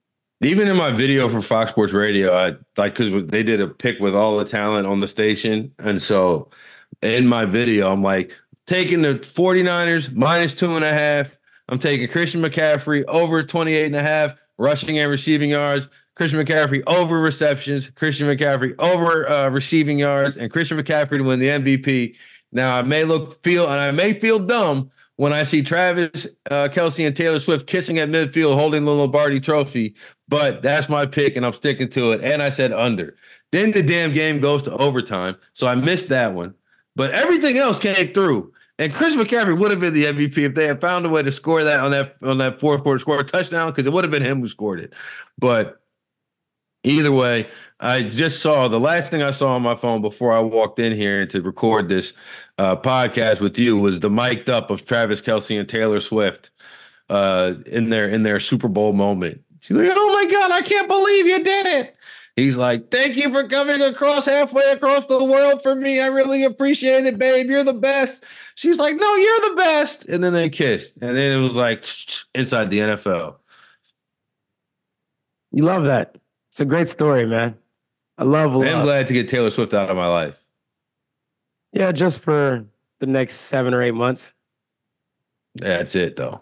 Even 0.45 0.67
in 0.67 0.77
my 0.77 0.91
video 0.91 1.29
for 1.29 1.41
Fox 1.41 1.71
Sports 1.71 1.93
Radio, 1.93 2.35
I 2.35 2.57
like 2.77 2.97
because 2.97 3.27
they 3.27 3.45
did 3.45 3.61
a 3.61 3.69
pick 3.69 4.01
with 4.01 4.17
all 4.17 4.39
the 4.39 4.45
talent 4.45 4.89
on 4.89 4.99
the 4.99 5.07
station. 5.07 5.73
And 5.79 6.03
so 6.03 6.51
in 7.01 7.29
my 7.29 7.45
video, 7.45 7.93
I'm 7.93 8.03
like 8.03 8.37
taking 8.67 9.03
the 9.03 9.15
49ers 9.15 10.13
minus 10.17 10.53
two 10.53 10.75
and 10.75 10.85
a 10.85 10.93
half. 10.93 11.29
I'm 11.69 11.79
taking 11.79 12.09
Christian 12.09 12.43
McCaffrey 12.43 13.05
over 13.07 13.45
28 13.45 13.87
and 13.87 13.95
a 13.95 14.03
half 14.03 14.35
rushing 14.59 14.99
and 14.99 15.09
receiving 15.13 15.51
yards. 15.51 15.87
Christian 16.17 16.45
McCaffrey 16.45 16.83
over 16.89 17.21
receptions. 17.21 17.91
Christian 17.91 18.27
McCaffrey 18.27 18.75
over 18.81 19.31
uh, 19.31 19.49
receiving 19.49 20.01
yards, 20.01 20.37
and 20.37 20.51
Christian 20.51 20.77
McCaffrey 20.77 21.19
to 21.19 21.23
win 21.23 21.39
the 21.39 21.49
MVP. 21.49 22.17
Now 22.51 22.77
I 22.77 22.83
may 22.83 23.05
look 23.05 23.43
feel 23.45 23.69
and 23.69 23.81
I 23.81 23.93
may 23.93 24.19
feel 24.19 24.41
dumb 24.41 24.91
when 25.17 25.33
I 25.33 25.45
see 25.45 25.63
Travis 25.63 26.27
uh, 26.51 26.69
Kelce 26.69 27.07
and 27.07 27.17
Taylor 27.17 27.39
Swift 27.39 27.67
kissing 27.67 27.99
at 27.99 28.09
midfield, 28.09 28.57
holding 28.57 28.85
the 28.85 28.93
Lombardi 28.93 29.41
Trophy. 29.41 29.95
But 30.33 30.63
that's 30.63 30.89
my 30.89 31.05
pick, 31.05 31.37
and 31.37 31.45
I'm 31.45 31.53
sticking 31.53 31.91
to 31.91 32.13
it. 32.13 32.25
And 32.25 32.43
I 32.43 32.49
said 32.49 32.73
under. 32.73 33.15
Then 33.51 33.71
the 33.73 33.83
damn 33.83 34.15
game 34.15 34.41
goes 34.41 34.63
to 34.63 34.75
overtime, 34.79 35.37
so 35.53 35.67
I 35.67 35.75
missed 35.75 36.09
that 36.09 36.33
one. 36.33 36.55
But 36.97 37.11
everything 37.11 37.59
else 37.59 37.79
came 37.79 38.15
through. 38.15 38.51
And 38.79 38.95
Chris 38.95 39.15
McCaffrey 39.15 39.59
would 39.59 39.71
have 39.71 39.81
been 39.81 39.93
the 39.93 40.07
MVP 40.07 40.39
if 40.39 40.55
they 40.55 40.67
had 40.67 40.81
found 40.81 41.05
a 41.05 41.11
way 41.11 41.23
to 41.23 41.31
score 41.31 41.63
that 41.63 41.81
on 41.81 41.91
that 41.91 42.17
on 42.23 42.39
that 42.39 42.61
fourth 42.61 42.83
quarter, 42.83 42.99
score 42.99 43.23
touchdown 43.23 43.73
because 43.73 43.87
it 43.87 43.93
would 43.93 44.05
have 44.05 44.11
been 44.11 44.25
him 44.25 44.41
who 44.41 44.49
scored 44.49 44.81
it. 44.81 44.95
But 45.39 45.83
either 46.83 47.13
way, 47.13 47.51
I 47.79 48.03
just 48.03 48.41
saw 48.41 48.69
the 48.69 48.81
last 48.81 49.11
thing 49.11 49.23
I 49.23 49.33
saw 49.33 49.55
on 49.55 49.61
my 49.61 49.77
phone 49.77 50.01
before 50.01 50.33
I 50.33 50.41
walked 50.41 50.79
in 50.79 50.97
here 50.97 51.27
to 51.27 51.43
record 51.43 51.91
this 51.91 52.15
uh, 52.57 52.77
podcast 52.77 53.43
with 53.43 53.59
you 53.59 53.77
was 53.77 54.01
the 54.01 54.09
mic'd 54.09 54.49
up 54.49 54.71
of 54.71 54.87
Travis 54.87 55.21
Kelce 55.21 55.61
and 55.61 55.69
Taylor 55.69 56.01
Swift 56.01 56.51
uh, 57.11 57.53
in 57.67 57.91
their 57.91 58.09
in 58.09 58.23
their 58.23 58.41
Super 58.41 58.69
Bowl 58.69 58.95
moment. 58.95 59.43
She's 59.63 59.77
like, 59.77 59.91
"Oh 59.95 60.13
my 60.13 60.31
God, 60.31 60.51
I 60.51 60.61
can't 60.61 60.89
believe 60.89 61.27
you 61.27 61.43
did 61.43 61.67
it." 61.67 61.97
He's 62.35 62.59
like, 62.59 62.91
"Thank 62.91 63.17
you 63.17 63.31
for 63.31 63.47
coming 63.47 63.81
across 63.81 64.27
halfway 64.27 64.65
across 64.73 65.07
the 65.07 65.25
world 65.25 65.63
for 65.63 65.75
me. 65.75 66.01
I 66.01 66.09
really 66.09 66.43
appreciate 66.45 67.07
it, 67.07 67.19
babe. 67.19 67.49
You're 67.49 67.65
the 67.65 67.73
best." 67.73 68.25
She's 68.57 68.81
like, 68.81 68.97
"No, 68.97 69.15
you're 69.15 69.51
the 69.51 69.55
best." 69.57 70.05
And 70.07 70.23
then 70.23 70.33
they 70.33 70.51
kissed, 70.51 70.99
and 71.01 71.17
then 71.17 71.39
it 71.39 71.41
was 71.41 71.55
like 71.55 71.85
inside 72.35 72.71
the 72.71 72.81
NFL. 72.81 73.37
You 75.53 75.65
love 75.65 75.85
that. 75.85 76.17
It's 76.51 76.61
a 76.61 76.65
great 76.65 76.89
story, 76.89 77.25
man. 77.25 77.57
I 78.19 78.25
love. 78.25 78.55
It. 78.57 78.75
I'm 78.75 78.83
glad 78.83 79.07
to 79.07 79.15
get 79.15 79.29
Taylor 79.29 79.51
Swift 79.51 79.75
out 79.75 79.91
of 79.91 79.97
my 79.97 80.09
life. 80.09 80.43
Yeah, 81.73 81.93
just 81.93 82.19
for 82.19 82.65
the 82.99 83.07
next 83.07 83.35
seven 83.37 83.75
or 83.75 83.83
eight 83.83 83.95
months. 83.95 84.33
Yeah, 85.55 85.79
that's 85.79 85.95
it 85.95 86.17
though. 86.17 86.41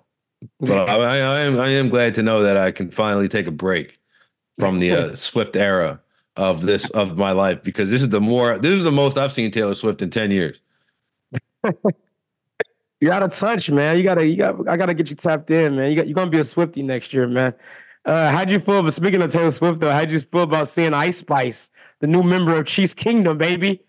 But 0.60 0.70
I, 0.88 0.96
I, 0.96 1.40
am 1.40 1.58
I 1.58 1.68
am 1.70 1.88
glad 1.88 2.14
to 2.14 2.22
know 2.22 2.42
that 2.42 2.56
I 2.56 2.70
can 2.70 2.90
finally 2.90 3.28
take 3.28 3.46
a 3.46 3.52
break 3.52 3.98
from 4.58 4.80
the 4.80 4.92
uh, 4.92 5.14
Swift 5.14 5.56
era 5.56 6.00
of 6.36 6.62
this 6.62 6.88
of 6.90 7.16
my 7.16 7.32
life 7.32 7.62
because 7.62 7.90
this 7.90 8.02
is 8.02 8.08
the 8.08 8.20
more 8.20 8.58
this 8.58 8.72
is 8.74 8.84
the 8.84 8.92
most 8.92 9.18
I've 9.18 9.32
seen 9.32 9.50
Taylor 9.50 9.74
Swift 9.74 10.02
in 10.02 10.10
10 10.10 10.30
years. 10.30 10.60
You're 13.00 13.12
out 13.12 13.22
of 13.22 13.32
touch, 13.32 13.70
man. 13.70 13.96
You 13.96 14.02
gotta, 14.02 14.26
you 14.26 14.36
got, 14.36 14.68
I 14.68 14.76
gotta 14.76 14.92
get 14.92 15.08
you 15.08 15.16
tapped 15.16 15.50
in, 15.50 15.76
man. 15.76 15.90
You 15.90 15.96
got, 15.96 16.06
you're 16.06 16.14
gonna 16.14 16.30
be 16.30 16.38
a 16.38 16.44
Swifty 16.44 16.82
next 16.82 17.14
year, 17.14 17.26
man. 17.26 17.54
Uh, 18.04 18.30
how'd 18.30 18.50
you 18.50 18.58
feel? 18.58 18.82
But 18.82 18.92
speaking 18.92 19.22
of 19.22 19.32
Taylor 19.32 19.50
Swift, 19.50 19.80
though, 19.80 19.90
how'd 19.90 20.10
you 20.10 20.20
feel 20.20 20.42
about 20.42 20.68
seeing 20.68 20.92
Ice 20.92 21.18
Spice, 21.18 21.70
the 22.00 22.06
new 22.06 22.22
member 22.22 22.56
of 22.56 22.66
Chiefs 22.66 22.92
Kingdom, 22.92 23.38
baby? 23.38 23.82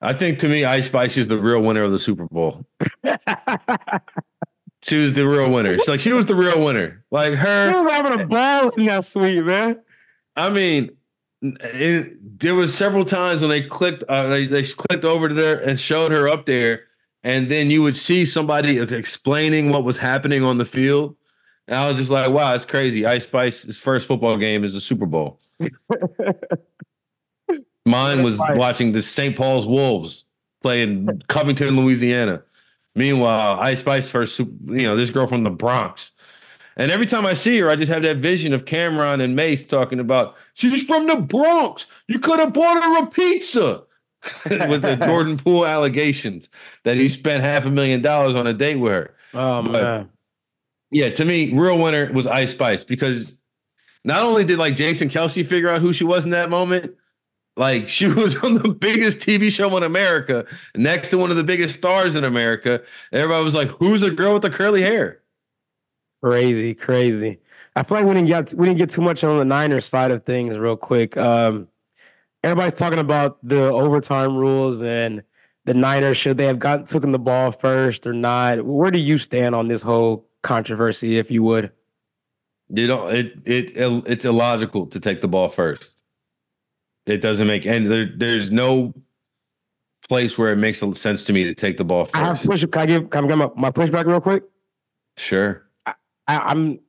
I 0.00 0.12
think 0.12 0.38
to 0.40 0.48
me, 0.48 0.64
Ice 0.64 0.86
Spice 0.86 1.16
is 1.16 1.28
the 1.28 1.38
real 1.38 1.60
winner 1.60 1.82
of 1.82 1.92
the 1.92 1.98
Super 1.98 2.26
Bowl. 2.26 2.64
she 4.82 4.96
was 4.96 5.12
the 5.12 5.26
real 5.26 5.50
winner. 5.50 5.76
She's 5.78 5.88
like 5.88 6.00
she 6.00 6.12
was 6.12 6.26
the 6.26 6.34
real 6.34 6.64
winner. 6.64 7.04
Like 7.10 7.34
her, 7.34 7.70
she 7.70 7.78
was 7.78 7.92
having 7.92 8.20
a 8.20 8.26
ball 8.26 8.70
in 8.70 8.86
that 8.86 9.04
suite, 9.04 9.44
man. 9.44 9.80
I 10.36 10.48
mean, 10.48 10.90
it, 11.42 12.40
there 12.40 12.54
was 12.54 12.74
several 12.74 13.04
times 13.04 13.42
when 13.42 13.50
they 13.50 13.62
clicked, 13.62 14.04
uh, 14.08 14.28
they, 14.28 14.46
they 14.46 14.62
clicked 14.62 15.04
over 15.04 15.28
to 15.28 15.34
there 15.34 15.58
and 15.58 15.78
showed 15.78 16.12
her 16.12 16.28
up 16.28 16.46
there, 16.46 16.84
and 17.22 17.50
then 17.50 17.70
you 17.70 17.82
would 17.82 17.96
see 17.96 18.24
somebody 18.24 18.78
explaining 18.78 19.70
what 19.70 19.84
was 19.84 19.96
happening 19.96 20.42
on 20.42 20.58
the 20.58 20.64
field. 20.64 21.16
And 21.68 21.76
I 21.76 21.88
was 21.88 21.98
just 21.98 22.10
like, 22.10 22.30
wow, 22.30 22.54
it's 22.54 22.64
crazy. 22.64 23.06
Ice 23.06 23.24
Spice's 23.24 23.78
first 23.80 24.06
football 24.06 24.36
game 24.36 24.64
is 24.64 24.72
the 24.72 24.80
Super 24.80 25.06
Bowl. 25.06 25.40
Mine 27.86 28.22
was 28.22 28.40
watching 28.54 28.92
the 28.92 29.02
St. 29.02 29.36
Paul's 29.36 29.66
Wolves 29.66 30.24
play 30.62 30.82
in 30.82 31.22
Covington, 31.28 31.76
Louisiana. 31.76 32.42
Meanwhile, 32.94 33.60
Ice 33.60 33.80
Spice 33.80 34.10
first, 34.10 34.38
you 34.38 34.48
know, 34.66 34.96
this 34.96 35.10
girl 35.10 35.26
from 35.26 35.44
the 35.44 35.50
Bronx. 35.50 36.12
And 36.76 36.90
every 36.90 37.06
time 37.06 37.26
I 37.26 37.34
see 37.34 37.58
her, 37.58 37.68
I 37.68 37.76
just 37.76 37.92
have 37.92 38.02
that 38.02 38.18
vision 38.18 38.52
of 38.52 38.64
Cam'ron 38.64 39.22
and 39.22 39.36
Mase 39.36 39.66
talking 39.66 40.00
about 40.00 40.36
she's 40.54 40.82
from 40.82 41.06
the 41.06 41.16
Bronx. 41.16 41.86
You 42.08 42.18
could 42.18 42.38
have 42.38 42.52
bought 42.52 42.82
her 42.82 43.04
a 43.04 43.06
pizza 43.06 43.82
with 44.44 44.82
the 44.82 44.96
Jordan 44.96 45.36
Poole 45.44 45.66
allegations 45.66 46.48
that 46.84 46.96
he 46.96 47.08
spent 47.08 47.42
half 47.42 47.64
a 47.66 47.70
million 47.70 48.02
dollars 48.02 48.34
on 48.34 48.46
a 48.46 48.54
date 48.54 48.76
with 48.76 48.92
her. 48.92 49.14
Oh 49.34 49.62
but, 49.62 49.72
man. 49.72 50.10
Yeah, 50.90 51.10
to 51.10 51.24
me, 51.24 51.52
real 51.52 51.78
winner 51.78 52.12
was 52.12 52.26
Ice 52.26 52.52
Spice 52.52 52.82
because 52.82 53.36
not 54.04 54.22
only 54.22 54.44
did 54.44 54.58
like 54.58 54.74
Jason 54.74 55.08
Kelce 55.08 55.46
figure 55.46 55.68
out 55.68 55.80
who 55.80 55.92
she 55.92 56.04
was 56.04 56.24
in 56.24 56.32
that 56.32 56.50
moment, 56.50 56.94
like 57.60 57.88
she 57.96 58.08
was 58.08 58.34
on 58.36 58.54
the 58.54 58.68
biggest 58.70 59.18
TV 59.18 59.50
show 59.50 59.76
in 59.76 59.84
America, 59.84 60.46
next 60.74 61.10
to 61.10 61.18
one 61.18 61.30
of 61.30 61.36
the 61.36 61.44
biggest 61.44 61.76
stars 61.76 62.16
in 62.16 62.24
America. 62.24 62.82
Everybody 63.12 63.44
was 63.44 63.54
like, 63.54 63.68
"Who's 63.68 64.00
the 64.00 64.10
girl 64.10 64.32
with 64.32 64.42
the 64.42 64.50
curly 64.50 64.82
hair?" 64.82 65.20
Crazy, 66.22 66.74
crazy. 66.74 67.38
I 67.76 67.82
feel 67.84 67.98
like 67.98 68.06
we 68.06 68.14
didn't 68.14 68.28
get 68.28 68.54
we 68.54 68.66
didn't 68.66 68.78
get 68.78 68.90
too 68.90 69.02
much 69.02 69.22
on 69.22 69.38
the 69.38 69.44
Niners 69.44 69.84
side 69.84 70.10
of 70.10 70.24
things. 70.24 70.58
Real 70.58 70.76
quick, 70.76 71.16
um, 71.16 71.68
everybody's 72.42 72.74
talking 72.74 72.98
about 72.98 73.38
the 73.42 73.62
overtime 73.62 74.36
rules 74.36 74.82
and 74.82 75.22
the 75.66 75.74
Niners 75.74 76.16
should 76.16 76.38
they 76.38 76.46
have 76.46 76.58
gotten 76.58 76.86
taken 76.86 77.12
the 77.12 77.18
ball 77.18 77.52
first 77.52 78.06
or 78.06 78.14
not? 78.14 78.64
Where 78.64 78.90
do 78.90 78.98
you 78.98 79.18
stand 79.18 79.54
on 79.54 79.68
this 79.68 79.82
whole 79.82 80.26
controversy, 80.42 81.18
if 81.18 81.30
you 81.30 81.42
would? 81.42 81.70
You 82.70 82.86
know, 82.86 83.08
it 83.08 83.34
it 83.44 83.72
it's 83.76 84.24
illogical 84.24 84.86
to 84.86 84.98
take 84.98 85.20
the 85.20 85.28
ball 85.28 85.48
first. 85.48 85.99
It 87.06 87.18
doesn't 87.18 87.46
make 87.46 87.66
and 87.66 87.90
there, 87.90 88.06
there's 88.14 88.50
no 88.50 88.94
place 90.08 90.36
where 90.36 90.52
it 90.52 90.56
makes 90.56 90.80
sense 90.94 91.24
to 91.24 91.32
me 91.32 91.44
to 91.44 91.54
take 91.54 91.76
the 91.76 91.84
ball 91.84 92.04
first. 92.04 92.16
I 92.16 92.26
have 92.26 92.42
push. 92.42 92.64
Can 92.64 92.82
I 92.82 92.86
give 92.86 93.10
can 93.10 93.24
I 93.24 93.28
get 93.28 93.38
my, 93.38 93.50
my 93.56 93.70
pushback 93.70 94.06
real 94.06 94.20
quick? 94.20 94.44
Sure. 95.16 95.66
I, 95.86 95.94
I, 96.28 96.38
I'm 96.38 96.80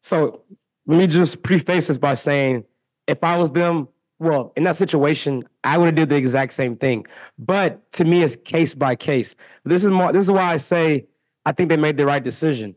so 0.00 0.42
let 0.86 0.98
me 0.98 1.06
just 1.06 1.42
preface 1.42 1.88
this 1.88 1.98
by 1.98 2.14
saying 2.14 2.64
if 3.06 3.22
I 3.22 3.36
was 3.36 3.50
them, 3.50 3.88
well, 4.18 4.52
in 4.56 4.64
that 4.64 4.76
situation, 4.76 5.42
I 5.64 5.78
would 5.78 5.86
have 5.86 5.94
did 5.94 6.08
the 6.08 6.16
exact 6.16 6.52
same 6.52 6.76
thing. 6.76 7.06
But 7.38 7.90
to 7.92 8.04
me, 8.04 8.22
it's 8.22 8.36
case 8.36 8.74
by 8.74 8.94
case. 8.94 9.34
This 9.64 9.84
is 9.84 9.90
more. 9.90 10.12
This 10.12 10.24
is 10.24 10.30
why 10.30 10.52
I 10.52 10.56
say 10.56 11.06
I 11.44 11.52
think 11.52 11.68
they 11.68 11.76
made 11.76 11.96
the 11.96 12.06
right 12.06 12.22
decision. 12.22 12.74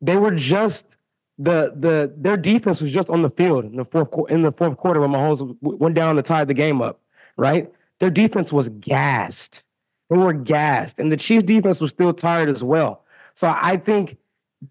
They 0.00 0.16
were 0.16 0.32
just 0.32 0.96
the 1.38 1.72
the 1.76 2.12
their 2.16 2.36
defense 2.36 2.80
was 2.80 2.92
just 2.92 3.10
on 3.10 3.22
the 3.22 3.30
field 3.30 3.64
in 3.64 3.76
the 3.76 3.84
fourth 3.84 4.08
in 4.30 4.42
the 4.42 4.52
fourth 4.52 4.76
quarter 4.76 5.00
when 5.00 5.10
Mahomes 5.10 5.56
went 5.60 5.94
down 5.94 6.16
to 6.16 6.22
tie 6.22 6.44
the 6.44 6.54
game 6.54 6.80
up. 6.80 7.00
Right, 7.36 7.72
their 7.98 8.10
defense 8.10 8.52
was 8.52 8.68
gassed. 8.68 9.64
They 10.10 10.16
were 10.16 10.32
gassed, 10.32 10.98
and 10.98 11.10
the 11.10 11.16
Chiefs' 11.16 11.44
defense 11.44 11.80
was 11.80 11.90
still 11.90 12.12
tired 12.12 12.48
as 12.48 12.62
well. 12.62 13.04
So 13.34 13.48
I 13.48 13.78
think 13.78 14.16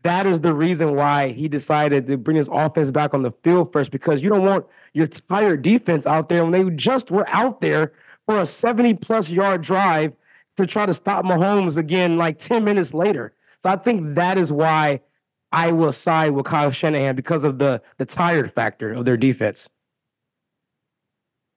that 0.01 0.25
is 0.25 0.41
the 0.41 0.53
reason 0.53 0.95
why 0.95 1.29
he 1.29 1.47
decided 1.47 2.07
to 2.07 2.17
bring 2.17 2.37
his 2.37 2.49
offense 2.51 2.91
back 2.91 3.13
on 3.13 3.21
the 3.21 3.31
field 3.43 3.71
first 3.73 3.91
because 3.91 4.21
you 4.21 4.29
don't 4.29 4.45
want 4.45 4.65
your 4.93 5.07
tired 5.07 5.61
defense 5.61 6.07
out 6.07 6.29
there 6.29 6.43
when 6.43 6.51
they 6.51 6.75
just 6.75 7.11
were 7.11 7.27
out 7.29 7.61
there 7.61 7.93
for 8.25 8.41
a 8.41 8.45
70 8.45 8.95
plus 8.95 9.29
yard 9.29 9.61
drive 9.61 10.13
to 10.57 10.65
try 10.65 10.85
to 10.85 10.93
stop 10.93 11.25
Mahomes 11.25 11.77
again 11.77 12.17
like 12.17 12.39
10 12.39 12.63
minutes 12.63 12.93
later. 12.93 13.33
So 13.59 13.69
I 13.69 13.75
think 13.75 14.15
that 14.15 14.37
is 14.37 14.51
why 14.51 15.01
I 15.53 15.71
will 15.71 15.91
side 15.91 16.31
with 16.31 16.45
Kyle 16.45 16.71
Shanahan 16.71 17.15
because 17.15 17.43
of 17.43 17.59
the 17.59 17.81
the 17.97 18.05
tired 18.05 18.51
factor 18.51 18.91
of 18.91 19.05
their 19.05 19.15
defense. 19.15 19.69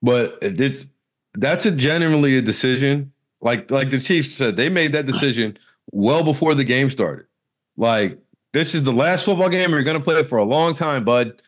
But 0.03 0.39
this 0.41 0.87
that's 1.35 1.67
a 1.67 1.71
generally 1.71 2.37
a 2.37 2.43
decision. 2.43 3.13
Like 3.41 3.71
like 3.71 3.91
the 3.91 3.99
Chiefs 3.99 4.35
said, 4.35 4.57
they 4.57 4.69
made 4.69 4.93
that 4.93 5.07
decision 5.07 5.59
well 5.91 6.23
before 6.23 6.55
the 6.55 6.65
game 6.65 6.91
started. 6.91 7.27
Like 7.79 8.19
this 8.53 8.75
is 8.75 8.85
the 8.85 8.93
last 8.93 9.25
football 9.25 9.49
game 9.49 9.71
you're 9.71 9.83
going 9.83 9.99
to 9.99 10.05
play 10.05 10.23
for 10.23 10.39
a 10.39 10.45
long 10.45 10.75
time, 10.75 11.05
bud. 11.05 11.41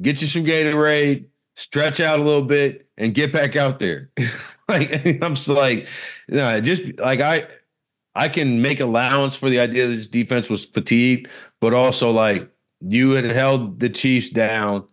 Get 0.00 0.20
you 0.20 0.28
some 0.28 0.44
Gatorade, 0.44 1.26
stretch 1.54 2.00
out 2.00 2.20
a 2.20 2.22
little 2.22 2.42
bit, 2.42 2.88
and 2.96 3.14
get 3.14 3.32
back 3.32 3.56
out 3.56 3.80
there. 3.80 4.10
like 4.68 4.92
I'm 5.22 5.34
just 5.34 5.48
like, 5.48 5.88
you 6.28 6.36
know, 6.36 6.60
just 6.60 6.84
like 6.98 7.20
I 7.20 7.48
I 8.14 8.28
can 8.28 8.62
make 8.62 8.80
allowance 8.80 9.36
for 9.36 9.50
the 9.50 9.60
idea 9.60 9.86
that 9.86 9.94
this 9.94 10.08
defense 10.08 10.48
was 10.48 10.64
fatigued, 10.64 11.28
but 11.66 11.74
also 11.74 12.12
like 12.12 12.48
you 12.80 13.10
had 13.10 13.24
held 13.24 13.80
the 13.80 13.90
Chiefs 13.90 14.30
down 14.30 14.86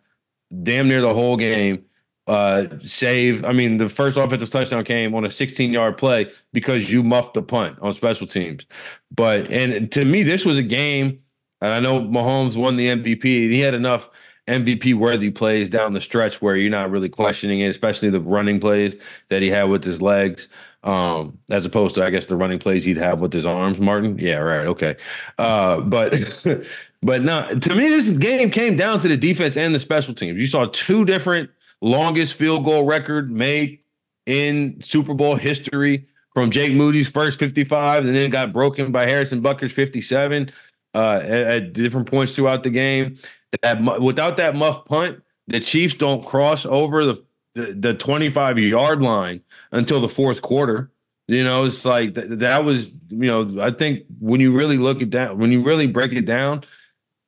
damn 0.64 0.88
near 0.88 1.02
the 1.02 1.14
whole 1.14 1.38
game. 1.38 1.86
Uh, 2.26 2.66
save. 2.82 3.46
I 3.46 3.52
mean, 3.52 3.78
the 3.78 3.88
first 3.88 4.18
offensive 4.18 4.50
touchdown 4.50 4.84
came 4.84 5.14
on 5.14 5.24
a 5.24 5.30
16 5.30 5.72
yard 5.72 6.00
play 6.00 6.32
because 6.52 6.92
you 6.92 7.04
muffed 7.04 7.36
the 7.36 7.44
punt 7.44 7.78
on 7.80 7.94
special 7.94 8.26
teams. 8.26 8.66
But 9.12 9.52
and 9.52 9.92
to 9.92 10.04
me, 10.04 10.24
this 10.24 10.46
was 10.46 10.58
a 10.58 10.64
game, 10.64 11.20
and 11.62 11.72
I 11.72 11.80
know 11.80 12.02
Mahomes 12.02 12.56
won 12.56 12.76
the 12.76 12.88
MVP. 12.88 13.24
He 13.24 13.60
had 13.60 13.76
enough 13.76 14.10
MVP 14.48 14.96
worthy 14.96 15.30
plays 15.30 15.70
down 15.70 15.94
the 15.94 16.02
stretch 16.02 16.42
where 16.42 16.56
you're 16.56 16.72
not 16.72 16.90
really 16.90 17.08
questioning 17.08 17.60
it, 17.60 17.68
especially 17.68 18.10
the 18.10 18.20
running 18.20 18.60
plays 18.60 18.96
that 19.30 19.44
he 19.44 19.52
had 19.52 19.66
with 19.66 19.84
his 19.84 20.02
legs, 20.02 20.48
um, 20.84 21.38
as 21.50 21.66
opposed 21.66 21.96
to 21.96 22.04
I 22.04 22.10
guess 22.10 22.26
the 22.26 22.36
running 22.36 22.60
plays 22.60 22.84
he'd 22.84 22.98
have 22.98 23.22
with 23.22 23.34
his 23.34 23.46
arms. 23.46 23.80
Martin, 23.80 24.18
yeah, 24.20 24.38
right, 24.38 24.68
okay, 24.68 24.96
uh, 25.38 25.82
but 25.82 26.46
but 27.02 27.22
no, 27.22 27.48
to 27.60 27.76
me 27.76 27.90
this 27.90 28.10
game 28.10 28.52
came 28.52 28.76
down 28.76 29.00
to 29.02 29.08
the 29.08 29.18
defense 29.18 29.58
and 29.58 29.74
the 29.74 29.80
special 29.80 30.14
teams. 30.14 30.40
You 30.40 30.48
saw 30.48 30.66
two 30.66 31.06
different 31.06 31.50
longest 31.82 32.36
field 32.36 32.66
goal 32.66 32.86
record 32.86 33.32
made 33.32 33.80
in 34.26 34.80
Super 34.82 35.14
Bowl 35.14 35.36
history 35.36 36.08
from 36.34 36.50
Jake 36.50 36.74
Moody's 36.74 37.08
first 37.08 37.38
55, 37.38 38.06
and 38.06 38.16
then 38.16 38.30
got 38.32 38.52
broken 38.52 38.92
by 38.92 39.06
Harrison 39.06 39.42
Butker's 39.42 39.74
57 39.74 40.50
uh, 40.96 41.20
at, 41.22 41.30
at 41.30 41.74
different 41.74 42.08
points 42.08 42.36
throughout 42.36 42.64
the 42.64 42.70
game 42.70 43.18
that 43.62 44.02
without 44.02 44.38
that 44.38 44.56
muff 44.56 44.86
punt, 44.86 45.22
the 45.48 45.60
Chiefs 45.60 45.94
don't 45.94 46.26
cross 46.26 46.66
over 46.66 47.06
the 47.06 47.24
the, 47.56 47.74
the 47.74 47.94
25 47.94 48.60
yard 48.60 49.02
line 49.02 49.42
until 49.72 50.02
the 50.02 50.10
fourth 50.10 50.42
quarter. 50.42 50.92
You 51.28 51.44
know, 51.44 51.66
it's 51.66 51.86
like 51.86 52.16
th- 52.16 52.28
that 52.30 52.66
was, 52.66 52.90
you 53.10 53.28
know, 53.28 53.62
I 53.62 53.72
think 53.72 54.04
when 54.20 54.42
you 54.42 54.56
really 54.56 54.78
look 54.78 55.02
at 55.02 55.12
that, 55.12 55.38
when 55.38 55.52
you 55.52 55.62
really 55.62 55.88
break 55.88 56.12
it 56.12 56.26
down, 56.26 56.64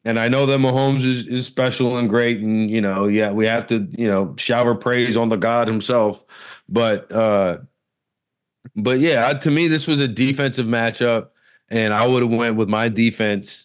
and 0.03 0.19
I 0.19 0.27
know 0.27 0.45
that 0.45 0.59
Mahomes 0.59 1.03
is, 1.03 1.25
is 1.27 1.47
special 1.47 1.97
and 1.97 2.09
great, 2.09 2.39
and 2.39 2.69
you 2.69 2.81
know, 2.81 3.07
yeah, 3.07 3.31
we 3.31 3.45
have 3.45 3.65
to, 3.67 3.87
you 3.97 4.07
know, 4.07 4.35
shower 4.37 4.75
praise 4.75 5.17
on 5.17 5.29
the 5.29 5.37
God 5.37 5.67
himself. 5.67 6.23
But 6.67 7.11
uh 7.11 7.59
but 8.75 8.99
yeah, 8.99 9.31
to 9.33 9.51
me, 9.51 9.67
this 9.67 9.87
was 9.87 9.99
a 9.99 10.07
defensive 10.07 10.65
matchup, 10.65 11.29
and 11.69 11.93
I 11.93 12.05
would 12.05 12.23
have 12.23 12.31
went 12.31 12.57
with 12.57 12.67
my 12.67 12.89
defense 12.89 13.64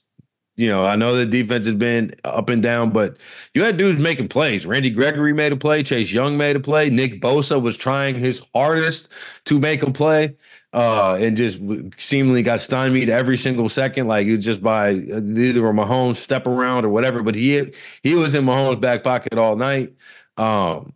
you 0.60 0.68
know, 0.68 0.84
I 0.84 0.94
know 0.94 1.16
the 1.16 1.24
defense 1.24 1.64
has 1.64 1.74
been 1.74 2.14
up 2.22 2.50
and 2.50 2.62
down, 2.62 2.90
but 2.90 3.16
you 3.54 3.62
had 3.62 3.78
dudes 3.78 3.98
making 3.98 4.28
plays. 4.28 4.66
Randy 4.66 4.90
Gregory 4.90 5.32
made 5.32 5.52
a 5.52 5.56
play. 5.56 5.82
Chase 5.82 6.12
Young 6.12 6.36
made 6.36 6.54
a 6.54 6.60
play. 6.60 6.90
Nick 6.90 7.22
Bosa 7.22 7.60
was 7.60 7.78
trying 7.78 8.14
his 8.14 8.44
hardest 8.54 9.08
to 9.46 9.58
make 9.58 9.82
a 9.82 9.90
play 9.90 10.36
uh, 10.74 11.14
and 11.18 11.34
just 11.34 11.60
seemingly 11.96 12.42
got 12.42 12.60
stymied 12.60 13.08
every 13.08 13.38
single 13.38 13.70
second. 13.70 14.06
Like 14.06 14.26
it 14.26 14.36
was 14.36 14.44
just 14.44 14.62
by 14.62 14.90
either 14.90 15.66
a 15.66 15.72
Mahomes 15.72 16.16
step 16.16 16.46
around 16.46 16.84
or 16.84 16.90
whatever. 16.90 17.22
But 17.22 17.36
he 17.36 17.72
he 18.02 18.14
was 18.14 18.34
in 18.34 18.44
Mahomes' 18.44 18.82
back 18.82 19.02
pocket 19.02 19.38
all 19.38 19.56
night. 19.56 19.94
Um, 20.36 20.92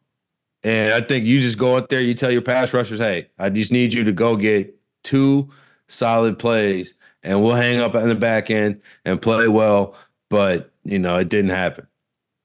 and 0.63 0.93
I 0.93 1.01
think 1.01 1.25
you 1.25 1.41
just 1.41 1.57
go 1.57 1.77
out 1.77 1.89
there, 1.89 2.01
you 2.01 2.13
tell 2.13 2.31
your 2.31 2.43
pass 2.43 2.75
rushers, 2.75 3.01
hey, 3.01 3.29
I 3.39 3.49
just 3.49 3.73
need 3.73 3.95
you 3.95 4.05
to 4.05 4.13
go 4.13 4.37
get 4.37 4.79
two 5.03 5.51
solid 5.89 6.39
plays 6.39 6.95
and 7.25 7.43
we'll 7.43 7.55
hang 7.55 7.81
up 7.81 7.95
in 7.95 8.09
the 8.09 8.15
back 8.15 8.51
end 8.51 8.81
and 9.05 9.21
play 9.21 9.49
well. 9.49 9.97
But 10.31 10.71
you 10.85 10.99
know, 10.99 11.17
it 11.17 11.29
didn't 11.29 11.51
happen. 11.51 11.87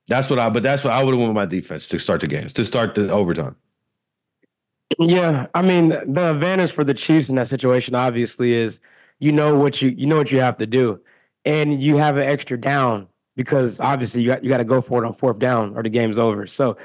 That's 0.07 0.29
what 0.29 0.39
I. 0.39 0.49
But 0.49 0.63
that's 0.63 0.83
what 0.83 0.93
I 0.93 1.03
would 1.03 1.13
have 1.13 1.19
wanted 1.19 1.33
my 1.33 1.45
defense 1.45 1.87
to 1.89 1.99
start 1.99 2.21
the 2.21 2.27
games 2.27 2.53
to 2.53 2.65
start 2.65 2.95
the 2.95 3.09
overtime. 3.09 3.55
Yeah, 4.97 5.45
I 5.53 5.61
mean 5.61 5.89
the 5.89 6.31
advantage 6.31 6.71
for 6.71 6.83
the 6.83 6.95
Chiefs 6.95 7.29
in 7.29 7.35
that 7.35 7.47
situation 7.47 7.93
obviously 7.93 8.53
is 8.55 8.79
you 9.19 9.31
know 9.31 9.53
what 9.53 9.81
you 9.81 9.89
you 9.89 10.07
know 10.07 10.17
what 10.17 10.31
you 10.31 10.41
have 10.41 10.57
to 10.57 10.65
do, 10.65 10.99
and 11.45 11.81
you 11.81 11.97
have 11.97 12.17
an 12.17 12.23
extra 12.23 12.59
down 12.59 13.07
because 13.35 13.79
obviously 13.79 14.21
you 14.21 14.29
got 14.29 14.43
you 14.43 14.49
got 14.49 14.57
to 14.57 14.63
go 14.63 14.81
for 14.81 15.03
it 15.03 15.07
on 15.07 15.13
fourth 15.13 15.39
down 15.39 15.75
or 15.77 15.83
the 15.83 15.89
game's 15.89 16.17
over. 16.17 16.47
So 16.47 16.75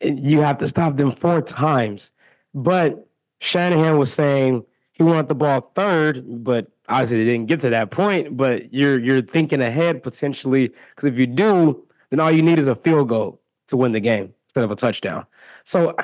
you 0.00 0.40
have 0.40 0.58
to 0.58 0.68
stop 0.68 0.96
them 0.96 1.12
four 1.12 1.40
times. 1.40 2.12
But 2.52 3.08
Shanahan 3.40 3.98
was 3.98 4.12
saying 4.12 4.64
he 4.92 5.02
wanted 5.02 5.28
the 5.28 5.34
ball 5.34 5.72
third, 5.74 6.44
but 6.44 6.68
obviously 6.88 7.18
they 7.18 7.32
didn't 7.32 7.46
get 7.46 7.60
to 7.60 7.70
that 7.70 7.90
point. 7.90 8.36
But 8.36 8.72
you're 8.72 8.98
you're 8.98 9.22
thinking 9.22 9.60
ahead 9.60 10.02
potentially 10.02 10.68
because 10.68 11.08
if 11.08 11.18
you 11.18 11.26
do, 11.26 11.84
then 12.10 12.20
all 12.20 12.30
you 12.30 12.42
need 12.42 12.58
is 12.58 12.66
a 12.66 12.76
field 12.76 13.08
goal 13.08 13.40
to 13.68 13.76
win 13.76 13.92
the 13.92 14.00
game 14.00 14.32
instead 14.48 14.64
of 14.64 14.70
a 14.70 14.76
touchdown. 14.76 15.26
So 15.64 15.94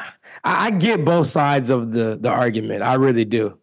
I, 0.45 0.67
I 0.67 0.71
get 0.71 1.05
both 1.05 1.29
sides 1.29 1.71
of 1.71 1.93
the 1.93 2.19
the 2.21 2.29
argument. 2.29 2.83
I 2.83 2.95
really 2.95 3.25
do. 3.25 3.57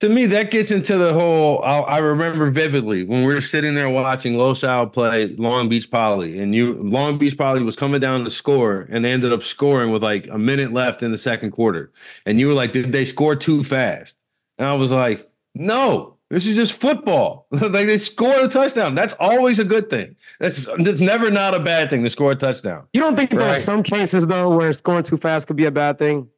To 0.00 0.08
me, 0.08 0.26
that 0.26 0.50
gets 0.50 0.70
into 0.70 0.98
the 0.98 1.14
whole. 1.14 1.62
I, 1.62 1.78
I 1.78 1.98
remember 1.98 2.50
vividly 2.50 3.04
when 3.04 3.24
we 3.24 3.32
were 3.32 3.40
sitting 3.40 3.74
there 3.74 3.88
watching 3.88 4.36
Los 4.36 4.64
Al 4.64 4.88
play 4.88 5.28
Long 5.28 5.68
Beach 5.68 5.90
Poly, 5.90 6.38
and 6.40 6.54
you 6.54 6.74
Long 6.74 7.16
Beach 7.16 7.38
Poly 7.38 7.62
was 7.62 7.76
coming 7.76 8.00
down 8.00 8.24
to 8.24 8.30
score, 8.30 8.88
and 8.90 9.04
they 9.04 9.12
ended 9.12 9.32
up 9.32 9.42
scoring 9.42 9.92
with 9.92 10.02
like 10.02 10.26
a 10.26 10.38
minute 10.38 10.72
left 10.72 11.02
in 11.02 11.12
the 11.12 11.18
second 11.18 11.52
quarter, 11.52 11.92
and 12.26 12.40
you 12.40 12.48
were 12.48 12.54
like, 12.54 12.72
"Did 12.72 12.92
they 12.92 13.04
score 13.04 13.36
too 13.36 13.62
fast?" 13.62 14.18
And 14.58 14.66
I 14.66 14.74
was 14.74 14.90
like, 14.90 15.30
"No, 15.54 16.13
this 16.34 16.48
is 16.48 16.56
just 16.56 16.72
football. 16.72 17.46
like 17.52 17.86
they 17.86 17.96
score 17.96 18.34
a 18.34 18.48
touchdown. 18.48 18.96
That's 18.96 19.14
always 19.20 19.60
a 19.60 19.64
good 19.64 19.88
thing. 19.88 20.16
That's 20.40 20.66
that's 20.78 20.98
never 20.98 21.30
not 21.30 21.54
a 21.54 21.60
bad 21.60 21.90
thing 21.90 22.02
to 22.02 22.10
score 22.10 22.32
a 22.32 22.34
touchdown. 22.34 22.88
You 22.92 23.00
don't 23.00 23.14
think 23.14 23.30
right? 23.32 23.38
there 23.38 23.48
are 23.50 23.58
some 23.58 23.84
cases 23.84 24.26
though 24.26 24.50
where 24.50 24.72
scoring 24.72 25.04
too 25.04 25.16
fast 25.16 25.46
could 25.46 25.54
be 25.54 25.66
a 25.66 25.70
bad 25.70 25.96
thing? 25.96 26.28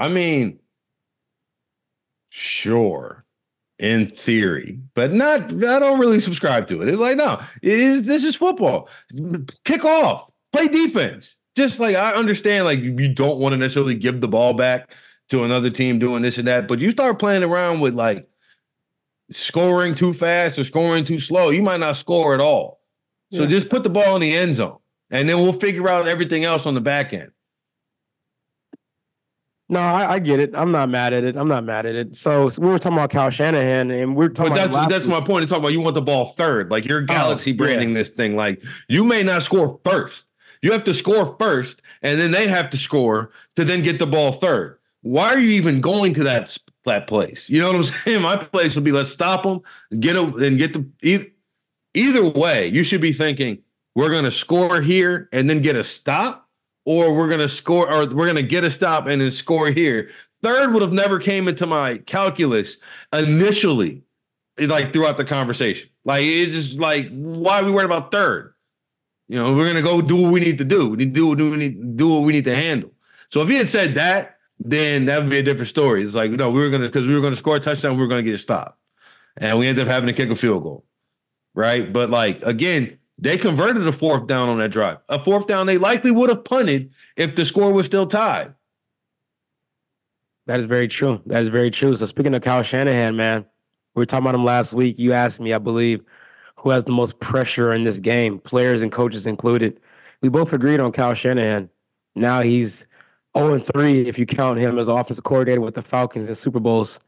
I 0.00 0.08
mean, 0.08 0.58
sure, 2.30 3.24
in 3.78 4.08
theory, 4.08 4.80
but 4.94 5.12
not. 5.12 5.52
I 5.52 5.78
don't 5.78 6.00
really 6.00 6.18
subscribe 6.18 6.66
to 6.66 6.82
it. 6.82 6.88
It's 6.88 6.98
like 6.98 7.16
no, 7.16 7.40
it 7.62 7.78
is, 7.78 8.06
this 8.08 8.24
is 8.24 8.34
football. 8.34 8.88
Kick 9.64 9.84
off, 9.84 10.28
play 10.52 10.66
defense. 10.66 11.36
Just 11.54 11.78
like 11.78 11.94
I 11.94 12.12
understand, 12.12 12.64
like 12.64 12.80
you 12.80 13.14
don't 13.14 13.38
want 13.38 13.52
to 13.52 13.56
necessarily 13.56 13.94
give 13.94 14.20
the 14.20 14.26
ball 14.26 14.52
back 14.52 14.90
to 15.28 15.44
another 15.44 15.70
team 15.70 16.00
doing 16.00 16.22
this 16.22 16.38
and 16.38 16.48
that, 16.48 16.66
but 16.66 16.80
you 16.80 16.90
start 16.90 17.20
playing 17.20 17.44
around 17.44 17.78
with 17.78 17.94
like 17.94 18.28
scoring 19.30 19.94
too 19.94 20.12
fast 20.12 20.58
or 20.58 20.64
scoring 20.64 21.04
too 21.04 21.18
slow, 21.18 21.50
you 21.50 21.62
might 21.62 21.80
not 21.80 21.96
score 21.96 22.34
at 22.34 22.40
all. 22.40 22.80
So 23.32 23.42
yeah. 23.42 23.48
just 23.48 23.68
put 23.68 23.82
the 23.82 23.90
ball 23.90 24.14
in 24.14 24.20
the 24.20 24.36
end 24.36 24.56
zone, 24.56 24.78
and 25.10 25.28
then 25.28 25.38
we'll 25.38 25.52
figure 25.52 25.88
out 25.88 26.06
everything 26.06 26.44
else 26.44 26.64
on 26.64 26.74
the 26.74 26.80
back 26.80 27.12
end. 27.12 27.30
No, 29.68 29.80
I, 29.80 30.12
I, 30.12 30.18
get 30.20 30.38
it. 30.38 30.52
I'm 30.54 30.70
not 30.70 30.88
mad 30.90 31.12
at 31.12 31.24
it. 31.24 31.36
I'm 31.36 31.48
not 31.48 31.64
mad 31.64 31.86
at 31.86 31.96
it. 31.96 32.14
So, 32.14 32.48
so 32.48 32.62
we 32.62 32.68
were 32.68 32.78
talking 32.78 32.96
about 32.96 33.10
Kyle 33.10 33.30
Shanahan, 33.30 33.90
and 33.90 34.14
we 34.14 34.26
are 34.26 34.28
talking. 34.28 34.52
But 34.52 34.70
that's 34.70 34.88
that's 34.92 35.06
week. 35.06 35.20
my 35.20 35.26
point. 35.26 35.42
To 35.42 35.52
talk 35.52 35.58
about 35.58 35.72
you 35.72 35.80
want 35.80 35.94
the 35.94 36.02
ball 36.02 36.26
third, 36.26 36.70
like 36.70 36.84
you're 36.84 37.02
oh, 37.02 37.06
Galaxy 37.06 37.52
oh, 37.52 37.56
branding 37.56 37.88
yeah. 37.88 37.96
this 37.96 38.10
thing. 38.10 38.36
Like 38.36 38.62
you 38.88 39.02
may 39.02 39.24
not 39.24 39.42
score 39.42 39.80
first. 39.84 40.24
You 40.62 40.70
have 40.70 40.84
to 40.84 40.94
score 40.94 41.36
first, 41.38 41.82
and 42.00 42.18
then 42.20 42.30
they 42.30 42.46
have 42.46 42.70
to 42.70 42.76
score 42.76 43.32
to 43.56 43.64
then 43.64 43.82
get 43.82 43.98
the 43.98 44.06
ball 44.06 44.32
third. 44.32 44.78
Why 45.02 45.34
are 45.34 45.38
you 45.38 45.50
even 45.50 45.80
going 45.80 46.14
to 46.14 46.24
that 46.24 46.56
that 46.86 47.06
place. 47.06 47.48
You 47.48 47.60
know 47.60 47.68
what 47.68 47.76
I'm 47.76 47.82
saying? 48.04 48.22
My 48.22 48.36
place 48.36 48.74
would 48.74 48.84
be 48.84 48.92
let's 48.92 49.10
stop 49.10 49.42
them, 49.42 49.60
get 50.00 50.14
them, 50.14 50.42
and 50.42 50.58
get 50.58 50.72
the 50.72 50.86
either, 51.02 51.26
either 51.94 52.24
way. 52.24 52.68
You 52.68 52.82
should 52.82 53.00
be 53.00 53.12
thinking 53.12 53.58
we're 53.94 54.10
going 54.10 54.24
to 54.24 54.30
score 54.30 54.80
here 54.80 55.28
and 55.32 55.48
then 55.48 55.62
get 55.62 55.76
a 55.76 55.84
stop, 55.84 56.48
or 56.84 57.14
we're 57.14 57.28
going 57.28 57.40
to 57.40 57.48
score, 57.48 57.90
or 57.90 58.06
we're 58.06 58.26
going 58.26 58.36
to 58.36 58.42
get 58.42 58.64
a 58.64 58.70
stop 58.70 59.06
and 59.06 59.20
then 59.20 59.30
score 59.30 59.68
here. 59.68 60.10
Third 60.42 60.72
would 60.72 60.82
have 60.82 60.92
never 60.92 61.18
came 61.18 61.48
into 61.48 61.66
my 61.66 61.98
calculus 61.98 62.78
initially, 63.12 64.02
like 64.58 64.92
throughout 64.92 65.16
the 65.16 65.24
conversation. 65.24 65.88
Like 66.04 66.22
it's 66.22 66.52
just 66.52 66.78
like 66.78 67.08
why 67.10 67.60
are 67.60 67.64
we 67.64 67.72
worried 67.72 67.86
about 67.86 68.12
third? 68.12 68.54
You 69.28 69.36
know, 69.36 69.54
we're 69.54 69.66
gonna 69.66 69.82
go 69.82 70.00
do 70.00 70.16
what 70.16 70.32
we 70.32 70.40
need 70.40 70.58
to 70.58 70.64
do. 70.64 70.90
We 70.90 70.98
need 70.98 71.14
to 71.14 71.20
do 71.20 71.26
what 71.26 71.38
we 71.38 71.56
need 71.56 71.96
do 71.96 72.08
what 72.08 72.22
we 72.22 72.32
need 72.32 72.44
to 72.44 72.54
handle. 72.54 72.92
So 73.28 73.42
if 73.42 73.48
he 73.48 73.56
had 73.56 73.68
said 73.68 73.96
that, 73.96 74.35
then 74.58 75.06
that 75.06 75.20
would 75.20 75.30
be 75.30 75.38
a 75.38 75.42
different 75.42 75.68
story. 75.68 76.02
It's 76.02 76.14
like, 76.14 76.30
no, 76.30 76.50
we 76.50 76.60
were 76.60 76.70
gonna 76.70 76.86
because 76.86 77.06
we 77.06 77.14
were 77.14 77.20
gonna 77.20 77.36
score 77.36 77.56
a 77.56 77.60
touchdown, 77.60 77.96
we 77.96 78.02
were 78.02 78.08
gonna 78.08 78.22
get 78.22 78.34
a 78.34 78.38
stop. 78.38 78.78
And 79.36 79.58
we 79.58 79.66
ended 79.66 79.86
up 79.86 79.92
having 79.92 80.06
to 80.06 80.12
kick 80.14 80.30
a 80.30 80.36
field 80.36 80.62
goal. 80.62 80.84
Right. 81.54 81.92
But 81.92 82.10
like 82.10 82.42
again, 82.42 82.98
they 83.18 83.38
converted 83.38 83.86
a 83.86 83.92
fourth 83.92 84.26
down 84.26 84.48
on 84.48 84.58
that 84.58 84.70
drive. 84.70 84.98
A 85.08 85.22
fourth 85.22 85.46
down 85.46 85.66
they 85.66 85.78
likely 85.78 86.10
would 86.10 86.30
have 86.30 86.44
punted 86.44 86.90
if 87.16 87.34
the 87.34 87.44
score 87.44 87.72
was 87.72 87.86
still 87.86 88.06
tied. 88.06 88.54
That 90.46 90.60
is 90.60 90.66
very 90.66 90.88
true. 90.88 91.20
That 91.26 91.42
is 91.42 91.48
very 91.48 91.70
true. 91.70 91.96
So 91.96 92.06
speaking 92.06 92.34
of 92.34 92.42
Kyle 92.42 92.62
Shanahan, 92.62 93.16
man, 93.16 93.44
we 93.94 94.00
were 94.00 94.06
talking 94.06 94.24
about 94.24 94.34
him 94.34 94.44
last 94.44 94.74
week. 94.74 94.98
You 94.98 95.12
asked 95.12 95.40
me, 95.40 95.52
I 95.52 95.58
believe, 95.58 96.02
who 96.56 96.70
has 96.70 96.84
the 96.84 96.92
most 96.92 97.18
pressure 97.18 97.72
in 97.72 97.84
this 97.84 97.98
game, 97.98 98.38
players 98.38 98.82
and 98.82 98.92
coaches 98.92 99.26
included. 99.26 99.80
We 100.22 100.28
both 100.28 100.52
agreed 100.52 100.80
on 100.80 100.92
Kyle 100.92 101.14
Shanahan. 101.14 101.68
Now 102.14 102.42
he's 102.42 102.86
0 103.36 103.54
and 103.54 103.64
3 103.64 104.06
if 104.06 104.18
you 104.18 104.26
count 104.26 104.58
him 104.58 104.78
as 104.78 104.88
offensive 104.88 105.24
coordinator 105.24 105.60
with 105.60 105.74
the 105.74 105.82
Falcons 105.82 106.28
in 106.28 106.34
Super 106.34 106.60
Bowls. 106.60 107.00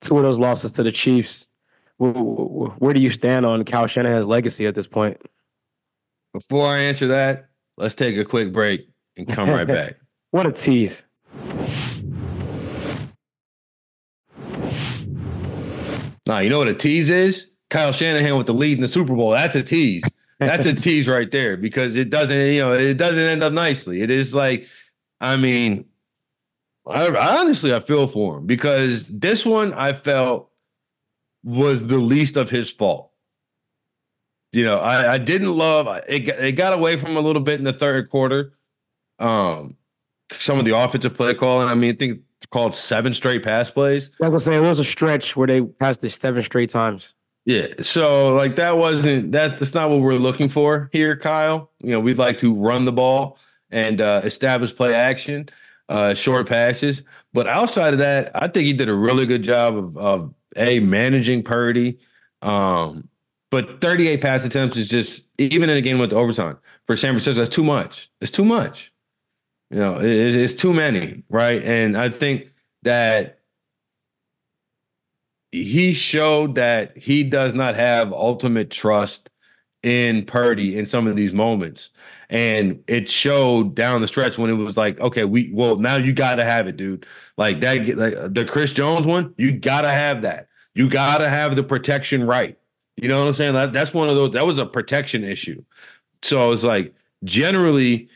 Two 0.00 0.16
of 0.16 0.22
those 0.22 0.38
losses 0.38 0.72
to 0.72 0.82
the 0.82 0.92
Chiefs. 0.92 1.48
Where, 1.96 2.12
where 2.12 2.94
do 2.94 3.00
you 3.00 3.10
stand 3.10 3.46
on 3.46 3.64
Kyle 3.64 3.86
Shanahan's 3.86 4.26
legacy 4.26 4.66
at 4.66 4.74
this 4.74 4.86
point? 4.86 5.20
Before 6.32 6.66
I 6.66 6.78
answer 6.78 7.06
that, 7.08 7.48
let's 7.76 7.94
take 7.94 8.16
a 8.16 8.24
quick 8.24 8.52
break 8.52 8.88
and 9.16 9.28
come 9.28 9.48
right 9.48 9.66
back. 9.66 9.96
what 10.30 10.46
a 10.46 10.52
tease. 10.52 11.04
Now, 16.26 16.38
you 16.38 16.48
know 16.48 16.58
what 16.58 16.68
a 16.68 16.74
tease 16.74 17.10
is? 17.10 17.48
Kyle 17.70 17.92
Shanahan 17.92 18.36
with 18.36 18.46
the 18.46 18.54
lead 18.54 18.78
in 18.78 18.82
the 18.82 18.88
Super 18.88 19.14
Bowl. 19.14 19.30
That's 19.30 19.54
a 19.54 19.62
tease. 19.62 20.04
That's 20.38 20.66
a 20.66 20.74
tease 20.74 21.08
right 21.08 21.30
there 21.30 21.56
because 21.56 21.96
it 21.96 22.10
doesn't, 22.10 22.36
you 22.36 22.60
know, 22.60 22.72
it 22.72 22.94
doesn't 22.94 23.18
end 23.18 23.42
up 23.42 23.52
nicely. 23.52 24.02
It 24.02 24.10
is 24.10 24.34
like 24.34 24.66
I 25.24 25.38
mean, 25.38 25.86
I, 26.86 27.06
I 27.06 27.40
honestly 27.40 27.74
I 27.74 27.80
feel 27.80 28.06
for 28.06 28.38
him 28.38 28.46
because 28.46 29.08
this 29.08 29.46
one 29.46 29.72
I 29.72 29.94
felt 29.94 30.50
was 31.42 31.86
the 31.86 31.98
least 31.98 32.36
of 32.36 32.50
his 32.50 32.70
fault. 32.70 33.10
You 34.52 34.64
know, 34.64 34.78
I, 34.78 35.14
I 35.14 35.18
didn't 35.18 35.56
love 35.56 35.86
it. 36.06 36.28
It 36.28 36.52
got 36.52 36.74
away 36.74 36.96
from 36.96 37.16
a 37.16 37.20
little 37.20 37.42
bit 37.42 37.58
in 37.58 37.64
the 37.64 37.72
third 37.72 38.10
quarter. 38.10 38.52
Um, 39.18 39.76
some 40.38 40.58
of 40.58 40.64
the 40.64 40.76
offensive 40.76 41.14
play 41.14 41.34
calling. 41.34 41.68
I 41.68 41.74
mean, 41.74 41.94
I 41.94 41.96
think 41.96 42.20
called 42.50 42.74
seven 42.74 43.14
straight 43.14 43.42
pass 43.42 43.70
plays. 43.70 44.10
Like 44.20 44.28
I 44.28 44.32
was 44.32 44.44
saying, 44.44 44.62
it 44.62 44.68
was 44.68 44.78
a 44.78 44.84
stretch 44.84 45.34
where 45.36 45.46
they 45.46 45.62
passed 45.62 46.02
the 46.02 46.10
seven 46.10 46.42
straight 46.42 46.70
times. 46.70 47.14
Yeah. 47.46 47.68
So 47.80 48.34
like 48.34 48.56
that 48.56 48.76
wasn't 48.76 49.32
that 49.32 49.58
that's 49.58 49.74
not 49.74 49.90
what 49.90 50.00
we're 50.00 50.14
looking 50.16 50.48
for 50.48 50.90
here, 50.92 51.16
Kyle. 51.16 51.70
You 51.80 51.92
know, 51.92 52.00
we'd 52.00 52.18
like 52.18 52.38
to 52.38 52.54
run 52.54 52.84
the 52.84 52.92
ball 52.92 53.38
and 53.70 54.00
uh, 54.00 54.20
establish 54.24 54.74
play 54.74 54.94
action, 54.94 55.48
uh, 55.88 56.14
short 56.14 56.48
passes. 56.48 57.02
But 57.32 57.46
outside 57.46 57.92
of 57.92 57.98
that, 57.98 58.30
I 58.34 58.48
think 58.48 58.66
he 58.66 58.72
did 58.72 58.88
a 58.88 58.94
really 58.94 59.26
good 59.26 59.42
job 59.42 59.76
of, 59.76 59.96
of 59.96 60.34
a 60.56 60.80
managing 60.80 61.42
Purdy. 61.42 61.98
Um, 62.42 63.08
but 63.50 63.80
38 63.80 64.20
pass 64.20 64.44
attempts 64.44 64.76
is 64.76 64.88
just 64.88 65.28
even 65.38 65.70
in 65.70 65.76
a 65.76 65.80
game 65.80 65.98
with 65.98 66.12
overtime 66.12 66.58
for 66.86 66.96
San 66.96 67.12
Francisco. 67.12 67.40
That's 67.40 67.54
too 67.54 67.64
much. 67.64 68.10
It's 68.20 68.32
too 68.32 68.44
much. 68.44 68.92
You 69.70 69.78
know, 69.78 69.98
it, 70.00 70.34
it's 70.34 70.54
too 70.54 70.72
many, 70.72 71.22
right? 71.28 71.62
And 71.62 71.96
I 71.96 72.08
think 72.08 72.50
that 72.82 73.40
he 75.52 75.92
showed 75.92 76.56
that 76.56 76.96
he 76.98 77.22
does 77.22 77.54
not 77.54 77.76
have 77.76 78.12
ultimate 78.12 78.70
trust 78.70 79.30
in 79.84 80.24
Purdy 80.24 80.76
in 80.76 80.86
some 80.86 81.06
of 81.06 81.14
these 81.14 81.32
moments. 81.32 81.90
And 82.34 82.82
it 82.88 83.08
showed 83.08 83.76
down 83.76 84.00
the 84.00 84.08
stretch 84.08 84.38
when 84.38 84.50
it 84.50 84.54
was 84.54 84.76
like, 84.76 84.98
okay, 84.98 85.24
we 85.24 85.52
well 85.52 85.76
now 85.76 85.98
you 85.98 86.12
got 86.12 86.34
to 86.34 86.44
have 86.44 86.66
it, 86.66 86.76
dude. 86.76 87.06
Like 87.36 87.60
that, 87.60 87.86
like 87.96 88.34
the 88.34 88.44
Chris 88.44 88.72
Jones 88.72 89.06
one, 89.06 89.32
you 89.38 89.56
got 89.56 89.82
to 89.82 89.90
have 89.90 90.22
that. 90.22 90.48
You 90.74 90.90
got 90.90 91.18
to 91.18 91.28
have 91.28 91.54
the 91.54 91.62
protection 91.62 92.24
right. 92.24 92.58
You 92.96 93.06
know 93.06 93.20
what 93.20 93.28
I'm 93.28 93.34
saying? 93.34 93.54
That, 93.54 93.72
that's 93.72 93.94
one 93.94 94.08
of 94.08 94.16
those. 94.16 94.32
That 94.32 94.44
was 94.44 94.58
a 94.58 94.66
protection 94.66 95.22
issue. 95.22 95.62
So 96.22 96.50
it's 96.50 96.64
like 96.64 96.92
generally, 97.22 98.08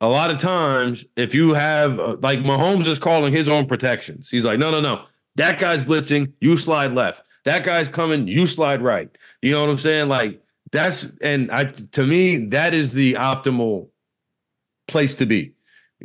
a 0.00 0.08
lot 0.08 0.30
of 0.30 0.38
times, 0.38 1.04
if 1.14 1.34
you 1.34 1.52
have 1.52 1.98
uh, 2.00 2.16
like 2.22 2.38
Mahomes 2.38 2.86
is 2.86 2.98
calling 2.98 3.30
his 3.30 3.46
own 3.46 3.66
protections, 3.66 4.30
he's 4.30 4.46
like, 4.46 4.58
no, 4.58 4.70
no, 4.70 4.80
no, 4.80 5.04
that 5.34 5.58
guy's 5.58 5.84
blitzing, 5.84 6.32
you 6.40 6.56
slide 6.56 6.94
left. 6.94 7.26
That 7.44 7.62
guy's 7.62 7.90
coming, 7.90 8.26
you 8.26 8.46
slide 8.46 8.80
right. 8.80 9.10
You 9.42 9.52
know 9.52 9.60
what 9.60 9.68
I'm 9.68 9.76
saying? 9.76 10.08
Like 10.08 10.42
that's 10.76 11.06
and 11.20 11.50
I 11.50 11.64
to 11.64 12.06
me 12.06 12.36
that 12.46 12.74
is 12.74 12.92
the 12.92 13.14
optimal 13.14 13.88
place 14.86 15.14
to 15.16 15.26
be. 15.26 15.54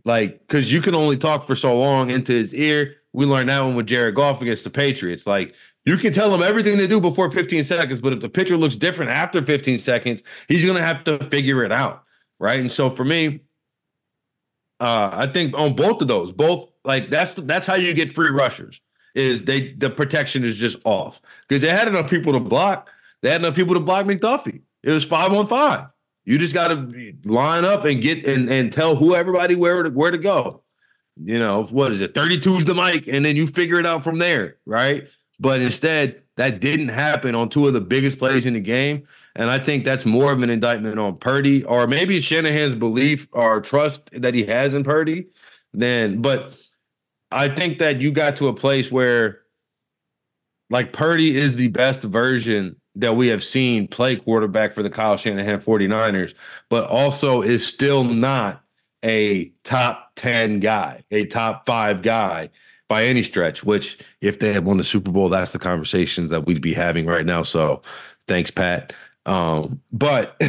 Like 0.05 0.39
because 0.39 0.71
you 0.71 0.81
can 0.81 0.95
only 0.95 1.17
talk 1.17 1.43
for 1.43 1.55
so 1.55 1.77
long 1.77 2.09
into 2.09 2.33
his 2.33 2.53
ear. 2.53 2.95
We 3.13 3.25
learned 3.25 3.49
that 3.49 3.61
one 3.61 3.75
with 3.75 3.87
Jared 3.87 4.15
Goff 4.15 4.41
against 4.41 4.63
the 4.63 4.69
Patriots. 4.69 5.27
Like 5.27 5.53
you 5.85 5.97
can 5.97 6.13
tell 6.13 6.33
him 6.33 6.41
everything 6.41 6.77
they 6.77 6.87
do 6.87 7.01
before 7.01 7.29
15 7.29 7.63
seconds, 7.63 7.99
but 7.99 8.13
if 8.13 8.21
the 8.21 8.29
pitcher 8.29 8.55
looks 8.55 8.75
different 8.75 9.11
after 9.11 9.43
15 9.43 9.77
seconds, 9.77 10.23
he's 10.47 10.65
gonna 10.65 10.81
have 10.85 11.03
to 11.03 11.19
figure 11.25 11.63
it 11.63 11.71
out. 11.71 12.03
right? 12.39 12.59
And 12.59 12.71
so 12.71 12.89
for 12.89 13.03
me, 13.03 13.41
uh, 14.79 15.09
I 15.13 15.27
think 15.27 15.57
on 15.57 15.75
both 15.75 16.01
of 16.01 16.07
those, 16.07 16.31
both 16.31 16.69
like 16.85 17.09
that's 17.09 17.33
that's 17.33 17.65
how 17.65 17.75
you 17.75 17.93
get 17.93 18.13
free 18.13 18.29
rushers. 18.29 18.81
Is 19.13 19.43
they 19.43 19.73
the 19.73 19.89
protection 19.89 20.45
is 20.45 20.57
just 20.57 20.77
off 20.85 21.21
because 21.47 21.61
they 21.61 21.69
had 21.69 21.87
enough 21.89 22.09
people 22.09 22.31
to 22.33 22.39
block. 22.39 22.89
They 23.21 23.29
had 23.29 23.41
enough 23.41 23.55
people 23.55 23.73
to 23.75 23.79
block 23.79 24.05
McDuffie. 24.05 24.61
It 24.83 24.91
was 24.91 25.05
five 25.05 25.31
on 25.31 25.47
five. 25.47 25.87
You 26.25 26.37
just 26.37 26.53
got 26.53 26.69
to 26.69 27.13
line 27.23 27.65
up 27.65 27.85
and 27.85 28.01
get 28.01 28.25
and, 28.25 28.49
and 28.49 28.71
tell 28.71 28.95
who 28.95 29.15
everybody 29.15 29.55
where 29.55 29.83
to 29.83 29.89
where 29.89 30.11
to 30.11 30.17
go. 30.17 30.63
You 31.23 31.39
know 31.39 31.63
what 31.63 31.91
is 31.91 32.01
it? 32.01 32.13
Thirty 32.13 32.39
two 32.39 32.55
is 32.55 32.65
the 32.65 32.73
mic, 32.73 33.07
and 33.07 33.23
then 33.25 33.35
you 33.35 33.47
figure 33.47 33.79
it 33.79 33.85
out 33.85 34.03
from 34.03 34.19
there, 34.19 34.57
right? 34.65 35.07
But 35.39 35.61
instead, 35.61 36.21
that 36.37 36.59
didn't 36.59 36.89
happen 36.89 37.35
on 37.35 37.49
two 37.49 37.67
of 37.67 37.73
the 37.73 37.81
biggest 37.81 38.17
plays 38.19 38.45
in 38.45 38.53
the 38.53 38.59
game. 38.59 39.07
And 39.35 39.49
I 39.49 39.59
think 39.59 39.85
that's 39.85 40.05
more 40.05 40.31
of 40.31 40.41
an 40.41 40.49
indictment 40.49 40.99
on 40.99 41.17
Purdy, 41.17 41.63
or 41.63 41.87
maybe 41.87 42.19
Shanahan's 42.19 42.75
belief 42.75 43.27
or 43.31 43.61
trust 43.61 44.09
that 44.11 44.33
he 44.33 44.43
has 44.45 44.73
in 44.73 44.83
Purdy. 44.83 45.27
Then, 45.73 46.21
but 46.21 46.53
I 47.31 47.47
think 47.47 47.79
that 47.79 48.01
you 48.01 48.11
got 48.11 48.35
to 48.37 48.49
a 48.49 48.53
place 48.53 48.91
where, 48.91 49.41
like, 50.69 50.91
Purdy 50.91 51.37
is 51.37 51.55
the 51.55 51.69
best 51.69 52.01
version 52.01 52.75
that 52.95 53.15
we 53.15 53.27
have 53.27 53.43
seen 53.43 53.87
play 53.87 54.15
quarterback 54.15 54.73
for 54.73 54.83
the 54.83 54.89
Kyle 54.89 55.17
Shanahan 55.17 55.59
49ers, 55.59 56.33
but 56.69 56.89
also 56.89 57.41
is 57.41 57.65
still 57.65 58.03
not 58.03 58.63
a 59.03 59.45
top 59.63 60.11
10 60.15 60.59
guy, 60.59 61.03
a 61.11 61.25
top 61.25 61.65
five 61.65 62.01
guy 62.01 62.49
by 62.87 63.05
any 63.05 63.23
stretch, 63.23 63.63
which 63.63 63.99
if 64.19 64.39
they 64.39 64.51
had 64.51 64.65
won 64.65 64.77
the 64.77 64.83
Super 64.83 65.11
Bowl, 65.11 65.29
that's 65.29 65.53
the 65.53 65.59
conversations 65.59 66.29
that 66.29 66.45
we'd 66.45 66.61
be 66.61 66.73
having 66.73 67.05
right 67.05 67.25
now. 67.25 67.41
So 67.41 67.81
thanks, 68.27 68.51
Pat. 68.51 68.93
Um, 69.25 69.81
but 69.91 70.39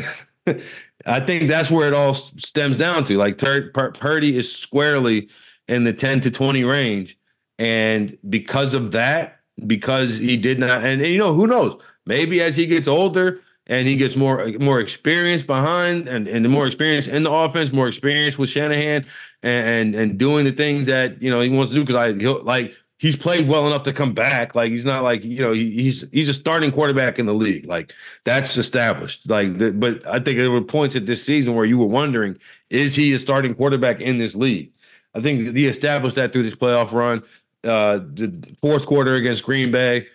I 1.06 1.20
think 1.20 1.48
that's 1.48 1.70
where 1.70 1.86
it 1.86 1.94
all 1.94 2.14
stems 2.14 2.76
down 2.76 3.04
to. 3.04 3.16
Like 3.16 3.38
Tur- 3.38 3.70
Pur- 3.72 3.92
Purdy 3.92 4.36
is 4.36 4.54
squarely 4.54 5.28
in 5.68 5.84
the 5.84 5.92
10 5.92 6.20
to 6.22 6.30
20 6.30 6.64
range. 6.64 7.16
And 7.58 8.18
because 8.28 8.74
of 8.74 8.92
that, 8.92 9.38
because 9.66 10.18
he 10.18 10.36
did 10.36 10.58
not, 10.58 10.84
and, 10.84 11.00
and 11.00 11.12
you 11.12 11.18
know, 11.18 11.34
who 11.34 11.46
knows? 11.46 11.76
Maybe 12.06 12.40
as 12.40 12.56
he 12.56 12.66
gets 12.66 12.88
older 12.88 13.40
and 13.66 13.86
he 13.86 13.96
gets 13.96 14.16
more 14.16 14.46
more 14.58 14.80
experience 14.80 15.42
behind 15.42 16.08
and, 16.08 16.26
and 16.26 16.48
more 16.48 16.66
experience 16.66 17.06
in 17.06 17.22
the 17.22 17.30
offense, 17.30 17.72
more 17.72 17.88
experience 17.88 18.38
with 18.38 18.48
Shanahan 18.48 19.06
and, 19.42 19.94
and, 19.94 19.94
and 19.94 20.18
doing 20.18 20.44
the 20.44 20.52
things 20.52 20.86
that 20.86 21.22
you 21.22 21.30
know 21.30 21.40
he 21.40 21.48
wants 21.48 21.72
to 21.72 21.76
do. 21.76 21.84
Because 21.84 21.96
I 21.96 22.08
like 22.42 22.74
he's 23.02 23.16
played 23.16 23.48
well 23.48 23.66
enough 23.66 23.82
to 23.82 23.92
come 23.92 24.14
back. 24.14 24.54
Like 24.54 24.70
he's 24.70 24.84
not 24.84 25.02
like 25.02 25.24
you 25.24 25.40
know 25.40 25.52
he, 25.52 25.70
he's 25.70 26.04
he's 26.12 26.28
a 26.28 26.34
starting 26.34 26.70
quarterback 26.70 27.18
in 27.18 27.26
the 27.26 27.34
league. 27.34 27.66
Like 27.66 27.92
that's 28.24 28.56
established. 28.56 29.28
Like 29.28 29.58
the, 29.58 29.72
but 29.72 30.06
I 30.06 30.20
think 30.20 30.38
there 30.38 30.50
were 30.50 30.62
points 30.62 30.96
at 30.96 31.06
this 31.06 31.24
season 31.24 31.54
where 31.54 31.64
you 31.64 31.78
were 31.78 31.86
wondering 31.86 32.38
is 32.70 32.94
he 32.94 33.12
a 33.12 33.18
starting 33.18 33.54
quarterback 33.54 34.00
in 34.00 34.18
this 34.18 34.34
league? 34.34 34.72
I 35.14 35.20
think 35.20 35.54
he 35.56 35.66
established 35.66 36.16
that 36.16 36.32
through 36.32 36.44
this 36.44 36.54
playoff 36.54 36.92
run. 36.92 37.22
Uh, 37.64 37.98
the 37.98 38.56
fourth 38.60 38.86
quarter 38.86 39.14
against 39.14 39.44
Green 39.44 39.70
Bay, 39.70 40.06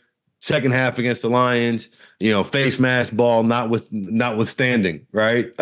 second 0.42 0.72
half 0.72 1.00
against 1.00 1.22
the 1.22 1.30
Lions. 1.30 1.90
You 2.20 2.32
know, 2.32 2.44
face 2.44 2.80
mask 2.80 3.14
ball, 3.14 3.44
not 3.44 3.70
with 3.70 3.92
notwithstanding, 3.92 5.06
right? 5.12 5.52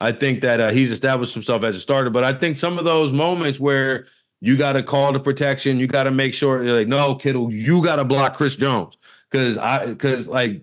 I 0.00 0.12
think 0.12 0.42
that 0.42 0.60
uh, 0.60 0.70
he's 0.70 0.90
established 0.90 1.34
himself 1.34 1.62
as 1.62 1.76
a 1.76 1.80
starter. 1.80 2.10
But 2.10 2.24
I 2.24 2.32
think 2.32 2.56
some 2.56 2.78
of 2.78 2.84
those 2.84 3.12
moments 3.12 3.58
where 3.58 4.06
you 4.44 4.58
got 4.58 4.72
to 4.72 4.82
call 4.82 5.10
the 5.10 5.20
protection. 5.20 5.78
You 5.78 5.86
got 5.86 6.02
to 6.02 6.10
make 6.10 6.34
sure 6.34 6.62
like, 6.64 6.86
no, 6.86 7.14
Kittle, 7.14 7.50
you 7.50 7.82
got 7.82 7.96
to 7.96 8.04
block 8.04 8.34
Chris 8.34 8.56
Jones 8.56 8.98
because 9.30 9.56
I 9.56 9.86
because 9.86 10.28
like, 10.28 10.62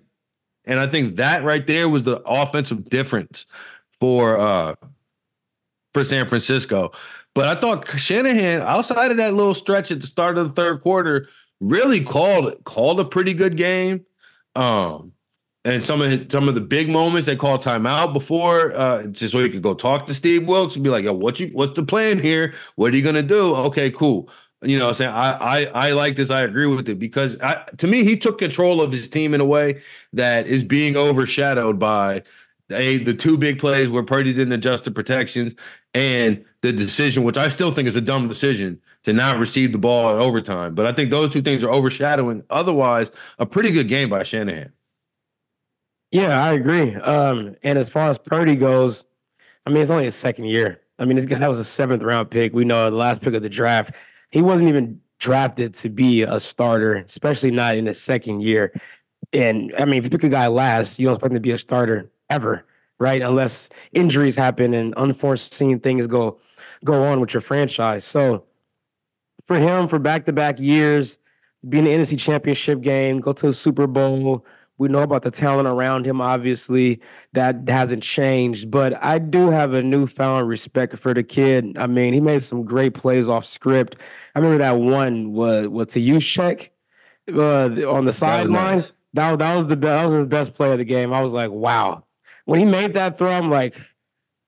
and 0.64 0.78
I 0.78 0.86
think 0.86 1.16
that 1.16 1.42
right 1.42 1.66
there 1.66 1.88
was 1.88 2.04
the 2.04 2.20
offensive 2.20 2.88
difference 2.88 3.46
for 3.98 4.38
uh 4.38 4.76
for 5.94 6.04
San 6.04 6.28
Francisco. 6.28 6.92
But 7.34 7.46
I 7.46 7.60
thought 7.60 7.88
Shanahan, 7.98 8.60
outside 8.60 9.10
of 9.10 9.16
that 9.16 9.34
little 9.34 9.54
stretch 9.54 9.90
at 9.90 10.00
the 10.00 10.06
start 10.06 10.38
of 10.38 10.46
the 10.46 10.54
third 10.54 10.80
quarter, 10.80 11.28
really 11.62 12.02
called 12.02 12.62
called 12.64 13.00
a 13.00 13.04
pretty 13.04 13.32
good 13.32 13.56
game. 13.56 14.04
Um, 14.54 15.12
and 15.64 15.82
some 15.82 16.02
of 16.02 16.30
some 16.30 16.48
of 16.48 16.54
the 16.54 16.60
big 16.60 16.90
moments 16.90 17.26
they 17.26 17.36
call 17.36 17.56
timeout 17.56 18.12
before 18.12 18.76
uh 18.76 19.04
just 19.04 19.32
so 19.32 19.38
you 19.38 19.48
could 19.48 19.62
go 19.62 19.74
talk 19.74 20.06
to 20.06 20.14
Steve 20.14 20.46
Wilks 20.46 20.74
and 20.74 20.84
be 20.84 20.90
like, 20.90 21.04
yo, 21.04 21.12
what 21.12 21.38
you 21.40 21.48
what's 21.52 21.72
the 21.72 21.84
plan 21.84 22.18
here? 22.18 22.52
What 22.74 22.92
are 22.92 22.96
you 22.96 23.02
gonna 23.02 23.22
do? 23.22 23.54
Okay, 23.54 23.90
cool. 23.90 24.28
You 24.62 24.78
know, 24.78 24.88
I'm 24.88 24.94
saying 24.94 25.12
I 25.12 25.32
I 25.32 25.64
I 25.88 25.90
like 25.92 26.16
this. 26.16 26.30
I 26.30 26.42
agree 26.42 26.66
with 26.66 26.88
it 26.88 26.98
because 26.98 27.40
I, 27.40 27.64
to 27.78 27.86
me 27.86 28.04
he 28.04 28.16
took 28.16 28.38
control 28.38 28.80
of 28.80 28.90
his 28.90 29.08
team 29.08 29.34
in 29.34 29.40
a 29.40 29.44
way 29.44 29.82
that 30.12 30.46
is 30.48 30.64
being 30.64 30.96
overshadowed 30.96 31.78
by 31.78 32.24
a 32.70 32.98
the 32.98 33.14
two 33.14 33.38
big 33.38 33.60
plays 33.60 33.88
where 33.88 34.02
Purdy 34.02 34.32
didn't 34.32 34.52
adjust 34.52 34.84
the 34.84 34.90
protections 34.90 35.54
and 35.94 36.44
the 36.62 36.72
decision, 36.72 37.22
which 37.22 37.36
I 37.36 37.48
still 37.48 37.70
think 37.70 37.86
is 37.86 37.96
a 37.96 38.00
dumb 38.00 38.26
decision 38.28 38.80
to 39.04 39.12
not 39.12 39.38
receive 39.38 39.72
the 39.72 39.78
ball 39.78 40.14
in 40.14 40.20
overtime. 40.20 40.74
But 40.74 40.86
I 40.86 40.92
think 40.92 41.10
those 41.10 41.32
two 41.32 41.42
things 41.42 41.64
are 41.64 41.70
overshadowing 41.70 42.44
otherwise 42.50 43.10
a 43.38 43.46
pretty 43.46 43.70
good 43.70 43.88
game 43.88 44.08
by 44.08 44.22
Shanahan. 44.22 44.72
Yeah, 46.10 46.44
I 46.44 46.52
agree. 46.52 46.94
Um, 46.96 47.56
and 47.62 47.78
as 47.78 47.88
far 47.88 48.10
as 48.10 48.18
Purdy 48.18 48.54
goes, 48.54 49.04
I 49.66 49.70
mean, 49.70 49.80
it's 49.80 49.90
only 49.90 50.04
his 50.04 50.14
second 50.14 50.44
year. 50.44 50.80
I 50.98 51.04
mean, 51.04 51.16
this 51.16 51.26
guy 51.26 51.48
was 51.48 51.58
a 51.58 51.64
seventh 51.64 52.02
round 52.02 52.30
pick. 52.30 52.52
We 52.52 52.64
know 52.64 52.90
the 52.90 52.96
last 52.96 53.22
pick 53.22 53.34
of 53.34 53.42
the 53.42 53.48
draft. 53.48 53.94
He 54.30 54.42
wasn't 54.42 54.68
even 54.68 55.00
drafted 55.18 55.74
to 55.74 55.88
be 55.88 56.22
a 56.22 56.38
starter, 56.38 56.94
especially 56.94 57.50
not 57.50 57.76
in 57.76 57.86
his 57.86 58.00
second 58.00 58.42
year. 58.42 58.72
And 59.32 59.72
I 59.78 59.84
mean, 59.84 59.94
if 59.94 60.04
you 60.04 60.10
pick 60.10 60.24
a 60.24 60.28
guy 60.28 60.48
last, 60.48 60.98
you 60.98 61.06
don't 61.06 61.14
expect 61.14 61.30
him 61.30 61.36
to 61.36 61.40
be 61.40 61.52
a 61.52 61.58
starter 61.58 62.10
ever, 62.28 62.64
right? 62.98 63.22
Unless 63.22 63.70
injuries 63.92 64.36
happen 64.36 64.74
and 64.74 64.94
unforeseen 64.94 65.80
things 65.80 66.06
go 66.06 66.38
go 66.84 67.02
on 67.04 67.20
with 67.20 67.32
your 67.32 67.40
franchise. 67.40 68.04
So 68.04 68.44
for 69.52 69.58
him, 69.58 69.88
for 69.88 69.98
back 69.98 70.24
to 70.24 70.32
back 70.32 70.58
years, 70.58 71.18
being 71.68 71.86
in 71.86 72.00
the 72.00 72.06
NFC 72.06 72.18
Championship 72.18 72.80
game, 72.80 73.20
go 73.20 73.32
to 73.34 73.48
a 73.48 73.52
Super 73.52 73.86
Bowl, 73.86 74.46
we 74.78 74.88
know 74.88 75.02
about 75.02 75.22
the 75.22 75.30
talent 75.30 75.68
around 75.68 76.06
him, 76.06 76.20
obviously, 76.20 77.00
that 77.34 77.68
hasn't 77.68 78.02
changed. 78.02 78.70
But 78.70 79.02
I 79.04 79.18
do 79.18 79.50
have 79.50 79.74
a 79.74 79.82
newfound 79.82 80.48
respect 80.48 80.98
for 80.98 81.12
the 81.12 81.22
kid. 81.22 81.76
I 81.76 81.86
mean, 81.86 82.14
he 82.14 82.20
made 82.20 82.42
some 82.42 82.64
great 82.64 82.94
plays 82.94 83.28
off 83.28 83.44
script. 83.44 83.96
I 84.34 84.38
remember 84.38 84.58
that 84.58 84.78
one 84.78 85.32
was, 85.32 85.68
was 85.68 85.88
Juszczyk 85.88 86.70
uh, 87.32 87.88
on 87.88 88.06
the 88.06 88.12
sideline. 88.12 88.76
Nice. 88.76 88.92
That, 89.12 89.38
that 89.38 89.54
was 89.54 89.66
the 89.66 89.76
that 89.76 90.04
was 90.06 90.14
his 90.14 90.26
best 90.26 90.54
play 90.54 90.72
of 90.72 90.78
the 90.78 90.84
game. 90.84 91.12
I 91.12 91.20
was 91.20 91.34
like, 91.34 91.50
wow. 91.50 92.04
When 92.46 92.58
he 92.58 92.64
made 92.64 92.94
that 92.94 93.18
throw, 93.18 93.30
I'm 93.30 93.50
like, 93.50 93.76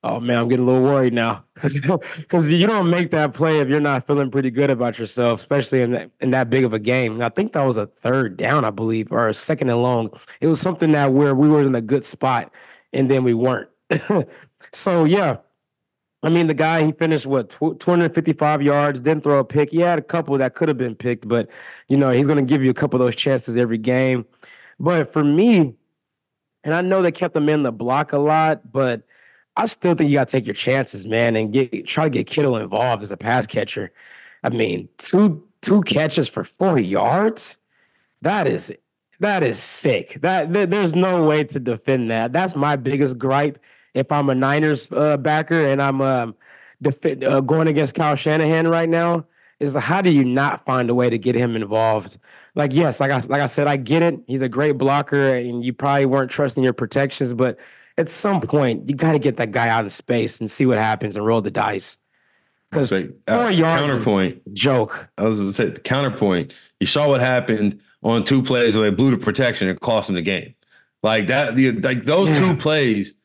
oh 0.03 0.19
man, 0.19 0.39
I'm 0.39 0.49
getting 0.49 0.67
a 0.67 0.67
little 0.67 0.83
worried 0.83 1.13
now 1.13 1.44
because 1.55 2.51
you 2.51 2.67
don't 2.67 2.89
make 2.89 3.11
that 3.11 3.33
play 3.33 3.59
if 3.59 3.69
you're 3.69 3.79
not 3.79 4.05
feeling 4.05 4.29
pretty 4.29 4.51
good 4.51 4.69
about 4.69 4.99
yourself, 4.99 5.39
especially 5.39 5.81
in 5.81 5.91
that 5.91 6.11
in 6.19 6.31
that 6.31 6.49
big 6.49 6.65
of 6.65 6.73
a 6.73 6.79
game. 6.79 7.21
I 7.21 7.29
think 7.29 7.53
that 7.53 7.63
was 7.63 7.77
a 7.77 7.87
third 7.87 8.37
down, 8.37 8.65
I 8.65 8.69
believe, 8.69 9.11
or 9.11 9.27
a 9.27 9.33
second 9.33 9.69
and 9.69 9.81
long. 9.81 10.11
It 10.41 10.47
was 10.47 10.59
something 10.59 10.91
that 10.91 11.13
where 11.13 11.33
we 11.33 11.47
were 11.47 11.61
in 11.61 11.73
a 11.75 11.81
good 11.81 12.05
spot 12.05 12.51
and 12.93 13.09
then 13.09 13.23
we 13.23 13.33
weren't. 13.33 13.69
so 14.73 15.05
yeah. 15.05 15.37
I 16.23 16.29
mean, 16.29 16.47
the 16.47 16.55
guy 16.55 16.83
he 16.83 16.91
finished 16.91 17.27
what 17.27 17.51
255 17.51 18.61
yards, 18.63 18.99
didn't 18.99 19.23
throw 19.23 19.37
a 19.37 19.45
pick. 19.45 19.69
He 19.69 19.79
had 19.79 19.99
a 19.99 20.01
couple 20.01 20.35
that 20.39 20.55
could 20.55 20.67
have 20.67 20.77
been 20.77 20.95
picked, 20.95 21.27
but 21.27 21.47
you 21.87 21.97
know 21.97 22.09
he's 22.09 22.25
going 22.25 22.39
to 22.39 22.43
give 22.43 22.63
you 22.63 22.71
a 22.71 22.73
couple 22.73 22.99
of 22.99 23.05
those 23.05 23.15
chances 23.15 23.55
every 23.55 23.77
game. 23.77 24.25
But 24.79 25.13
for 25.13 25.23
me, 25.23 25.75
and 26.63 26.73
I 26.73 26.81
know 26.81 27.03
they 27.03 27.11
kept 27.11 27.35
him 27.35 27.47
in 27.47 27.61
the 27.61 27.71
block 27.71 28.11
a 28.11 28.17
lot, 28.17 28.71
but 28.71 29.03
I 29.57 29.65
still 29.67 29.95
think 29.95 30.09
you 30.09 30.17
got 30.17 30.27
to 30.27 30.31
take 30.31 30.45
your 30.45 30.55
chances, 30.55 31.07
man, 31.07 31.35
and 31.35 31.51
get 31.51 31.87
try 31.87 32.05
to 32.05 32.09
get 32.09 32.27
Kittle 32.27 32.57
involved 32.57 33.03
as 33.03 33.11
a 33.11 33.17
pass 33.17 33.47
catcher. 33.47 33.91
I 34.43 34.49
mean, 34.49 34.89
two 34.97 35.43
two 35.61 35.81
catches 35.83 36.27
for 36.27 36.43
40 36.43 36.85
yards. 36.85 37.57
That 38.21 38.47
is 38.47 38.71
that 39.19 39.43
is 39.43 39.61
sick. 39.61 40.17
That 40.21 40.51
there's 40.51 40.95
no 40.95 41.25
way 41.25 41.43
to 41.45 41.59
defend 41.59 42.11
that. 42.11 42.33
That's 42.33 42.55
my 42.55 42.75
biggest 42.75 43.17
gripe. 43.17 43.59
If 43.93 44.11
I'm 44.11 44.29
a 44.29 44.35
Niners 44.35 44.91
uh, 44.91 45.17
backer 45.17 45.67
and 45.67 45.81
I'm 45.81 46.01
um, 46.01 46.35
def- 46.81 47.23
uh, 47.23 47.39
going 47.41 47.67
against 47.67 47.95
Kyle 47.95 48.15
Shanahan 48.15 48.67
right 48.67 48.89
now, 48.89 49.25
is 49.59 49.73
how 49.73 50.01
do 50.01 50.09
you 50.09 50.25
not 50.25 50.65
find 50.65 50.89
a 50.89 50.95
way 50.95 51.09
to 51.09 51.17
get 51.17 51.33
him 51.33 51.55
involved? 51.55 52.17
Like, 52.55 52.73
yes, 52.73 52.99
like 52.99 53.11
I 53.11 53.19
like 53.19 53.41
I 53.41 53.45
said, 53.45 53.67
I 53.67 53.77
get 53.77 54.01
it. 54.01 54.19
He's 54.27 54.41
a 54.41 54.49
great 54.49 54.73
blocker, 54.73 55.35
and 55.35 55.63
you 55.63 55.71
probably 55.73 56.05
weren't 56.05 56.29
trusting 56.29 56.63
your 56.63 56.73
protections, 56.73 57.33
but 57.33 57.57
at 57.97 58.09
some 58.09 58.41
point 58.41 58.87
you 58.89 58.95
got 58.95 59.13
to 59.13 59.19
get 59.19 59.37
that 59.37 59.51
guy 59.51 59.69
out 59.69 59.85
of 59.85 59.91
space 59.91 60.39
and 60.39 60.49
see 60.49 60.65
what 60.65 60.77
happens 60.77 61.15
and 61.15 61.25
roll 61.25 61.41
the 61.41 61.51
dice. 61.51 61.97
Because 62.71 62.91
uh, 62.91 63.07
counterpoint 63.27 64.53
joke. 64.53 65.07
I 65.17 65.23
was 65.23 65.39
to 65.39 65.53
say 65.53 65.69
the 65.69 65.79
counterpoint. 65.79 66.53
You 66.79 66.87
saw 66.87 67.07
what 67.07 67.21
happened 67.21 67.79
on 68.03 68.23
two 68.23 68.43
plays 68.43 68.75
where 68.75 68.89
they 68.89 68.95
blew 68.95 69.11
the 69.11 69.17
protection 69.17 69.67
and 69.67 69.79
cost 69.79 70.07
them 70.07 70.15
the 70.15 70.21
game. 70.21 70.53
Like 71.01 71.27
that, 71.27 71.55
the, 71.55 71.71
like 71.71 72.03
those 72.03 72.29
yeah. 72.29 72.39
two 72.39 72.55
plays 72.55 73.15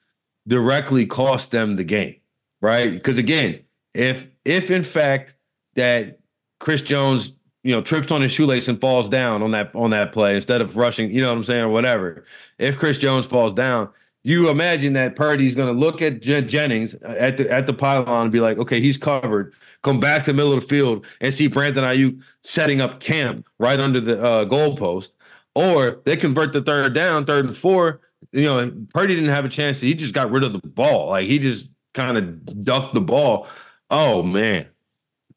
directly 0.46 1.06
cost 1.06 1.50
them 1.50 1.76
the 1.76 1.84
game, 1.84 2.16
right? 2.60 2.92
Because 2.92 3.18
again, 3.18 3.60
if 3.94 4.28
if 4.44 4.70
in 4.70 4.84
fact 4.84 5.34
that 5.74 6.20
Chris 6.58 6.82
Jones, 6.82 7.32
you 7.62 7.74
know, 7.74 7.80
trips 7.80 8.10
on 8.10 8.22
his 8.22 8.32
shoelace 8.32 8.68
and 8.68 8.80
falls 8.80 9.08
down 9.08 9.42
on 9.42 9.50
that 9.52 9.74
on 9.74 9.90
that 9.90 10.12
play 10.12 10.36
instead 10.36 10.60
of 10.60 10.76
rushing, 10.76 11.10
you 11.10 11.22
know 11.22 11.28
what 11.28 11.38
I'm 11.38 11.44
saying, 11.44 11.62
or 11.62 11.70
whatever. 11.70 12.24
If 12.58 12.78
Chris 12.78 12.98
Jones 12.98 13.26
falls 13.26 13.52
down, 13.52 13.88
you 14.22 14.50
imagine 14.50 14.92
that 14.94 15.16
Purdy's 15.16 15.54
going 15.54 15.74
to 15.74 15.78
look 15.78 16.02
at 16.02 16.20
Jen- 16.20 16.48
Jennings 16.48 16.94
at 16.94 17.38
the 17.38 17.50
at 17.50 17.66
the 17.66 17.72
pylon 17.72 18.22
and 18.22 18.32
be 18.32 18.40
like, 18.40 18.58
okay, 18.58 18.80
he's 18.80 18.98
covered. 18.98 19.54
Come 19.82 19.98
back 19.98 20.24
to 20.24 20.32
the 20.32 20.36
middle 20.36 20.52
of 20.52 20.60
the 20.60 20.66
field 20.66 21.06
and 21.20 21.32
see 21.32 21.46
Brandon 21.46 21.84
Aiyuk 21.84 22.20
setting 22.44 22.80
up 22.80 23.00
camp 23.00 23.46
right 23.58 23.80
under 23.80 24.00
the 24.00 24.22
uh, 24.22 24.44
goalpost, 24.44 25.12
or 25.54 26.00
they 26.04 26.16
convert 26.16 26.52
the 26.52 26.60
third 26.60 26.94
down, 26.94 27.24
third 27.24 27.46
and 27.46 27.56
four. 27.56 28.00
You 28.32 28.44
know, 28.44 28.72
Purdy 28.92 29.14
didn't 29.14 29.30
have 29.30 29.46
a 29.46 29.48
chance. 29.48 29.80
To, 29.80 29.86
he 29.86 29.94
just 29.94 30.14
got 30.14 30.30
rid 30.30 30.44
of 30.44 30.52
the 30.52 30.58
ball. 30.58 31.08
Like 31.08 31.26
he 31.26 31.38
just 31.38 31.70
kind 31.94 32.18
of 32.18 32.64
ducked 32.64 32.92
the 32.92 33.00
ball. 33.00 33.48
Oh 33.90 34.22
man! 34.22 34.68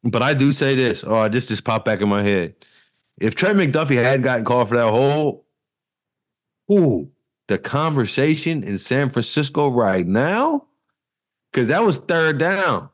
But 0.04 0.22
I 0.22 0.34
do 0.34 0.52
say 0.52 0.76
this. 0.76 1.06
Oh, 1.08 1.30
this 1.30 1.48
just 1.48 1.64
popped 1.64 1.86
back 1.86 2.02
in 2.02 2.10
my 2.10 2.22
head. 2.22 2.54
If 3.18 3.36
Trent 3.36 3.58
McDuffie 3.58 4.04
hadn't 4.04 4.24
gotten 4.24 4.44
called 4.44 4.68
for 4.68 4.76
that 4.76 4.90
whole, 4.90 5.46
ooh, 6.70 7.10
the 7.48 7.58
conversation 7.58 8.64
in 8.64 8.78
San 8.78 9.10
Francisco 9.10 9.70
right 9.70 10.06
now, 10.08 10.66
because 11.52 11.68
that 11.68 11.84
was 11.84 11.98
third 11.98 12.38
down. 12.38 12.90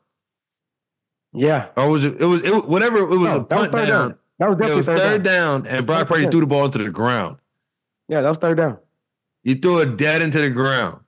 Yeah. 1.32 1.68
Or 1.76 1.88
was 1.90 2.04
it? 2.04 2.20
It 2.20 2.24
was 2.24 2.42
it, 2.42 2.66
whatever. 2.68 2.98
It 2.98 3.06
was 3.06 3.20
No, 3.20 3.36
a 3.40 3.46
that 3.46 3.58
was 3.60 3.68
third 3.68 3.86
down. 3.86 4.08
down. 4.10 4.18
That 4.38 4.48
was 4.48 4.56
It 4.56 4.58
definitely 4.60 4.76
was 4.78 4.86
third, 4.86 4.98
third 4.98 5.22
down. 5.22 5.62
down, 5.62 5.66
and 5.76 5.86
Brock 5.86 6.08
Purdy 6.08 6.24
100%. 6.26 6.30
threw 6.30 6.40
the 6.40 6.46
ball 6.46 6.64
into 6.64 6.78
the 6.78 6.90
ground. 6.90 7.36
Yeah, 8.08 8.22
that 8.22 8.28
was 8.28 8.38
third 8.38 8.56
down. 8.56 8.78
You 9.44 9.54
threw 9.54 9.78
it 9.80 9.96
dead 9.96 10.22
into 10.22 10.40
the 10.40 10.50
ground. 10.50 11.00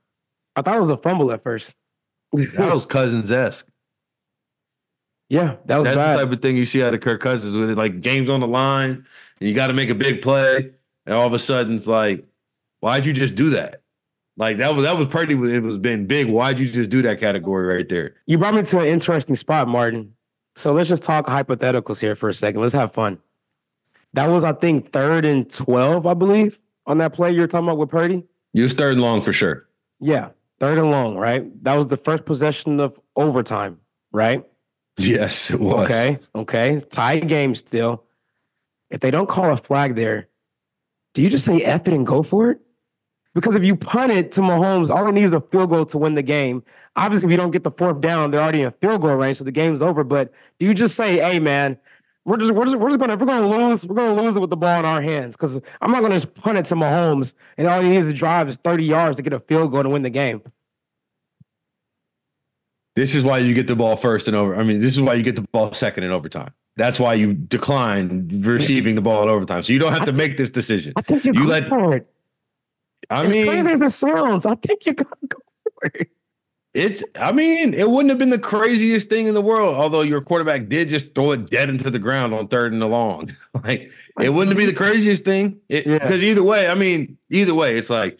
I 0.54 0.62
thought 0.62 0.76
it 0.76 0.80
was 0.80 0.88
a 0.90 0.96
fumble 0.96 1.32
at 1.32 1.42
first. 1.42 1.74
That 2.32 2.72
was 2.72 2.86
Cousins 2.86 3.30
esque. 3.30 3.66
yeah, 5.28 5.56
that 5.66 5.76
was 5.78 5.86
That's 5.86 5.96
bad. 5.96 6.18
the 6.18 6.24
type 6.24 6.32
of 6.32 6.42
thing 6.42 6.56
you 6.56 6.64
see 6.66 6.82
out 6.82 6.94
of 6.94 7.00
Kirk 7.00 7.20
Cousins 7.20 7.56
with 7.56 7.70
it, 7.70 7.76
like 7.76 8.00
games 8.00 8.30
on 8.30 8.40
the 8.40 8.46
line, 8.46 9.04
and 9.40 9.48
you 9.48 9.54
got 9.54 9.66
to 9.68 9.72
make 9.72 9.88
a 9.90 9.94
big 9.94 10.22
play, 10.22 10.70
and 11.06 11.14
all 11.14 11.26
of 11.26 11.32
a 11.32 11.38
sudden 11.38 11.76
it's 11.76 11.86
like, 11.86 12.24
why'd 12.82 13.06
you 13.06 13.12
just 13.12 13.34
do 13.34 13.50
that? 13.50 13.82
Like 14.36 14.58
that 14.58 14.74
was 14.74 14.84
that 14.84 14.96
was 14.96 15.06
pretty. 15.06 15.34
It 15.34 15.62
was 15.62 15.78
been 15.78 16.06
big. 16.06 16.30
Why'd 16.30 16.58
you 16.58 16.66
just 16.66 16.90
do 16.90 17.02
that 17.02 17.20
category 17.20 17.74
right 17.74 17.88
there? 17.88 18.16
You 18.26 18.38
brought 18.38 18.54
me 18.54 18.62
to 18.62 18.80
an 18.80 18.86
interesting 18.86 19.36
spot, 19.36 19.68
Martin. 19.68 20.14
So 20.56 20.72
let's 20.72 20.88
just 20.88 21.02
talk 21.02 21.26
hypotheticals 21.26 22.00
here 22.00 22.14
for 22.14 22.28
a 22.28 22.34
second. 22.34 22.60
Let's 22.60 22.74
have 22.74 22.92
fun. 22.92 23.18
That 24.14 24.28
was, 24.28 24.44
I 24.44 24.52
think, 24.52 24.92
third 24.92 25.24
and 25.24 25.50
12, 25.50 26.06
I 26.06 26.12
believe, 26.12 26.60
on 26.86 26.98
that 26.98 27.14
play 27.14 27.32
you 27.32 27.40
were 27.40 27.46
talking 27.46 27.66
about 27.66 27.78
with 27.78 27.88
Purdy. 27.88 28.24
You 28.52 28.64
was 28.64 28.74
third 28.74 28.92
and 28.92 29.00
long 29.00 29.22
for 29.22 29.32
sure. 29.32 29.66
Yeah, 30.00 30.30
third 30.60 30.78
and 30.78 30.90
long, 30.90 31.16
right? 31.16 31.50
That 31.64 31.76
was 31.76 31.86
the 31.86 31.96
first 31.96 32.26
possession 32.26 32.80
of 32.80 32.98
overtime, 33.16 33.78
right? 34.12 34.44
Yes, 34.98 35.50
it 35.50 35.60
was. 35.60 35.86
Okay, 35.86 36.18
okay. 36.34 36.78
Tie 36.90 37.20
game 37.20 37.54
still. 37.54 38.04
If 38.90 39.00
they 39.00 39.10
don't 39.10 39.28
call 39.28 39.50
a 39.50 39.56
flag 39.56 39.94
there, 39.94 40.28
do 41.14 41.22
you 41.22 41.30
just 41.30 41.46
say 41.46 41.62
F 41.62 41.88
it 41.88 41.94
and 41.94 42.06
go 42.06 42.22
for 42.22 42.50
it? 42.50 42.60
Because 43.34 43.54
if 43.54 43.64
you 43.64 43.74
punt 43.76 44.12
it 44.12 44.30
to 44.32 44.40
Mahomes, 44.42 44.90
all 44.90 45.06
it 45.08 45.12
needs 45.12 45.26
is 45.28 45.32
a 45.32 45.40
field 45.40 45.70
goal 45.70 45.86
to 45.86 45.98
win 45.98 46.14
the 46.14 46.22
game. 46.22 46.62
Obviously, 46.96 47.28
if 47.28 47.30
you 47.30 47.36
don't 47.38 47.50
get 47.50 47.64
the 47.64 47.70
fourth 47.70 48.00
down, 48.00 48.30
they're 48.30 48.40
already 48.42 48.62
in 48.62 48.70
field 48.80 49.00
goal 49.00 49.14
range, 49.14 49.38
so 49.38 49.44
the 49.44 49.52
game's 49.52 49.80
over. 49.80 50.04
But 50.04 50.32
do 50.58 50.66
you 50.66 50.74
just 50.74 50.94
say, 50.96 51.18
"Hey, 51.18 51.38
man, 51.38 51.78
we're 52.26 52.36
just 52.36 52.52
we're 52.52 52.66
just 52.66 52.76
we're 52.76 52.88
just 52.90 53.00
gonna 53.00 53.16
we're 53.16 53.24
gonna 53.26 53.48
lose 53.48 53.86
we're 53.86 53.94
gonna 53.96 54.20
lose 54.20 54.36
it 54.36 54.40
with 54.40 54.50
the 54.50 54.56
ball 54.56 54.78
in 54.80 54.84
our 54.84 55.00
hands"? 55.00 55.34
Because 55.34 55.58
I'm 55.80 55.90
not 55.90 56.02
gonna 56.02 56.16
just 56.16 56.34
punt 56.34 56.58
it 56.58 56.66
to 56.66 56.74
Mahomes, 56.74 57.34
and 57.56 57.66
all 57.66 57.80
he 57.80 57.88
needs 57.88 58.08
to 58.08 58.12
drive 58.12 58.48
is 58.48 58.56
30 58.56 58.84
yards 58.84 59.16
to 59.16 59.22
get 59.22 59.32
a 59.32 59.40
field 59.40 59.72
goal 59.72 59.82
to 59.82 59.88
win 59.88 60.02
the 60.02 60.10
game. 60.10 60.42
This 62.94 63.14
is 63.14 63.22
why 63.24 63.38
you 63.38 63.54
get 63.54 63.66
the 63.66 63.76
ball 63.76 63.96
first 63.96 64.28
and 64.28 64.36
over. 64.36 64.54
I 64.54 64.62
mean, 64.64 64.80
this 64.80 64.94
is 64.94 65.00
why 65.00 65.14
you 65.14 65.22
get 65.22 65.36
the 65.36 65.46
ball 65.52 65.72
second 65.72 66.04
in 66.04 66.12
overtime. 66.12 66.52
That's 66.76 67.00
why 67.00 67.14
you 67.14 67.32
decline 67.32 68.28
receiving 68.44 68.94
the 68.94 69.00
ball 69.00 69.22
in 69.22 69.28
overtime. 69.30 69.62
So 69.62 69.72
you 69.72 69.78
don't 69.78 69.92
have 69.94 70.04
to 70.04 70.12
make 70.12 70.36
this 70.36 70.50
decision. 70.50 70.92
I 70.96 71.02
think 71.02 71.24
you, 71.24 71.32
You 71.34 71.46
let- 71.46 71.68
for 71.68 71.94
it. 71.96 72.11
I 73.10 73.24
as 73.24 73.32
mean, 73.32 73.46
crazy 73.46 73.70
as 73.70 73.82
it 73.82 73.90
sounds, 73.90 74.46
I 74.46 74.54
think 74.54 74.86
you 74.86 74.94
gotta 74.94 75.26
go 75.28 75.38
for 75.80 75.90
it. 75.94 76.10
It's, 76.74 77.04
I 77.16 77.32
mean, 77.32 77.74
it 77.74 77.90
wouldn't 77.90 78.08
have 78.08 78.18
been 78.18 78.30
the 78.30 78.38
craziest 78.38 79.10
thing 79.10 79.26
in 79.26 79.34
the 79.34 79.42
world, 79.42 79.76
although 79.76 80.00
your 80.00 80.22
quarterback 80.22 80.68
did 80.68 80.88
just 80.88 81.14
throw 81.14 81.32
it 81.32 81.50
dead 81.50 81.68
into 81.68 81.90
the 81.90 81.98
ground 81.98 82.32
on 82.32 82.48
third 82.48 82.72
and 82.72 82.80
the 82.80 82.86
long. 82.86 83.30
like, 83.64 83.90
it 84.18 84.30
wouldn't 84.30 84.56
be 84.56 84.64
the 84.64 84.72
craziest 84.72 85.22
thing. 85.22 85.60
It, 85.68 85.86
Yeah. 85.86 85.98
Because 85.98 86.22
either 86.22 86.42
way, 86.42 86.68
I 86.68 86.74
mean, 86.74 87.18
either 87.28 87.54
way, 87.54 87.76
it's 87.76 87.90
like, 87.90 88.18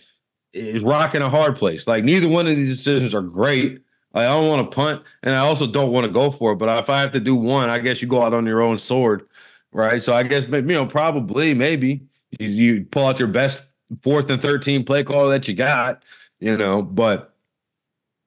it's 0.52 0.84
rocking 0.84 1.22
a 1.22 1.30
hard 1.30 1.56
place. 1.56 1.86
Like, 1.86 2.04
neither 2.04 2.28
one 2.28 2.46
of 2.46 2.54
these 2.54 2.76
decisions 2.76 3.14
are 3.14 3.22
great. 3.22 3.80
Like, 4.12 4.26
I 4.26 4.34
don't 4.34 4.48
want 4.48 4.70
to 4.70 4.74
punt, 4.74 5.02
and 5.22 5.34
I 5.34 5.38
also 5.38 5.66
don't 5.66 5.90
want 5.90 6.04
to 6.04 6.12
go 6.12 6.30
for 6.30 6.52
it. 6.52 6.56
But 6.56 6.78
if 6.78 6.90
I 6.90 7.00
have 7.00 7.12
to 7.12 7.20
do 7.20 7.34
one, 7.34 7.70
I 7.70 7.78
guess 7.78 8.02
you 8.02 8.08
go 8.08 8.22
out 8.22 8.34
on 8.34 8.44
your 8.44 8.60
own 8.60 8.76
sword, 8.76 9.26
right? 9.72 10.02
So 10.02 10.12
I 10.12 10.24
guess, 10.24 10.44
you 10.44 10.60
know, 10.60 10.84
probably, 10.84 11.54
maybe 11.54 12.02
you, 12.38 12.48
you 12.48 12.84
pull 12.84 13.06
out 13.06 13.18
your 13.18 13.28
best 13.28 13.64
fourth 14.02 14.30
and 14.30 14.40
13 14.40 14.84
play 14.84 15.04
call 15.04 15.28
that 15.28 15.46
you 15.48 15.54
got, 15.54 16.02
you 16.40 16.56
know, 16.56 16.82
but 16.82 17.34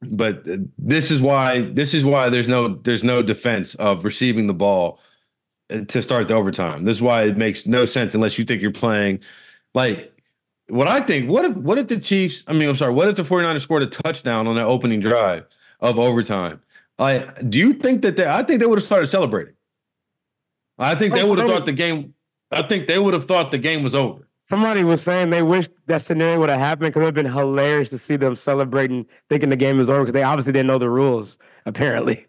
but 0.02 0.44
this 0.78 1.10
is 1.12 1.22
why 1.22 1.62
this 1.72 1.94
is 1.94 2.06
why 2.06 2.30
there's 2.30 2.48
no 2.48 2.76
there's 2.76 3.04
no 3.04 3.22
defense 3.22 3.76
of 3.76 4.04
receiving 4.06 4.48
the 4.48 4.54
ball 4.54 5.00
to 5.88 6.02
start 6.02 6.28
the 6.28 6.34
overtime. 6.34 6.86
This 6.86 6.98
is 6.98 7.02
why 7.02 7.24
it 7.24 7.38
makes 7.38 7.66
no 7.66 7.86
sense 7.86 8.14
unless 8.14 8.38
you 8.38 8.46
think 8.46 8.62
you're 8.62 8.72
playing 8.72 9.20
like 9.74 10.12
what 10.68 10.88
I 10.88 11.02
think. 11.02 11.30
What 11.30 11.46
if 11.46 11.56
what 11.58 11.78
if 11.78 11.88
the 11.88 12.00
Chiefs? 12.00 12.44
I 12.48 12.54
mean, 12.54 12.70
I'm 12.70 12.76
sorry. 12.76 12.94
What 12.94 13.08
if 13.08 13.16
the 13.16 13.24
49ers 13.24 13.62
scored 13.62 13.84
a 13.84 13.88
touchdown 13.88 14.48
on 14.48 14.56
that 14.56 14.66
opening 14.66 15.00
drive 15.00 15.46
of 15.80 15.98
overtime? 15.98 16.62
Like, 16.98 17.50
do 17.50 17.58
you 17.58 17.74
think 17.74 18.02
that 18.04 18.16
they? 18.16 18.26
I 18.28 18.44
think 18.44 18.60
they 18.60 18.66
would 18.66 18.78
have 18.78 18.86
started 18.86 19.08
celebrating. 19.08 19.54
I 20.78 20.96
think 20.96 21.14
oh, 21.14 21.18
they 21.18 21.24
Oh, 21.24 21.28
would 21.28 21.40
have 21.40 21.48
thought 21.48 21.66
the 21.66 21.72
game. 21.74 22.14
I 22.52 22.62
think 22.62 22.88
they 22.88 23.00
would 23.00 23.14
have 23.14 23.26
thought 23.26 23.52
the 23.52 23.58
game 23.58 23.84
was 23.84 23.96
over. 23.96 24.25
Somebody 24.48 24.84
was 24.84 25.02
saying 25.02 25.32
they 25.32 25.42
wish 25.42 25.68
that 25.88 26.02
scenario 26.04 26.40
would 26.40 26.50
have 26.50 26.60
happened 26.60 26.90
because 26.94 27.02
it 27.02 27.06
would 27.06 27.18
have 27.18 27.24
been 27.26 27.34
hilarious 27.34 27.90
to 27.90 27.98
see 27.98 28.16
them 28.16 28.36
celebrating, 28.36 29.08
thinking 29.28 29.50
the 29.50 29.56
game 29.56 29.80
is 29.80 29.90
over 29.90 30.02
because 30.02 30.14
they 30.14 30.22
obviously 30.22 30.54
didn't 30.54 30.68
know 30.68 30.78
the 30.78 30.90
rules, 30.90 31.40
apparently. 31.66 32.28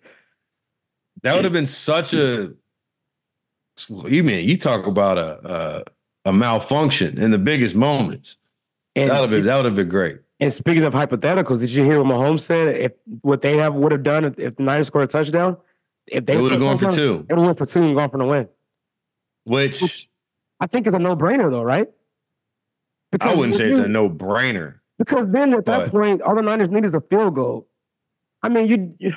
That 1.23 1.35
would 1.35 1.45
have 1.45 1.53
been 1.53 1.67
such 1.67 2.15
a. 2.15 2.53
You 3.89 4.25
mean 4.25 4.49
you 4.49 4.57
talk 4.57 4.87
about 4.87 5.19
a 5.19 5.85
a, 6.25 6.31
a 6.31 6.33
malfunction 6.33 7.19
in 7.19 7.31
the 7.31 7.39
biggest 7.39 7.75
moments? 7.75 8.37
And, 8.95 9.11
That 9.11 9.21
would 9.21 9.31
have 9.33 9.41
been 9.43 9.47
that 9.47 9.57
would 9.57 9.65
have 9.67 9.75
been 9.75 9.89
great. 9.91 10.21
and 10.41 10.51
speaking 10.51 10.85
of 10.85 10.95
hypotheticals, 10.95 11.61
did 11.61 11.71
you 11.71 11.85
hear 11.85 12.03
what 12.03 12.07
Mahomes 12.15 12.41
said? 12.41 12.69
If 12.69 12.93
what 13.21 13.43
they 13.43 13.59
have 13.59 13.75
would 13.75 13.93
have 13.93 14.03
done 14.03 14.25
if, 14.25 14.39
if 14.39 14.57
the 14.57 14.63
Niners 14.63 14.87
scored 14.87 15.05
a 15.05 15.07
touchdown, 15.09 15.59
if 16.07 16.25
they 16.25 16.39
would 16.39 16.53
have 16.53 16.61
gone 16.61 16.79
for 16.79 16.91
two, 16.91 17.27
It 17.29 17.35
would 17.35 17.39
have 17.41 17.47
went 17.47 17.59
for 17.59 17.67
two 17.67 17.83
and 17.83 17.95
gone 17.95 18.09
for 18.09 18.17
the 18.19 18.25
win. 18.25 18.49
which 19.45 20.09
I 20.61 20.67
think 20.67 20.87
it's 20.87 20.97
a 20.97 20.99
no 20.99 21.15
brainer 21.15 21.51
though, 21.51 21.63
right? 21.63 21.89
I 23.21 23.35
wouldn't 23.35 23.55
say 23.55 23.71
it's 23.71 23.79
you- 23.79 23.85
a 23.85 23.89
no 23.89 24.09
brainer. 24.09 24.75
Because 24.99 25.27
then 25.29 25.53
at 25.55 25.67
that 25.67 25.79
But- 25.79 25.91
point, 25.91 26.23
all 26.23 26.35
the 26.35 26.43
Niners 26.43 26.71
need 26.71 26.85
is 26.85 26.95
a 26.95 27.01
field 27.03 27.35
goal. 27.35 27.69
I 28.43 28.49
mean, 28.49 28.67
you, 28.67 28.95
you 28.99 29.13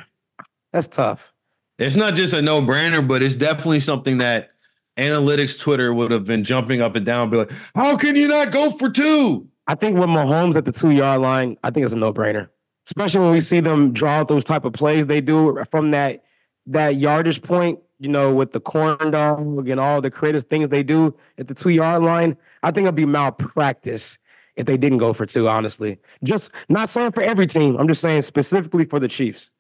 that's 0.73 0.87
tough. 0.87 1.33
It's 1.77 1.95
not 1.95 2.15
just 2.15 2.33
a 2.33 2.41
no 2.41 2.61
brainer, 2.61 3.05
but 3.07 3.21
it's 3.23 3.35
definitely 3.35 3.79
something 3.79 4.17
that 4.17 4.49
analytics 4.97 5.57
Twitter 5.59 5.93
would 5.93 6.11
have 6.11 6.25
been 6.25 6.43
jumping 6.43 6.81
up 6.81 6.95
and 6.95 7.05
down, 7.05 7.21
and 7.23 7.31
be 7.31 7.37
like, 7.37 7.51
"How 7.75 7.95
can 7.95 8.15
you 8.17 8.27
not 8.27 8.51
go 8.51 8.71
for 8.71 8.89
two? 8.89 9.47
I 9.67 9.75
think 9.75 9.97
with 9.97 10.09
Mahomes 10.09 10.55
at 10.57 10.65
the 10.65 10.71
two 10.73 10.89
yard 10.91 11.21
line, 11.21 11.57
I 11.63 11.69
think 11.71 11.85
it's 11.85 11.93
a 11.93 11.97
no 11.97 12.11
brainer. 12.11 12.49
Especially 12.85 13.21
when 13.21 13.31
we 13.31 13.39
see 13.39 13.59
them 13.61 13.93
draw 13.93 14.13
out 14.19 14.27
those 14.27 14.43
type 14.43 14.65
of 14.65 14.73
plays 14.73 15.05
they 15.07 15.21
do 15.21 15.63
from 15.71 15.91
that 15.91 16.23
that 16.65 16.95
yardage 16.95 17.41
point, 17.41 17.79
you 17.99 18.09
know, 18.09 18.33
with 18.33 18.51
the 18.51 18.59
corn 18.59 19.11
dog 19.11 19.69
and 19.69 19.79
all 19.79 20.01
the 20.01 20.11
creative 20.11 20.43
things 20.45 20.67
they 20.69 20.83
do 20.83 21.15
at 21.37 21.47
the 21.47 21.53
two 21.53 21.69
yard 21.69 22.03
line. 22.03 22.35
I 22.63 22.71
think 22.71 22.85
it'd 22.85 22.95
be 22.95 23.05
malpractice 23.05 24.19
if 24.55 24.65
they 24.65 24.77
didn't 24.77 24.97
go 24.97 25.13
for 25.13 25.25
two, 25.25 25.47
honestly. 25.47 25.97
Just 26.23 26.51
not 26.67 26.89
saying 26.89 27.13
for 27.13 27.21
every 27.21 27.47
team. 27.47 27.77
I'm 27.77 27.87
just 27.87 28.01
saying 28.01 28.21
specifically 28.23 28.85
for 28.85 28.99
the 28.99 29.07
Chiefs. 29.07 29.51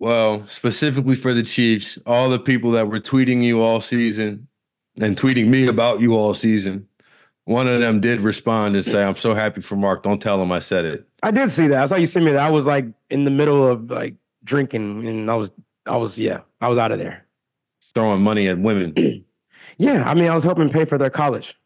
Well, 0.00 0.46
specifically 0.46 1.14
for 1.14 1.32
the 1.34 1.42
Chiefs, 1.42 1.98
all 2.06 2.28
the 2.28 2.38
people 2.38 2.70
that 2.72 2.88
were 2.88 3.00
tweeting 3.00 3.42
you 3.42 3.62
all 3.62 3.80
season 3.80 4.48
and 5.00 5.16
tweeting 5.16 5.46
me 5.46 5.66
about 5.66 6.00
you 6.00 6.14
all 6.14 6.34
season, 6.34 6.88
one 7.44 7.66
of 7.66 7.80
them 7.80 8.00
did 8.00 8.20
respond 8.20 8.76
and 8.76 8.84
say, 8.84 9.02
"I'm 9.02 9.16
so 9.16 9.34
happy 9.34 9.60
for 9.60 9.76
Mark. 9.76 10.02
Don't 10.02 10.20
tell 10.20 10.40
him 10.40 10.52
I 10.52 10.58
said 10.58 10.84
it." 10.84 11.08
I 11.22 11.30
did 11.30 11.50
see 11.50 11.66
that. 11.68 11.82
I 11.82 11.86
saw 11.86 11.96
you 11.96 12.06
send 12.06 12.24
me 12.24 12.32
that. 12.32 12.40
I 12.40 12.50
was 12.50 12.66
like 12.66 12.86
in 13.10 13.24
the 13.24 13.30
middle 13.30 13.66
of 13.66 13.90
like 13.90 14.14
drinking 14.44 15.06
and 15.06 15.30
I 15.30 15.34
was 15.34 15.50
I 15.86 15.96
was 15.96 16.18
yeah, 16.18 16.40
I 16.60 16.68
was 16.68 16.78
out 16.78 16.92
of 16.92 16.98
there. 16.98 17.26
Throwing 17.94 18.22
money 18.22 18.48
at 18.48 18.58
women. 18.58 18.94
Yeah, 19.80 20.10
I 20.10 20.14
mean 20.14 20.28
I 20.28 20.34
was 20.34 20.42
helping 20.42 20.68
pay 20.70 20.84
for 20.84 20.98
their 20.98 21.08
college. 21.08 21.56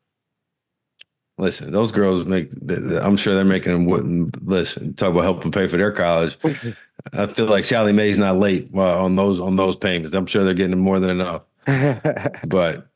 Listen, 1.38 1.72
those 1.72 1.92
girls 1.92 2.24
make. 2.26 2.50
I'm 2.70 3.16
sure 3.16 3.34
they're 3.34 3.44
making 3.44 3.72
them. 3.72 3.86
wouldn't- 3.86 4.46
Listen, 4.46 4.94
talk 4.94 5.10
about 5.12 5.24
helping 5.24 5.50
pay 5.50 5.66
for 5.66 5.76
their 5.76 5.90
college. 5.92 6.36
I 7.12 7.26
feel 7.26 7.46
like 7.46 7.64
Sallie 7.64 7.92
Mae's 7.92 8.18
not 8.18 8.38
late 8.38 8.68
uh, 8.74 9.02
on 9.02 9.16
those 9.16 9.40
on 9.40 9.56
those 9.56 9.74
payments. 9.74 10.14
I'm 10.14 10.26
sure 10.26 10.44
they're 10.44 10.54
getting 10.54 10.78
more 10.78 11.00
than 11.00 11.10
enough. 11.10 11.42
But 12.46 12.86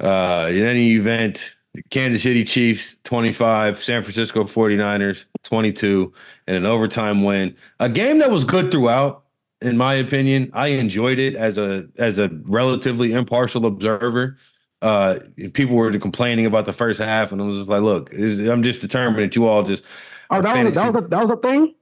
uh, 0.00 0.48
in 0.50 0.62
any 0.64 0.92
event, 0.92 1.54
Kansas 1.90 2.22
City 2.22 2.44
Chiefs 2.44 2.96
25, 3.04 3.82
San 3.82 4.02
Francisco 4.02 4.44
49ers 4.44 5.26
22, 5.44 6.12
and 6.48 6.56
an 6.56 6.66
overtime 6.66 7.22
win. 7.22 7.54
A 7.78 7.88
game 7.88 8.18
that 8.18 8.30
was 8.30 8.44
good 8.44 8.70
throughout, 8.70 9.24
in 9.60 9.76
my 9.76 9.94
opinion. 9.94 10.50
I 10.52 10.68
enjoyed 10.68 11.18
it 11.18 11.34
as 11.36 11.56
a 11.58 11.86
as 11.98 12.18
a 12.18 12.28
relatively 12.42 13.12
impartial 13.12 13.64
observer. 13.66 14.36
Uh, 14.82 15.18
people 15.52 15.76
were 15.76 15.92
complaining 15.98 16.46
about 16.46 16.64
the 16.64 16.72
first 16.72 17.00
half, 17.00 17.32
and 17.32 17.40
I 17.40 17.44
was 17.44 17.56
just 17.56 17.68
like, 17.68 17.82
look, 17.82 18.12
is- 18.12 18.38
I'm 18.38 18.62
just 18.62 18.80
determined 18.80 19.22
that 19.22 19.36
you 19.36 19.46
all 19.46 19.62
just. 19.62 19.84
Oh, 20.30 20.40
that 20.40 20.64
was, 20.64 20.74
that 20.74 20.94
was 20.94 21.04
a, 21.04 21.08
that 21.08 21.20
was 21.20 21.30
a 21.30 21.36
thing. 21.36 21.74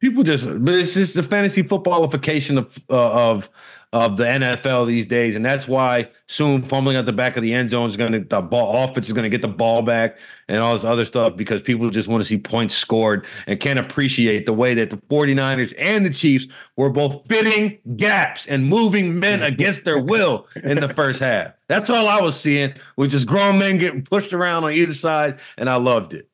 People 0.00 0.22
just, 0.22 0.46
but 0.64 0.74
it's 0.74 0.94
just 0.94 1.14
the 1.14 1.22
fantasy 1.22 1.62
footballification 1.62 2.58
of 2.58 2.78
uh, 2.90 3.30
of 3.30 3.50
of 3.92 4.16
the 4.16 4.24
NFL 4.24 4.86
these 4.86 5.04
days, 5.04 5.36
and 5.36 5.44
that's 5.44 5.68
why 5.68 6.08
soon 6.26 6.62
fumbling 6.62 6.96
at 6.96 7.04
the 7.04 7.12
back 7.12 7.36
of 7.36 7.42
the 7.42 7.52
end 7.52 7.68
zone 7.68 7.90
is 7.90 7.96
going 7.96 8.12
to 8.12 8.20
the 8.20 8.40
ball 8.40 8.84
offense 8.84 9.06
is 9.06 9.12
going 9.12 9.24
to 9.24 9.28
get 9.28 9.42
the 9.42 9.48
ball 9.48 9.82
back 9.82 10.16
and 10.48 10.62
all 10.62 10.72
this 10.72 10.84
other 10.84 11.04
stuff 11.04 11.36
because 11.36 11.60
people 11.60 11.90
just 11.90 12.08
want 12.08 12.22
to 12.22 12.24
see 12.24 12.38
points 12.38 12.74
scored 12.74 13.26
and 13.46 13.60
can't 13.60 13.78
appreciate 13.78 14.46
the 14.46 14.52
way 14.52 14.72
that 14.72 14.88
the 14.88 14.96
49ers 14.96 15.74
and 15.76 16.06
the 16.06 16.10
Chiefs 16.10 16.46
were 16.76 16.88
both 16.88 17.26
fitting 17.28 17.78
gaps 17.96 18.46
and 18.46 18.66
moving 18.66 19.20
men 19.20 19.42
against 19.52 19.84
their 19.84 19.98
will 19.98 20.46
in 20.64 20.80
the 20.80 20.88
first 20.88 21.20
half. 21.20 21.52
That's 21.68 21.90
all 21.90 22.08
I 22.08 22.20
was 22.20 22.40
seeing, 22.40 22.74
was 22.96 23.12
just 23.12 23.26
grown 23.26 23.58
men 23.58 23.76
getting 23.76 24.02
pushed 24.02 24.32
around 24.32 24.64
on 24.64 24.72
either 24.72 24.94
side, 24.94 25.38
and 25.58 25.68
I 25.68 25.76
loved 25.76 26.14
it. 26.14 26.28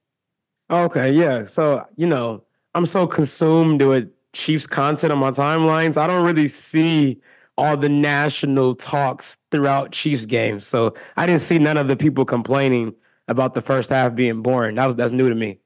Okay, 0.71 1.11
yeah. 1.11 1.45
So 1.45 1.85
you 1.97 2.07
know, 2.07 2.45
I'm 2.75 2.87
so 2.87 3.09
consumed 3.09 3.83
with 3.83 4.09
Chiefs 4.33 4.69
content 4.69 5.13
on 5.13 5.19
my 5.19 5.33
timelines. 5.33 5.97
I 5.97 6.07
don't 6.07 6.25
really 6.25 6.47
see 6.47 7.21
all 7.59 7.77
the 7.77 7.89
national 7.89 8.75
talks 8.77 9.37
throughout 9.51 9.93
Chiefs 9.93 10.25
games. 10.25 10.67
So 10.67 10.95
I 11.17 11.27
didn't 11.27 11.41
see 11.41 11.59
none 11.59 11.77
of 11.77 11.89
the 11.89 11.97
people 11.97 12.25
complaining 12.25 12.95
about 13.27 13.55
the 13.55 13.61
first 13.61 13.91
half 13.91 14.15
being 14.15 14.41
boring. 14.43 14.77
That 14.77 14.87
was 14.87 14.97
that's 14.97 15.13
new 15.13 15.29
to 15.29 15.35
me. 15.35 15.59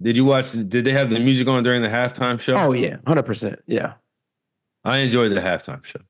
Did 0.00 0.16
you 0.16 0.24
watch? 0.24 0.52
Did 0.52 0.84
they 0.84 0.92
have 0.92 1.10
the 1.10 1.18
music 1.18 1.46
on 1.48 1.62
during 1.62 1.82
the 1.82 1.88
halftime 1.88 2.40
show? 2.40 2.54
Oh 2.54 2.72
yeah, 2.72 2.96
hundred 3.06 3.24
percent. 3.24 3.60
Yeah, 3.66 3.94
I 4.84 4.98
enjoyed 4.98 5.32
the 5.32 5.40
halftime 5.40 5.84
show. 5.84 6.00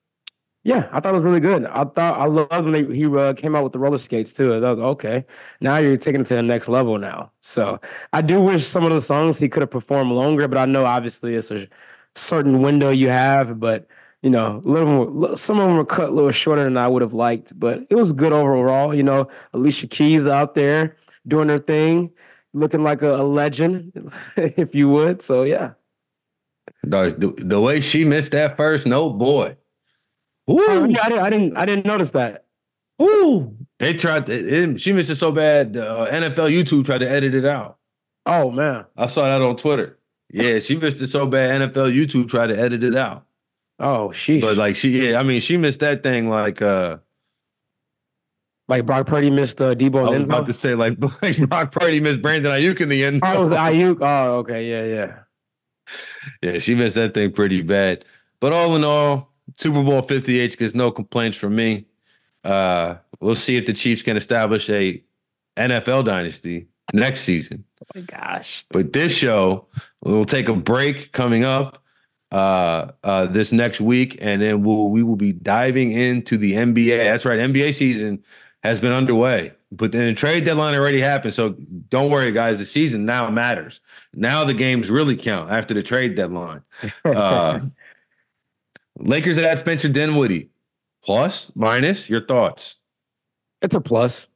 Yeah, 0.62 0.90
I 0.92 1.00
thought 1.00 1.14
it 1.14 1.16
was 1.16 1.24
really 1.24 1.40
good. 1.40 1.64
I 1.64 1.84
thought 1.84 2.18
I 2.20 2.26
loved 2.26 2.50
when 2.50 2.72
they, 2.72 2.94
he 2.94 3.06
uh, 3.06 3.32
came 3.32 3.56
out 3.56 3.64
with 3.64 3.72
the 3.72 3.78
roller 3.78 3.96
skates 3.96 4.34
too. 4.34 4.52
I 4.52 4.58
was 4.58 4.78
okay. 4.78 5.24
Now 5.62 5.78
you're 5.78 5.96
taking 5.96 6.20
it 6.20 6.26
to 6.26 6.34
the 6.34 6.42
next 6.42 6.68
level 6.68 6.98
now. 6.98 7.32
So 7.40 7.80
I 8.12 8.20
do 8.20 8.38
wish 8.42 8.66
some 8.66 8.84
of 8.84 8.90
those 8.90 9.06
songs 9.06 9.38
he 9.38 9.48
could 9.48 9.62
have 9.62 9.70
performed 9.70 10.12
longer, 10.12 10.46
but 10.46 10.58
I 10.58 10.66
know 10.66 10.84
obviously 10.84 11.34
it's 11.34 11.50
a 11.50 11.66
certain 12.14 12.60
window 12.60 12.90
you 12.90 13.08
have. 13.08 13.58
But 13.58 13.86
you 14.22 14.30
know, 14.30 14.62
a 14.64 14.68
little 14.68 14.88
more, 14.88 15.36
some 15.36 15.58
of 15.58 15.66
them 15.66 15.76
were 15.76 15.84
cut 15.84 16.10
a 16.10 16.12
little 16.12 16.30
shorter 16.30 16.64
than 16.64 16.76
I 16.76 16.86
would 16.86 17.02
have 17.02 17.14
liked, 17.14 17.58
but 17.58 17.86
it 17.88 17.94
was 17.94 18.12
good 18.12 18.32
overall. 18.32 18.94
You 18.94 19.02
know, 19.02 19.28
Alicia 19.54 19.86
Keys 19.86 20.26
out 20.26 20.54
there 20.54 20.96
doing 21.26 21.48
her 21.48 21.58
thing, 21.58 22.10
looking 22.52 22.82
like 22.82 23.02
a, 23.02 23.16
a 23.16 23.24
legend, 23.24 24.12
if 24.36 24.74
you 24.74 24.88
would. 24.90 25.22
So 25.22 25.44
yeah. 25.44 25.72
The, 26.82 27.34
the 27.38 27.60
way 27.60 27.80
she 27.80 28.04
missed 28.04 28.32
that 28.32 28.56
first 28.56 28.86
note, 28.86 29.14
boy. 29.14 29.56
Ooh. 30.50 30.58
Oh, 30.58 30.84
yeah, 30.84 31.00
I, 31.02 31.08
didn't, 31.08 31.22
I 31.22 31.30
didn't. 31.30 31.56
I 31.56 31.66
didn't 31.66 31.86
notice 31.86 32.10
that. 32.10 32.44
Ooh, 33.00 33.56
they 33.78 33.94
tried. 33.94 34.26
To, 34.26 34.32
it, 34.32 34.80
she 34.80 34.92
missed 34.92 35.10
it 35.10 35.16
so 35.16 35.32
bad. 35.32 35.76
Uh, 35.76 36.06
NFL 36.10 36.52
YouTube 36.52 36.84
tried 36.84 36.98
to 36.98 37.10
edit 37.10 37.34
it 37.34 37.46
out. 37.46 37.78
Oh 38.26 38.50
man, 38.50 38.84
I 38.96 39.06
saw 39.06 39.22
that 39.24 39.40
on 39.40 39.56
Twitter. 39.56 39.98
Yeah, 40.30 40.58
she 40.58 40.76
missed 40.76 41.00
it 41.00 41.08
so 41.08 41.26
bad. 41.26 41.60
NFL 41.60 41.94
YouTube 41.94 42.28
tried 42.28 42.48
to 42.48 42.58
edit 42.58 42.84
it 42.84 42.96
out. 42.96 43.26
Oh, 43.80 44.12
she. 44.12 44.40
But 44.40 44.58
like 44.58 44.76
she, 44.76 45.08
yeah, 45.08 45.18
I 45.18 45.22
mean, 45.22 45.40
she 45.40 45.56
missed 45.56 45.80
that 45.80 46.02
thing 46.02 46.28
like 46.28 46.60
uh 46.60 46.98
like 48.68 48.86
Brock 48.86 49.06
Purdy 49.06 49.30
missed 49.30 49.60
uh, 49.60 49.74
Deebo. 49.74 50.14
I 50.14 50.18
was 50.18 50.28
about 50.28 50.46
to 50.46 50.52
say 50.52 50.74
like, 50.74 50.96
like 51.22 51.36
Brock 51.48 51.72
Purdy 51.72 51.98
missed 51.98 52.22
Brandon 52.22 52.52
Aiyuk 52.52 52.80
in 52.80 52.88
the 52.88 53.04
end. 53.04 53.20
Oh, 53.24 53.42
was 53.42 53.50
Aiyuk. 53.52 53.98
Oh, 54.00 54.36
okay, 54.38 54.64
yeah, 54.64 54.84
yeah, 54.84 56.52
yeah. 56.52 56.58
She 56.58 56.74
missed 56.74 56.94
that 56.94 57.12
thing 57.12 57.32
pretty 57.32 57.62
bad. 57.62 58.04
But 58.38 58.52
all 58.52 58.76
in 58.76 58.84
all, 58.84 59.32
Super 59.56 59.82
Bowl 59.82 60.02
Fifty 60.02 60.38
Eight 60.38 60.56
gets 60.56 60.74
no 60.74 60.90
complaints 60.90 61.36
from 61.36 61.56
me. 61.56 61.86
Uh, 62.44 62.96
we'll 63.18 63.34
see 63.34 63.56
if 63.56 63.66
the 63.66 63.72
Chiefs 63.72 64.02
can 64.02 64.16
establish 64.16 64.70
a 64.70 65.02
NFL 65.56 66.04
dynasty 66.04 66.68
next 66.92 67.22
season. 67.22 67.64
Oh 67.82 67.86
my 67.94 68.02
gosh! 68.02 68.64
But 68.70 68.92
this 68.92 69.16
show, 69.16 69.66
we'll 70.02 70.24
take 70.24 70.48
a 70.48 70.54
break 70.54 71.12
coming 71.12 71.44
up 71.44 71.79
uh, 72.32 72.92
uh, 73.02 73.26
this 73.26 73.52
next 73.52 73.80
week, 73.80 74.18
and 74.20 74.40
then 74.40 74.62
we'll 74.62 74.90
we 74.90 75.02
will 75.02 75.16
be 75.16 75.32
diving 75.32 75.92
into 75.92 76.36
the 76.36 76.52
NBA. 76.52 76.98
That's 77.04 77.24
right, 77.24 77.38
NBA 77.38 77.74
season 77.74 78.22
has 78.62 78.80
been 78.80 78.92
underway, 78.92 79.52
but 79.72 79.92
then 79.92 80.06
the 80.06 80.14
trade 80.14 80.44
deadline 80.44 80.74
already 80.74 81.00
happened. 81.00 81.34
So 81.34 81.50
don't 81.88 82.10
worry, 82.10 82.32
guys. 82.32 82.58
The 82.58 82.66
season 82.66 83.04
now 83.04 83.30
matters. 83.30 83.80
Now 84.14 84.44
the 84.44 84.54
games 84.54 84.90
really 84.90 85.16
count 85.16 85.50
after 85.50 85.74
the 85.74 85.82
trade 85.82 86.14
deadline. 86.14 86.62
Uh, 87.04 87.60
Lakers 88.98 89.38
add 89.38 89.58
Spencer 89.58 89.88
Dinwiddie. 89.88 90.50
Plus, 91.02 91.50
minus, 91.54 92.10
your 92.10 92.24
thoughts? 92.24 92.76
It's 93.62 93.74
a 93.74 93.80
plus. 93.80 94.28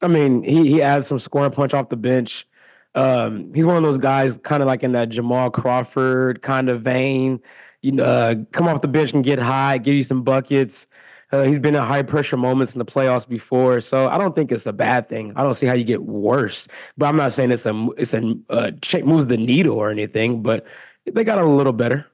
I 0.00 0.08
mean, 0.08 0.42
he 0.42 0.68
he 0.68 0.82
adds 0.82 1.06
some 1.06 1.18
scoring 1.18 1.50
punch 1.50 1.74
off 1.74 1.88
the 1.88 1.96
bench. 1.96 2.46
Um, 2.94 3.52
he's 3.54 3.66
one 3.66 3.76
of 3.76 3.82
those 3.82 3.98
guys, 3.98 4.38
kind 4.38 4.62
of 4.62 4.66
like 4.66 4.82
in 4.82 4.92
that 4.92 5.08
Jamal 5.08 5.50
Crawford 5.50 6.42
kind 6.42 6.68
of 6.68 6.82
vein. 6.82 7.40
You 7.82 7.92
know, 7.92 8.04
uh, 8.04 8.34
come 8.52 8.68
off 8.68 8.80
the 8.80 8.88
bench 8.88 9.12
and 9.12 9.24
get 9.24 9.38
high, 9.38 9.78
give 9.78 9.94
you 9.94 10.02
some 10.02 10.22
buckets. 10.22 10.86
Uh, 11.32 11.42
he's 11.42 11.58
been 11.58 11.74
in 11.74 11.82
high 11.82 12.02
pressure 12.02 12.36
moments 12.36 12.74
in 12.74 12.78
the 12.78 12.84
playoffs 12.84 13.28
before, 13.28 13.80
so 13.80 14.08
I 14.08 14.18
don't 14.18 14.36
think 14.36 14.52
it's 14.52 14.66
a 14.66 14.72
bad 14.72 15.08
thing. 15.08 15.32
I 15.34 15.42
don't 15.42 15.54
see 15.54 15.66
how 15.66 15.72
you 15.72 15.82
get 15.82 16.04
worse, 16.04 16.68
but 16.96 17.06
I'm 17.06 17.16
not 17.16 17.32
saying 17.32 17.50
it's 17.50 17.66
a 17.66 17.88
it's 17.96 18.14
a 18.14 18.34
uh, 18.50 18.70
check 18.82 19.04
moves 19.04 19.26
the 19.26 19.36
needle 19.36 19.76
or 19.76 19.90
anything. 19.90 20.42
But 20.42 20.64
they 21.10 21.24
got 21.24 21.38
a 21.38 21.44
little 21.44 21.72
better. 21.72 22.06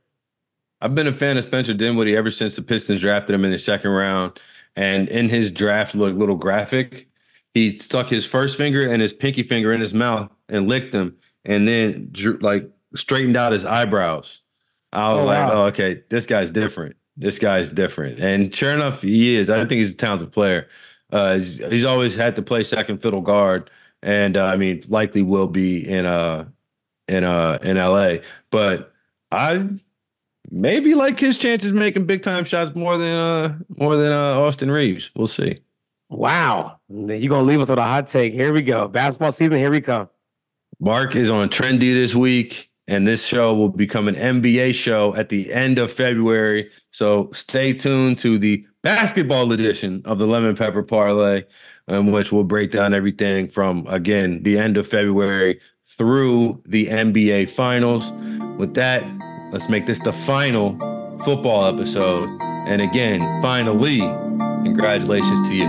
I've 0.81 0.95
been 0.95 1.07
a 1.07 1.13
fan 1.13 1.37
of 1.37 1.45
Spencer 1.45 1.75
Dinwiddie 1.75 2.17
ever 2.17 2.31
since 2.31 2.57
the 2.57 2.63
Pistons 2.63 3.03
drafted 3.03 3.35
him 3.35 3.45
in 3.45 3.51
the 3.51 3.59
second 3.59 3.91
round, 3.91 4.41
and 4.75 5.07
in 5.11 5.29
his 5.29 5.51
draft 5.51 5.95
look 5.95 6.17
little 6.17 6.37
graphic, 6.37 7.10
he 7.55 7.75
stuck 7.77 8.09
his 8.09 8.27
first 8.27 8.57
finger 8.57 8.89
and 8.89 9.03
his 9.03 9.13
pinky 9.13 9.43
finger 9.43 9.73
in 9.73 9.81
his 9.81 9.95
mouth 9.95 10.31
and 10.49 10.69
licked 10.69 10.93
them, 10.93 11.17
and 11.45 11.67
then 11.67 12.09
drew, 12.13 12.39
like 12.39 12.71
straightened 12.95 13.37
out 13.37 13.53
his 13.53 13.65
eyebrows. 13.65 14.43
I 14.93 15.13
was 15.13 15.25
oh, 15.25 15.27
like, 15.27 15.49
wow. 15.49 15.53
oh, 15.53 15.67
okay, 15.67 16.03
this 16.09 16.27
guy's 16.27 16.51
different. 16.51 16.97
This 17.17 17.39
guy's 17.39 17.69
different. 17.69 18.19
And 18.19 18.55
sure 18.55 18.73
enough, 18.73 19.03
he 19.03 19.37
is. 19.37 19.51
I 19.51 19.59
think 19.67 19.79
he's 19.79 19.93
a 19.93 19.95
talented 19.95 20.33
player. 20.33 20.69
Uh, 21.13 21.35
he's, 21.35 21.59
he's, 21.59 21.85
always 21.85 22.15
had 22.15 22.37
to 22.37 22.43
play 22.43 22.63
second 22.65 23.03
fiddle 23.03 23.21
guard, 23.21 23.71
and 24.03 24.37
uh, 24.37 24.47
I 24.47 24.57
mean, 24.57 24.83
likely 24.89 25.23
will 25.23 25.49
be 25.49 25.87
in 25.87 26.07
uh 26.07 26.47
in 27.09 27.25
uh 27.25 27.59
in 27.63 27.77
LA. 27.77 28.17
But 28.51 28.93
I 29.33 29.69
maybe 30.51 30.95
like 30.95 31.19
his 31.19 31.37
chances 31.37 31.73
making 31.73 32.07
big 32.07 32.23
time 32.23 32.45
shots 32.45 32.75
more 32.77 32.97
than 32.97 33.17
uh 33.17 33.59
more 33.77 33.97
than 33.97 34.13
uh 34.13 34.41
Austin 34.41 34.71
Reaves. 34.71 35.11
We'll 35.17 35.27
see. 35.27 35.59
Wow, 36.11 36.81
you're 36.89 37.29
gonna 37.29 37.45
leave 37.45 37.61
us 37.61 37.71
with 37.71 37.79
a 37.79 37.83
hot 37.83 38.09
take. 38.09 38.33
Here 38.33 38.53
we 38.53 38.63
go. 38.63 38.89
Basketball 38.89 39.31
season. 39.31 39.57
Here 39.57 39.71
we 39.71 39.81
come. 39.81 40.09
Mark 40.81 41.15
is 41.15 41.31
on 41.31 41.49
Trendy 41.49 41.95
this 41.95 42.17
week, 42.17 42.69
and 42.89 43.07
this 43.07 43.25
show 43.25 43.55
will 43.55 43.69
become 43.69 44.09
an 44.09 44.17
NBA 44.17 44.75
show 44.75 45.15
at 45.15 45.29
the 45.29 45.53
end 45.53 45.79
of 45.79 45.93
February. 45.93 46.69
So 46.91 47.31
stay 47.33 47.73
tuned 47.73 48.19
to 48.19 48.39
the 48.39 48.67
basketball 48.83 49.53
edition 49.53 50.03
of 50.05 50.19
the 50.19 50.27
Lemon 50.27 50.57
Pepper 50.57 50.83
Parlay, 50.83 51.45
in 51.87 52.11
which 52.11 52.33
we'll 52.33 52.45
break 52.45 52.73
down 52.73 52.93
everything 52.93 53.47
from, 53.47 53.87
again, 53.89 54.43
the 54.43 54.59
end 54.59 54.77
of 54.77 54.89
February 54.89 55.61
through 55.87 56.61
the 56.67 56.87
NBA 56.87 57.51
Finals. 57.51 58.11
With 58.59 58.75
that, 58.75 59.05
let's 59.53 59.69
make 59.69 59.87
this 59.87 60.01
the 60.01 60.13
final 60.13 60.77
football 61.25 61.73
episode. 61.73 62.29
And 62.43 62.83
again, 62.83 63.21
finally, 63.43 64.01
congratulations 64.65 65.49
to 65.49 65.55
you. 65.55 65.67